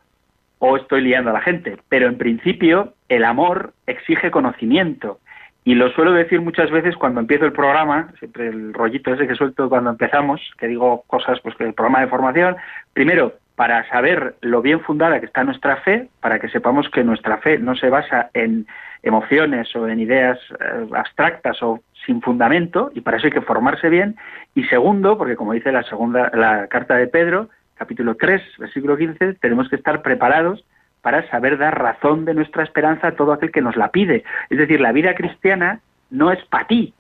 o 0.60 0.78
estoy 0.78 1.01
liando 1.01 1.32
a 1.32 1.34
la 1.34 1.41
gente. 1.41 1.78
Pero 1.89 2.08
en 2.08 2.18
principio 2.18 2.93
el 3.10 3.26
amor 3.26 3.74
exige 3.86 4.32
conocimiento. 4.32 5.20
Y 5.66 5.76
lo 5.76 5.89
suelo 5.91 6.11
decir 6.11 6.41
muchas 6.41 6.70
veces 6.72 6.95
cuando 6.97 7.22
empiezo 7.22 7.45
el 7.45 7.53
programa, 7.53 8.11
siempre 8.20 8.47
el 8.47 8.74
rollito 8.74 9.14
ese 9.14 9.28
que 9.28 9.36
suelto 9.36 9.70
cuando 9.70 9.91
empezamos, 9.91 10.41
que 10.57 10.68
digo 10.68 11.03
cosas, 11.07 11.39
pues 11.39 11.55
que 11.55 11.64
el 11.64 11.74
programa 11.74 12.01
de 12.01 12.07
formación, 12.07 12.57
primero, 12.91 13.34
para 13.55 13.88
saber 13.89 14.36
lo 14.41 14.61
bien 14.61 14.82
fundada 14.82 15.20
que 15.20 15.28
está 15.28 15.43
nuestra 15.43 15.78
fe, 15.78 16.09
para 16.20 16.39
que 16.39 16.49
sepamos 16.49 16.89
que 16.89 17.03
nuestra 17.03 17.38
fe 17.38 17.59
no 17.59 17.76
se 17.76 17.89
basa 17.89 18.30
en 18.34 18.68
emociones 19.03 19.74
o 19.76 19.88
en 19.88 19.99
ideas 19.99 20.39
eh, 20.59 20.88
abstractas 20.93 21.61
o 21.61 21.82
sin 22.05 22.22
fundamento, 22.22 22.91
y 22.93 23.01
para 23.01 23.18
eso 23.18 23.28
hay 23.28 23.34
que 23.34 23.41
formarse 23.41 23.89
bien. 23.89 24.16
Y 24.55 24.64
segundo, 24.66 25.18
porque 25.18 25.36
como 25.36 25.53
dice 25.53 25.72
la 25.72 25.84
segunda, 25.84 26.30
la 26.34 26.68
carta 26.68 26.95
de 26.95 27.07
Pedro, 27.07 27.49
capítulo 27.76 28.16
3, 28.16 28.41
versículo 28.59 28.97
15, 28.97 29.36
tenemos 29.36 29.70
que 29.70 29.78
estar 29.78 30.01
preparados 30.01 30.66
para 31.04 31.30
saber 31.30 31.58
dar 31.58 31.80
razón 31.80 32.26
de 32.26 32.34
nuestra 32.34 32.64
esperanza 32.64 33.10
a 33.10 33.16
todo 33.16 33.34
aquel 33.34 33.51
que 33.51 33.62
nos 33.62 33.76
la 33.76 33.89
pide. 33.89 34.24
Es 34.49 34.58
decir, 34.58 34.82
la 34.82 34.93
vida 34.93 35.14
cristiana 35.14 35.82
no 36.10 36.32
es 36.32 36.43
para 36.45 36.66
ti, 36.66 36.93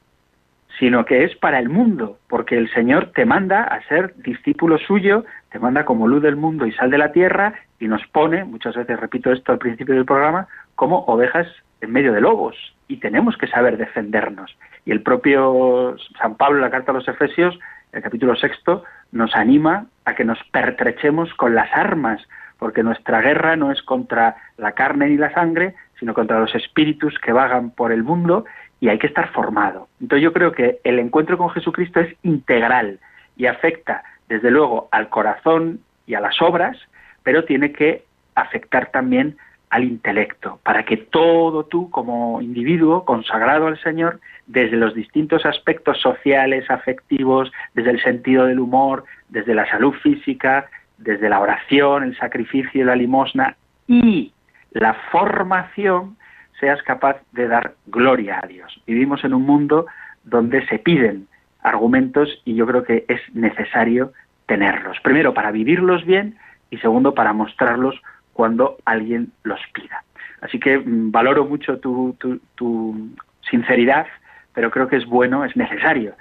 sino 0.77 1.05
que 1.05 1.23
es 1.23 1.35
para 1.37 1.57
el 1.57 1.69
mundo, 1.69 2.17
porque 2.27 2.57
el 2.57 2.69
Señor 2.73 3.11
te 3.15 3.25
manda 3.25 3.63
a 3.63 3.81
ser 3.87 4.13
discípulo 4.17 4.77
suyo, 4.77 5.23
te 5.51 5.57
manda 5.57 5.85
como 5.85 6.07
luz 6.07 6.21
del 6.21 6.35
mundo 6.35 6.65
y 6.65 6.73
sal 6.73 6.91
de 6.91 6.97
la 6.97 7.13
tierra 7.13 7.53
y 7.79 7.87
nos 7.87 8.05
pone, 8.07 8.43
muchas 8.43 8.75
veces 8.75 8.99
repito 8.99 9.31
esto 9.31 9.53
al 9.53 9.57
principio 9.57 9.95
del 9.95 10.05
programa, 10.05 10.47
como 10.75 11.05
ovejas 11.05 11.47
en 11.79 11.91
medio 11.91 12.11
de 12.11 12.21
lobos 12.21 12.55
y 12.89 12.97
tenemos 12.97 13.37
que 13.37 13.47
saber 13.47 13.77
defendernos. 13.77 14.57
Y 14.85 14.91
el 14.91 15.01
propio 15.01 15.95
San 16.19 16.35
Pablo 16.35 16.59
la 16.59 16.71
carta 16.71 16.91
a 16.91 16.95
los 16.95 17.07
Efesios, 17.07 17.57
el 17.93 18.01
capítulo 18.01 18.35
sexto, 18.35 18.83
nos 19.13 19.33
anima 19.33 19.85
a 20.03 20.15
que 20.15 20.25
nos 20.25 20.39
pertrechemos 20.51 21.33
con 21.35 21.55
las 21.55 21.71
armas, 21.73 22.21
porque 22.63 22.81
nuestra 22.81 23.19
guerra 23.19 23.57
no 23.57 23.73
es 23.73 23.81
contra 23.81 24.37
la 24.55 24.71
carne 24.71 25.09
ni 25.09 25.17
la 25.17 25.33
sangre, 25.33 25.75
sino 25.99 26.13
contra 26.13 26.39
los 26.39 26.55
espíritus 26.55 27.19
que 27.19 27.33
vagan 27.33 27.71
por 27.71 27.91
el 27.91 28.03
mundo 28.03 28.45
y 28.79 28.87
hay 28.87 28.99
que 28.99 29.07
estar 29.07 29.33
formado. 29.33 29.89
Entonces 29.99 30.23
yo 30.23 30.31
creo 30.31 30.53
que 30.53 30.79
el 30.85 30.97
encuentro 30.97 31.37
con 31.37 31.49
Jesucristo 31.49 31.99
es 31.99 32.15
integral 32.23 32.99
y 33.35 33.47
afecta 33.47 34.05
desde 34.29 34.49
luego 34.49 34.87
al 34.91 35.09
corazón 35.09 35.81
y 36.07 36.13
a 36.13 36.21
las 36.21 36.41
obras, 36.41 36.77
pero 37.21 37.43
tiene 37.43 37.73
que 37.73 38.05
afectar 38.33 38.91
también 38.91 39.35
al 39.69 39.83
intelecto, 39.83 40.61
para 40.63 40.85
que 40.85 40.95
todo 40.95 41.65
tú 41.65 41.89
como 41.89 42.41
individuo 42.41 43.03
consagrado 43.03 43.67
al 43.67 43.77
Señor, 43.81 44.21
desde 44.47 44.77
los 44.77 44.95
distintos 44.95 45.45
aspectos 45.45 45.99
sociales, 45.99 46.71
afectivos, 46.71 47.51
desde 47.73 47.91
el 47.91 48.01
sentido 48.01 48.45
del 48.45 48.61
humor, 48.61 49.03
desde 49.27 49.53
la 49.53 49.69
salud 49.69 49.93
física, 49.95 50.69
desde 50.97 51.29
la 51.29 51.39
oración, 51.39 52.03
el 52.03 52.17
sacrificio, 52.17 52.85
la 52.85 52.95
limosna 52.95 53.55
y 53.87 54.31
la 54.71 54.93
formación, 55.11 56.17
seas 56.59 56.81
capaz 56.83 57.17
de 57.31 57.47
dar 57.47 57.73
gloria 57.87 58.39
a 58.41 58.47
Dios. 58.47 58.81
Vivimos 58.87 59.23
en 59.23 59.33
un 59.33 59.43
mundo 59.43 59.85
donde 60.23 60.65
se 60.67 60.79
piden 60.79 61.27
argumentos 61.61 62.41
y 62.45 62.55
yo 62.55 62.65
creo 62.65 62.83
que 62.83 63.05
es 63.07 63.21
necesario 63.33 64.13
tenerlos. 64.45 64.97
Primero, 65.01 65.33
para 65.33 65.51
vivirlos 65.51 66.05
bien 66.05 66.37
y 66.69 66.77
segundo, 66.77 67.13
para 67.13 67.33
mostrarlos 67.33 68.01
cuando 68.33 68.77
alguien 68.85 69.31
los 69.43 69.59
pida. 69.73 70.03
Así 70.41 70.59
que 70.59 70.77
mm, 70.77 71.11
valoro 71.11 71.45
mucho 71.45 71.79
tu, 71.79 72.15
tu, 72.55 73.09
sinceridad, 73.49 74.07
pero 74.53 74.71
creo 74.71 74.87
que 74.87 74.95
es 74.95 75.05
bueno, 75.05 75.45
es 75.45 75.55
necesario, 75.55 76.15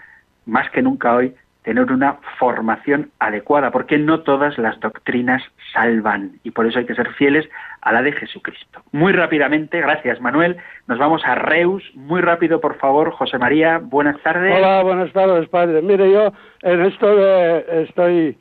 más 0.45 0.69
que 0.71 0.83
nunca 0.83 1.15
hoy, 1.15 1.35
tener 1.63 1.93
una 1.93 2.19
formación 2.39 3.11
adecuada, 3.19 3.71
porque 3.71 3.99
no 3.99 4.21
todas 4.21 4.59
las 4.59 4.79
doctrinas 4.81 5.43
salvan 5.73 6.33
y 6.43 6.51
por 6.51 6.67
eso 6.67 6.79
hay 6.79 6.87
que 6.87 6.95
ser 6.95 7.13
fieles 7.15 7.49
a 7.81 7.93
la 7.93 8.03
de 8.03 8.13
Jesucristo. 8.13 8.83
Muy 8.91 9.13
rápidamente, 9.13 9.81
gracias 9.81 10.21
Manuel, 10.21 10.57
nos 10.89 10.99
vamos 10.99 11.23
a 11.25 11.37
Reus, 11.37 11.85
muy 11.95 12.21
rápido 12.21 12.61
por 12.61 12.79
favor, 12.79 13.13
José 13.13 13.39
María, 13.39 13.79
buenas 13.79 14.21
tardes. 14.23 14.55
Hola, 14.57 14.83
buenas 14.83 15.13
tardes, 15.13 15.49
padre. 15.49 15.83
Mire, 15.83 16.11
yo 16.11 16.33
en 16.63 16.83
esto 16.83 17.57
estoy 17.69 18.37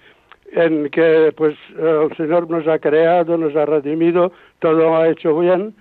en 0.53 0.89
que 0.89 1.34
pues 1.38 1.55
el 1.78 2.15
Señor 2.17 2.49
nos 2.49 2.67
ha 2.67 2.80
creado, 2.80 3.38
nos 3.38 3.55
ha 3.55 3.65
redimido, 3.65 4.32
todo 4.59 4.97
ha 4.97 5.07
hecho 5.07 5.38
bien, 5.39 5.76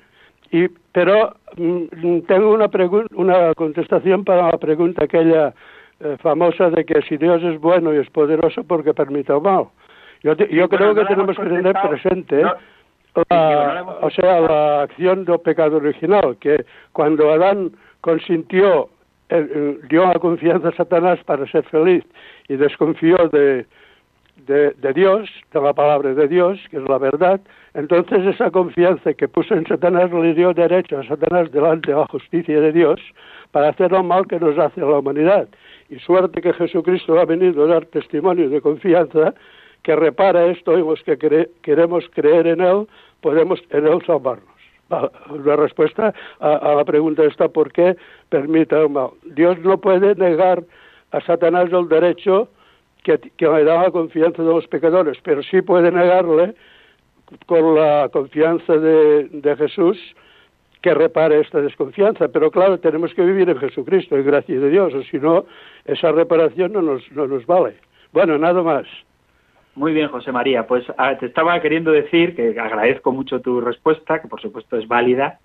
y, 0.52 0.68
pero 0.92 1.36
mm, 1.56 2.20
tengo 2.26 2.52
una, 2.52 2.68
una 3.14 3.54
contestación 3.54 4.24
para 4.24 4.50
la 4.50 4.58
pregunta 4.58 5.04
aquella 5.04 5.54
eh, 6.00 6.16
famosa 6.20 6.70
de 6.70 6.84
que 6.84 7.02
si 7.02 7.16
Dios 7.16 7.42
es 7.42 7.60
bueno 7.60 7.94
y 7.94 7.98
es 7.98 8.10
poderoso, 8.10 8.64
porque 8.64 8.94
permite 8.94 9.32
el 9.32 9.40
mal? 9.40 9.66
Yo, 10.22 10.34
yo 10.34 10.68
creo 10.68 10.94
que 10.94 11.04
tenemos 11.06 11.36
que 11.36 11.44
tener 11.44 11.74
presente 11.88 12.44
o 13.14 14.10
sea, 14.10 14.40
la 14.40 14.82
acción 14.82 15.24
del 15.24 15.40
pecado 15.40 15.76
original, 15.76 16.36
que 16.40 16.64
cuando 16.92 17.30
Adán 17.32 17.72
consintió, 18.00 18.88
dio 19.88 20.06
la 20.06 20.18
confianza 20.18 20.68
a 20.68 20.76
Satanás 20.76 21.18
para 21.24 21.46
ser 21.46 21.64
feliz 21.64 22.04
y 22.48 22.56
desconfió 22.56 23.16
de, 23.28 23.66
de, 24.46 24.92
Dios, 24.94 25.28
de 25.52 25.60
la 25.60 25.72
palabra 25.72 26.14
de 26.14 26.28
Dios, 26.28 26.58
que 26.70 26.78
es 26.78 26.88
la 26.88 26.98
verdad, 26.98 27.40
entonces 27.74 28.26
esa 28.26 28.50
confianza 28.50 29.14
que 29.14 29.28
puso 29.28 29.54
en 29.54 29.66
Satanás 29.66 30.10
le 30.12 30.34
dio 30.34 30.52
derecho 30.52 30.98
a 30.98 31.06
Satanás 31.06 31.50
delante 31.52 31.92
de 31.92 31.96
la 31.96 32.06
justicia 32.06 32.60
de 32.60 32.72
Dios 32.72 33.00
para 33.52 33.68
hacer 33.68 33.92
lo 33.92 34.02
mal 34.02 34.26
que 34.26 34.40
nos 34.40 34.58
hace 34.58 34.80
a 34.80 34.86
la 34.86 34.98
humanidad. 34.98 35.48
Y 35.90 35.98
suerte 35.98 36.40
que 36.40 36.52
Jesucristo 36.52 37.18
ha 37.18 37.24
venido 37.24 37.64
a 37.64 37.66
dar 37.66 37.86
testimonio 37.86 38.48
de 38.48 38.60
confianza 38.60 39.34
que 39.82 39.96
repara 39.96 40.46
esto 40.46 40.78
y 40.78 40.82
los 40.82 41.02
que 41.02 41.18
queremos 41.62 42.04
creer 42.14 42.46
en 42.46 42.60
Él, 42.60 42.86
podemos 43.20 43.60
en 43.70 43.86
Él 43.86 44.00
salvarnos. 44.06 44.48
La 45.44 45.56
respuesta 45.56 46.12
a, 46.40 46.74
la 46.74 46.84
pregunta 46.84 47.24
está 47.24 47.48
¿por 47.48 47.72
qué 47.72 47.96
permite 48.28 48.76
el? 48.76 48.88
Dios 49.34 49.58
no 49.60 49.78
puede 49.78 50.16
negar 50.16 50.64
a 51.12 51.20
Satanás 51.20 51.70
el 51.72 51.88
derecho 51.88 52.48
que, 53.04 53.18
le 53.38 53.64
da 53.64 53.82
la 53.82 53.90
confianza 53.90 54.42
de 54.42 54.52
los 54.52 54.66
pecadores, 54.66 55.18
pero 55.22 55.42
sí 55.42 55.62
puede 55.62 55.90
negarle 55.90 56.54
con 57.46 57.76
la 57.76 58.08
confianza 58.12 58.74
de, 58.74 59.56
Jesús 59.56 59.98
que 60.82 60.94
repare 60.94 61.40
esta 61.40 61.60
desconfianza. 61.60 62.28
Pero 62.28 62.50
claro, 62.50 62.78
tenemos 62.78 63.12
que 63.14 63.22
vivir 63.22 63.48
en 63.48 63.58
Jesucristo, 63.58 64.16
en 64.16 64.24
gracia 64.24 64.58
de 64.58 64.70
Dios, 64.70 64.94
o 64.94 65.02
si 65.02 65.18
no, 65.18 65.44
esa 65.84 66.12
reparación 66.12 66.72
no 66.72 66.82
nos, 66.82 67.10
no 67.12 67.26
nos 67.26 67.46
vale. 67.46 67.76
Bueno, 68.12 68.38
nada 68.38 68.62
más. 68.62 68.86
Muy 69.74 69.92
bien, 69.92 70.08
José 70.08 70.32
María. 70.32 70.66
Pues 70.66 70.84
ah, 70.98 71.16
te 71.18 71.26
estaba 71.26 71.60
queriendo 71.60 71.92
decir 71.92 72.34
que 72.34 72.58
agradezco 72.58 73.12
mucho 73.12 73.40
tu 73.40 73.60
respuesta, 73.60 74.20
que 74.20 74.28
por 74.28 74.40
supuesto 74.40 74.76
es 74.76 74.88
válida. 74.88 75.38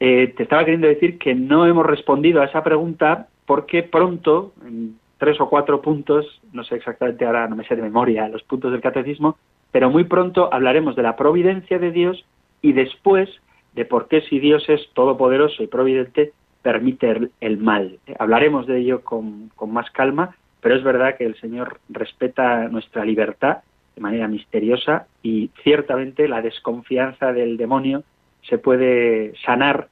Eh, 0.00 0.34
te 0.36 0.42
estaba 0.42 0.64
queriendo 0.64 0.88
decir 0.88 1.18
que 1.18 1.34
no 1.34 1.66
hemos 1.66 1.86
respondido 1.86 2.42
a 2.42 2.46
esa 2.46 2.64
pregunta 2.64 3.28
porque 3.46 3.82
pronto, 3.82 4.52
en 4.66 4.96
tres 5.18 5.40
o 5.40 5.48
cuatro 5.48 5.80
puntos, 5.80 6.40
no 6.52 6.64
sé 6.64 6.76
exactamente 6.76 7.24
ahora, 7.24 7.46
no 7.46 7.56
me 7.56 7.64
sé 7.64 7.76
de 7.76 7.82
memoria 7.82 8.28
los 8.28 8.42
puntos 8.42 8.72
del 8.72 8.80
catecismo, 8.80 9.38
pero 9.70 9.88
muy 9.88 10.04
pronto 10.04 10.52
hablaremos 10.52 10.96
de 10.96 11.02
la 11.02 11.16
providencia 11.16 11.78
de 11.78 11.90
Dios 11.90 12.24
y 12.60 12.72
después 12.72 13.28
de 13.74 13.84
por 13.84 14.08
qué 14.08 14.22
si 14.22 14.38
Dios 14.38 14.68
es 14.68 14.88
todopoderoso 14.94 15.62
y 15.62 15.66
providente 15.66 16.32
permite 16.62 17.30
el, 17.40 17.58
mal. 17.58 17.98
Hablaremos 18.18 18.66
de 18.66 18.78
ello 18.78 19.02
con, 19.02 19.50
con 19.54 19.72
más 19.72 19.90
calma, 19.90 20.36
pero 20.60 20.76
es 20.76 20.82
verdad 20.82 21.16
que 21.18 21.26
el 21.26 21.36
Señor 21.36 21.78
respeta 21.90 22.68
nuestra 22.68 23.04
libertad 23.04 23.58
de 23.94 24.00
manera 24.00 24.28
misteriosa 24.28 25.06
y 25.22 25.50
ciertamente 25.62 26.26
la 26.26 26.40
desconfianza 26.40 27.32
del 27.32 27.56
demonio 27.56 28.02
se 28.48 28.58
puede 28.58 29.34
sanar, 29.44 29.88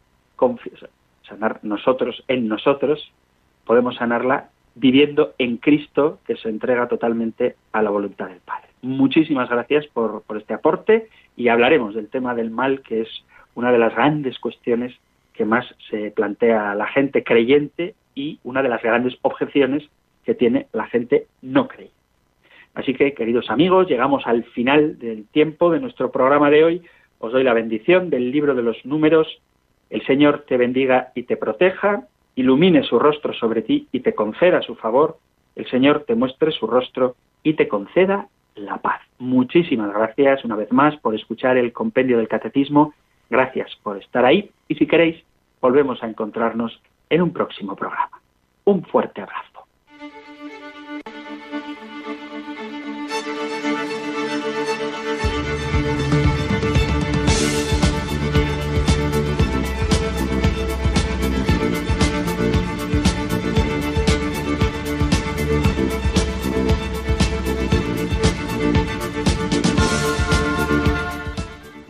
sanar 1.29 1.61
nosotros 1.63 2.25
en 2.29 2.49
nosotros, 2.49 3.13
podemos 3.65 3.97
sanarla 3.97 4.49
viviendo 4.75 5.35
en 5.39 5.59
Cristo 5.59 6.21
que 6.27 6.37
se 6.37 6.49
entrega 6.49 6.89
totalmente 6.89 7.57
a 7.73 7.83
la 7.83 7.91
voluntad 7.91 8.29
del 8.29 8.41
Padre. 8.41 8.69
Muchísimas 8.81 9.49
gracias 9.51 9.87
por, 9.89 10.23
por 10.23 10.39
este 10.39 10.55
aporte 10.55 11.09
y 11.37 11.49
hablaremos 11.49 11.95
del 11.95 12.09
tema 12.09 12.35
del 12.35 12.51
mal, 12.51 12.81
que 12.81 13.03
es 13.03 13.25
una 13.55 13.73
de 13.73 13.79
las 13.79 13.95
grandes 13.95 14.39
cuestiones 14.39 14.95
que 15.35 15.45
más 15.45 15.67
se 15.91 16.11
plantea 16.11 16.75
la 16.75 16.87
gente 16.87 17.25
creyente 17.25 17.95
y 18.15 18.39
una 18.45 18.63
de 18.63 18.69
las 18.69 18.83
grandes 18.83 19.17
objeciones 19.23 19.83
que 20.25 20.35
tiene 20.35 20.67
la 20.73 20.87
gente 20.87 21.27
no 21.41 21.69
creyente. 21.69 21.97
Así 22.75 22.95
que, 22.95 23.13
queridos 23.13 23.51
amigos, 23.51 23.89
llegamos 23.89 24.27
al 24.27 24.45
final 24.45 24.99
del 24.99 25.27
tiempo 25.27 25.71
de 25.71 25.81
nuestro 25.81 26.11
programa 26.11 26.51
de 26.51 26.65
hoy. 26.65 26.83
Os 27.19 27.33
doy 27.33 27.45
la 27.45 27.53
bendición 27.53 28.09
del 28.09 28.31
libro 28.31 28.55
de 28.55 28.63
los 28.63 28.85
números. 28.85 29.41
El 29.91 30.05
Señor 30.07 30.45
te 30.49 30.57
bendiga 30.57 31.13
y 31.15 31.25
te 31.25 31.37
proteja 31.37 32.07
ilumine 32.35 32.83
su 32.83 32.99
rostro 32.99 33.33
sobre 33.35 33.63
ti 33.63 33.89
y 33.93 34.01
te 34.01 34.15
conceda 34.15 34.63
su 34.63 34.75
favor, 34.75 35.19
el 35.55 35.69
Señor 35.69 36.05
te 36.07 36.15
muestre 36.15 36.51
su 36.51 36.67
rostro 36.67 37.17
y 37.43 37.55
te 37.55 37.69
conceda 37.69 38.29
la 38.55 38.79
paz. 38.79 39.01
Muchísimas 39.19 39.93
gracias 39.93 40.45
una 40.45 40.57
vez 40.57 40.73
más 40.73 40.97
por 40.97 41.15
escuchar 41.15 41.57
el 41.57 41.73
compendio 41.73 42.19
del 42.19 42.29
catecismo, 42.29 42.95
gracias 43.33 43.75
por 43.83 43.97
estar 43.97 44.25
ahí 44.25 44.51
y 44.69 44.75
si 44.75 44.87
queréis, 44.87 45.25
volvemos 45.61 46.03
a 46.03 46.07
encontrarnos 46.07 46.81
en 47.09 47.23
un 47.23 47.33
próximo 47.33 47.75
programa. 47.75 48.21
Un 48.65 48.85
fuerte 48.85 49.23
abrazo. 49.23 49.52